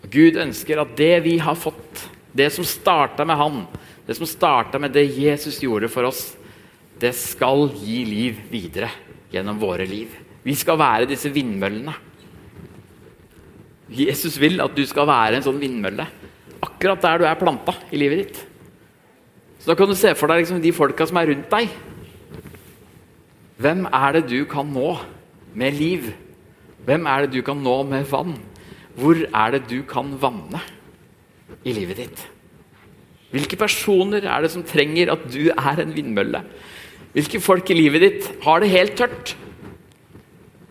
Gud 0.09 0.39
ønsker 0.41 0.81
at 0.81 0.95
det 0.97 1.15
vi 1.27 1.37
har 1.43 1.59
fått, 1.59 2.07
det 2.33 2.51
som 2.55 2.67
starta 2.67 3.27
med 3.27 3.39
Han, 3.41 3.65
det 4.07 4.17
som 4.17 4.29
starta 4.29 4.79
med 4.81 4.95
det 4.95 5.05
Jesus 5.19 5.59
gjorde 5.61 5.91
for 5.93 6.09
oss, 6.09 6.33
det 6.99 7.13
skal 7.17 7.69
gi 7.77 8.03
liv 8.09 8.39
videre 8.51 8.89
gjennom 9.33 9.59
våre 9.61 9.85
liv. 9.87 10.15
Vi 10.43 10.55
skal 10.57 10.79
være 10.81 11.11
disse 11.11 11.31
vindmøllene. 11.35 11.95
Jesus 13.89 14.39
vil 14.41 14.61
at 14.61 14.75
du 14.77 14.85
skal 14.89 15.09
være 15.09 15.39
en 15.39 15.45
sånn 15.45 15.61
vindmølle 15.61 16.07
akkurat 16.65 17.03
der 17.03 17.21
du 17.21 17.27
er 17.29 17.39
planta 17.39 17.75
i 17.91 18.01
livet 18.01 18.23
ditt. 18.23 18.41
Så 19.59 19.71
da 19.71 19.77
kan 19.79 19.91
du 19.91 19.97
se 19.99 20.15
for 20.19 20.31
deg 20.31 20.43
liksom 20.43 20.63
de 20.63 20.75
folka 20.75 21.07
som 21.09 21.19
er 21.21 21.31
rundt 21.33 21.51
deg. 21.53 21.71
Hvem 23.59 23.87
er 23.91 24.19
det 24.19 24.29
du 24.31 24.43
kan 24.51 24.69
nå 24.71 24.93
med 25.59 25.77
liv? 25.79 26.09
Hvem 26.87 27.09
er 27.11 27.25
det 27.25 27.35
du 27.35 27.43
kan 27.47 27.59
nå 27.63 27.81
med 27.89 28.07
vann? 28.11 28.37
Hvor 28.99 29.19
er 29.27 29.55
det 29.55 29.67
du 29.71 29.83
kan 29.89 30.15
vanne 30.21 30.63
i 31.67 31.75
livet 31.75 32.05
ditt? 32.05 32.23
Hvilke 33.35 33.59
personer 33.61 34.25
er 34.25 34.45
det 34.45 34.53
som 34.55 34.65
trenger 34.65 35.13
at 35.13 35.27
du 35.29 35.51
er 35.51 35.83
en 35.83 35.93
vindmølle? 35.93 36.41
Hvilke 37.13 37.43
folk 37.43 37.69
i 37.71 37.77
livet 37.77 38.05
ditt 38.05 38.33
har 38.47 38.63
det 38.63 38.73
helt 38.73 38.97
tørt? 38.97 39.37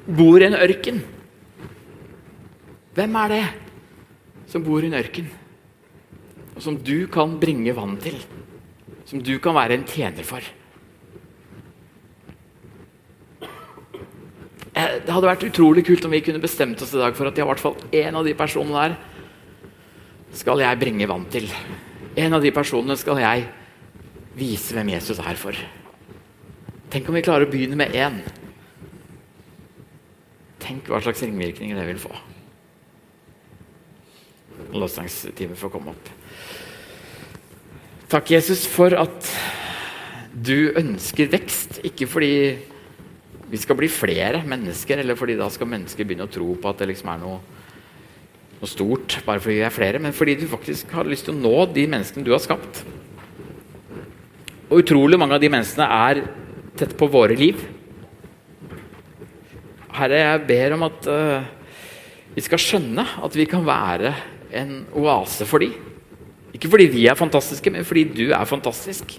bor 0.08 0.40
i 0.40 0.48
en 0.48 0.56
ørken. 0.56 1.02
Hvem 2.96 3.16
er 3.22 3.34
det 3.34 3.44
som 4.48 4.64
bor 4.64 4.84
i 4.84 4.88
en 4.88 4.98
ørken? 4.98 5.28
Og 6.56 6.64
som 6.64 6.78
du 6.80 7.08
kan 7.12 7.36
bringe 7.42 7.76
vann 7.76 7.98
til? 8.02 8.16
Som 9.06 9.22
du 9.24 9.36
kan 9.40 9.56
være 9.56 9.78
en 9.78 9.88
tjener 9.88 10.24
for? 10.28 10.42
Det 14.78 15.10
hadde 15.10 15.30
vært 15.30 15.46
utrolig 15.48 15.84
kult 15.88 16.06
om 16.06 16.14
vi 16.14 16.22
kunne 16.22 16.42
bestemt 16.44 16.82
oss 16.86 16.94
i 16.94 17.02
dag 17.02 17.16
for 17.18 17.30
at 17.30 17.40
i 17.40 17.46
hvert 17.46 17.62
fall 17.62 17.78
én 17.96 18.18
av 18.18 18.28
de 18.28 18.36
personene 18.38 18.78
der 18.78 18.98
skal 20.38 20.62
jeg 20.62 20.80
bringe 20.82 21.08
vann 21.10 21.26
til. 21.34 21.48
En 22.18 22.36
av 22.38 22.44
de 22.44 22.52
personene 22.54 22.98
skal 23.00 23.18
jeg 23.24 23.48
vise 24.38 24.76
hvem 24.76 24.92
Jesus 24.94 25.22
er 25.24 25.40
for. 25.40 25.58
Tenk 26.94 27.10
om 27.10 27.18
vi 27.18 27.26
klarer 27.26 27.48
å 27.48 27.52
begynne 27.52 27.80
med 27.80 27.96
én. 27.98 28.22
Tenk 30.62 30.92
hva 30.92 31.02
slags 31.02 31.24
ringvirkninger 31.26 31.78
det 31.80 31.88
vil 31.88 32.02
få. 32.02 32.14
Lovsangsteamet 34.78 35.58
får 35.58 35.74
komme 35.74 35.94
opp. 35.94 36.14
Takk, 38.12 38.30
Jesus, 38.32 38.66
for 38.70 38.94
at 38.96 39.32
du 40.32 40.72
ønsker 40.80 41.32
vekst. 41.34 41.82
Ikke 41.88 42.08
fordi 42.08 42.34
vi 43.48 43.60
skal 43.60 43.78
bli 43.80 43.88
flere 43.92 44.42
mennesker, 44.48 45.00
eller 45.00 45.16
fordi 45.20 45.38
da 45.40 45.48
skal 45.52 45.70
mennesker 45.72 46.08
begynne 46.08 46.28
å 46.28 46.32
tro 46.32 46.50
på 46.60 46.72
at 46.72 46.82
det 46.82 46.90
liksom 46.92 47.12
er 47.14 47.22
noe, 47.22 47.38
noe 48.60 48.70
stort 48.70 49.20
bare 49.28 49.44
fordi 49.44 49.62
vi 49.62 49.66
er 49.68 49.76
flere, 49.76 50.02
men 50.04 50.16
fordi 50.16 50.36
du 50.42 50.48
faktisk 50.52 50.92
har 50.98 51.08
lyst 51.08 51.28
til 51.30 51.38
å 51.38 51.40
nå 51.40 51.68
de 51.72 51.88
menneskene 51.88 52.28
du 52.28 52.34
har 52.36 52.44
skapt. 52.44 52.84
Og 54.68 54.82
utrolig 54.84 55.20
mange 55.20 55.38
av 55.38 55.44
de 55.44 55.52
menneskene 55.52 55.88
er 55.88 56.26
tett 56.78 56.96
på 57.00 57.08
våre 57.10 57.38
liv. 57.40 57.62
Herre, 59.98 60.20
jeg 60.20 60.48
ber 60.50 60.76
om 60.76 60.84
at 60.90 61.08
uh, 61.10 61.48
vi 62.36 62.44
skal 62.46 62.62
skjønne 62.62 63.06
at 63.24 63.38
vi 63.38 63.48
kan 63.50 63.64
være 63.66 64.12
en 64.60 64.82
oase 65.00 65.48
for 65.48 65.64
dem. 65.64 65.72
Ikke 66.54 66.70
fordi 66.72 66.90
vi 66.92 67.08
er 67.08 67.18
fantastiske, 67.18 67.72
men 67.72 67.88
fordi 67.88 68.04
du 68.12 68.26
er 68.36 68.50
fantastisk. 68.50 69.16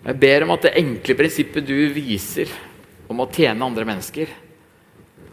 Jeg 0.00 0.16
ber 0.20 0.44
om 0.44 0.52
at 0.54 0.68
det 0.68 0.78
enkle 0.80 1.16
prinsippet 1.16 1.66
du 1.66 1.76
viser 1.96 2.52
om 3.10 3.24
å 3.24 3.30
tjene 3.32 3.66
andre 3.66 3.86
mennesker, 3.88 4.30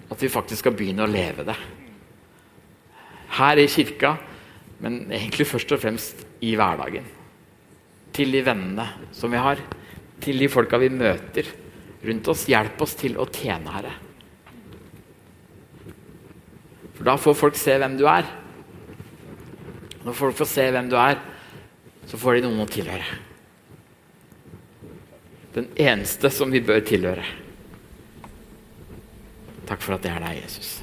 at 0.07 0.23
vi 0.23 0.31
faktisk 0.31 0.63
skal 0.63 0.73
begynne 0.77 1.05
å 1.05 1.11
leve 1.11 1.45
det. 1.45 1.55
Her 3.37 3.61
i 3.61 3.67
kirka, 3.69 4.15
men 4.81 5.03
egentlig 5.11 5.45
først 5.49 5.75
og 5.75 5.81
fremst 5.83 6.25
i 6.45 6.55
hverdagen. 6.57 7.05
Til 8.17 8.33
de 8.33 8.41
vennene 8.45 8.87
som 9.13 9.29
vi 9.33 9.41
har, 9.41 9.61
til 10.23 10.41
de 10.41 10.49
folka 10.49 10.79
vi 10.81 10.89
møter 10.89 11.51
rundt 12.07 12.33
oss. 12.33 12.47
Hjelp 12.49 12.81
oss 12.81 12.95
til 12.97 13.17
å 13.21 13.27
tjene, 13.29 13.73
Herre. 13.75 13.93
For 16.97 17.05
da 17.05 17.17
får 17.21 17.37
folk 17.37 17.57
se 17.59 17.77
hvem 17.77 17.97
du 17.99 18.07
er. 18.09 18.25
Når 20.01 20.15
folk 20.17 20.37
får 20.39 20.49
se 20.49 20.69
hvem 20.73 20.89
du 20.89 20.95
er, 20.97 21.19
så 22.09 22.17
får 22.17 22.39
de 22.39 22.47
noen 22.47 22.63
å 22.63 22.71
tilhøre. 22.71 23.17
Den 25.53 25.67
eneste 25.77 26.31
som 26.33 26.49
vi 26.53 26.63
bør 26.63 26.81
tilhøre. 26.85 27.25
Takk 29.67 29.83
for 29.83 29.97
at 29.97 30.05
det 30.05 30.13
er 30.13 30.23
deg, 30.23 30.41
Jesus. 30.45 30.77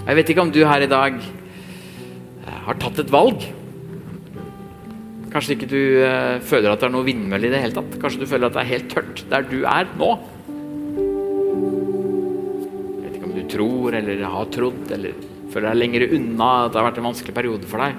Jeg 0.00 0.16
vet 0.16 0.30
ikke 0.32 0.44
om 0.44 0.52
du 0.54 0.62
her 0.64 0.84
i 0.84 0.90
dag 0.90 1.16
eh, 1.18 2.60
har 2.66 2.78
tatt 2.80 3.00
et 3.02 3.10
valg. 3.12 3.42
Kanskje 5.30 5.54
ikke 5.54 5.68
du 5.70 5.78
uh, 6.02 6.40
føler 6.42 6.72
at 6.72 6.80
det 6.82 6.88
er 6.88 6.94
noe 6.94 7.06
vindmølle 7.06 7.46
i 7.46 7.52
det 7.52 7.60
hele 7.62 7.76
tatt. 7.76 7.98
Kanskje 8.02 8.24
du 8.24 8.30
føler 8.30 8.48
at 8.48 8.56
det 8.56 8.62
er 8.64 8.72
helt 8.72 8.88
tørt 8.90 9.22
der 9.30 9.46
du 9.46 9.60
er 9.62 9.86
nå. 10.00 10.08
Jeg 12.96 13.04
vet 13.04 13.14
ikke 13.14 13.28
om 13.28 13.36
du 13.36 13.44
tror 13.52 13.98
eller 14.00 14.24
har 14.34 14.50
trodd 14.56 14.90
eller 14.96 15.22
føler 15.50 15.68
deg 15.68 15.78
lenger 15.78 16.06
unna 16.16 16.50
at 16.64 16.74
det 16.74 16.80
har 16.80 16.88
vært 16.88 17.00
en 17.02 17.08
vanskelig 17.12 17.36
periode 17.36 17.70
for 17.70 17.84
deg. 17.84 17.92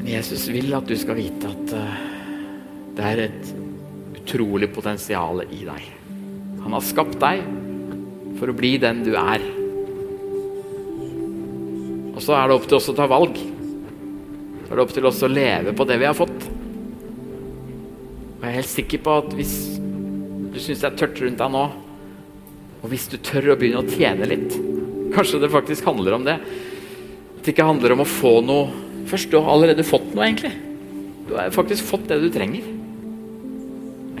Men 0.00 0.12
Jesus 0.16 0.48
vil 0.50 0.74
at 0.74 0.90
du 0.90 0.98
skal 0.98 1.20
vite 1.20 1.54
at 1.54 1.78
uh, 1.78 1.96
det 2.98 3.10
er 3.12 3.26
et 3.28 3.56
utrolig 4.18 4.72
potensial 4.74 5.46
i 5.46 5.62
deg. 5.68 6.01
Han 6.62 6.76
har 6.76 6.84
skapt 6.86 7.18
deg 7.22 7.42
for 8.38 8.50
å 8.50 8.56
bli 8.56 8.76
den 8.82 9.02
du 9.06 9.12
er. 9.18 9.42
Og 12.12 12.20
så 12.22 12.36
er 12.36 12.48
det 12.48 12.56
opp 12.56 12.66
til 12.68 12.78
oss 12.78 12.90
å 12.92 12.96
ta 12.96 13.06
valg. 13.10 13.38
Så 13.38 14.70
er 14.70 14.78
det 14.78 14.84
opp 14.84 14.94
til 14.94 15.08
oss 15.08 15.22
å 15.24 15.30
leve 15.30 15.74
på 15.76 15.86
det 15.88 15.98
vi 16.00 16.08
har 16.08 16.16
fått. 16.16 16.48
Og 18.36 18.44
jeg 18.44 18.50
er 18.50 18.58
helt 18.58 18.72
sikker 18.72 19.02
på 19.02 19.16
at 19.22 19.34
hvis 19.38 19.56
du 20.52 20.58
syns 20.60 20.82
det 20.82 20.90
er 20.90 20.98
tørt 20.98 21.20
rundt 21.22 21.40
deg 21.40 21.54
nå, 21.54 21.64
og 22.82 22.90
hvis 22.90 23.06
du 23.10 23.16
tør 23.22 23.52
å 23.52 23.58
begynne 23.58 23.82
å 23.84 23.90
tjene 23.90 24.26
litt 24.26 24.58
Kanskje 25.12 25.42
det 25.42 25.50
faktisk 25.52 25.84
handler 25.84 26.14
om 26.16 26.22
det. 26.24 26.38
At 26.40 27.42
det 27.44 27.52
ikke 27.52 27.66
handler 27.68 27.92
om 27.92 28.00
å 28.00 28.08
få 28.08 28.30
noe 28.40 28.70
først. 29.10 29.28
Du 29.28 29.36
har 29.36 29.50
allerede 29.52 29.84
fått 29.84 30.14
noe, 30.14 30.24
egentlig. 30.24 30.54
Du 31.28 31.34
har 31.36 31.52
faktisk 31.52 31.84
fått 31.84 32.06
det 32.08 32.16
du 32.22 32.30
trenger. 32.32 32.64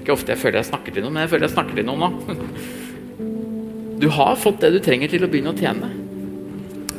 Ikke 0.02 0.16
ofte 0.16 0.34
jeg 0.34 0.42
føler 0.42 0.58
jeg 0.58 0.72
snakker 0.72 0.94
til 0.94 1.04
noen, 1.04 1.14
men 1.14 1.24
jeg 1.24 1.30
føler 1.30 1.46
jeg 1.46 1.54
snakker 1.54 1.78
til 1.78 1.86
noen 1.86 2.02
nå. 2.02 2.38
Du 4.02 4.08
har 4.10 4.34
fått 4.34 4.64
det 4.64 4.72
du 4.74 4.80
trenger 4.82 5.12
til 5.12 5.22
å 5.22 5.28
begynne 5.30 5.52
å 5.52 5.58
tjene. 5.58 5.88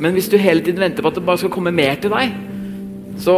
Men 0.00 0.14
hvis 0.16 0.30
du 0.32 0.38
hele 0.40 0.64
tiden 0.64 0.80
venter 0.80 1.04
på 1.04 1.10
at 1.12 1.18
det 1.18 1.24
bare 1.26 1.42
skal 1.42 1.52
komme 1.52 1.74
mer 1.74 1.98
til 2.00 2.14
deg, 2.14 2.32
så, 3.20 3.34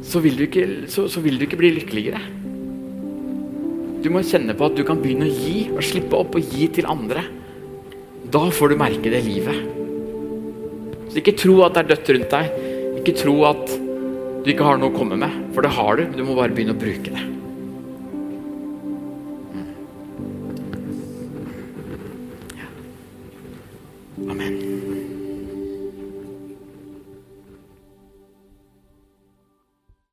så, 0.00 0.22
vil, 0.24 0.38
du 0.38 0.46
ikke, 0.46 0.64
så, 0.88 1.04
så 1.12 1.20
vil 1.20 1.36
du 1.36 1.44
ikke 1.44 1.60
bli 1.60 1.74
lykkeligere. 1.76 2.22
Du 4.00 4.08
må 4.14 4.24
kjenne 4.24 4.56
på 4.56 4.70
at 4.70 4.80
du 4.80 4.82
kan 4.88 5.02
begynne 5.02 5.28
å 5.28 5.36
gi, 5.44 5.66
og 5.74 5.84
slippe 5.84 6.16
opp 6.16 6.40
og 6.40 6.56
gi 6.56 6.70
til 6.72 6.88
andre. 6.88 7.26
Da 8.32 8.46
får 8.48 8.72
du 8.72 8.80
merke 8.80 9.12
det 9.12 9.20
livet. 9.28 9.60
Så 11.12 11.20
ikke 11.20 11.36
tro 11.36 11.60
at 11.68 11.76
det 11.76 11.84
er 11.84 11.92
dødt 11.92 12.12
rundt 12.16 12.32
deg. 12.32 12.60
Ikke 13.02 13.18
tro 13.20 13.36
at 13.52 13.76
du 14.40 14.52
ikke 14.54 14.66
har 14.72 14.80
noe 14.80 14.88
å 14.88 14.96
komme 14.96 15.20
med, 15.20 15.42
for 15.52 15.68
det 15.68 15.76
har 15.76 16.00
du. 16.00 16.06
Du 16.16 16.24
må 16.24 16.38
bare 16.38 16.56
begynne 16.56 16.72
å 16.72 16.80
bruke 16.80 17.12
det. 17.12 17.26
Amen. 24.28 24.55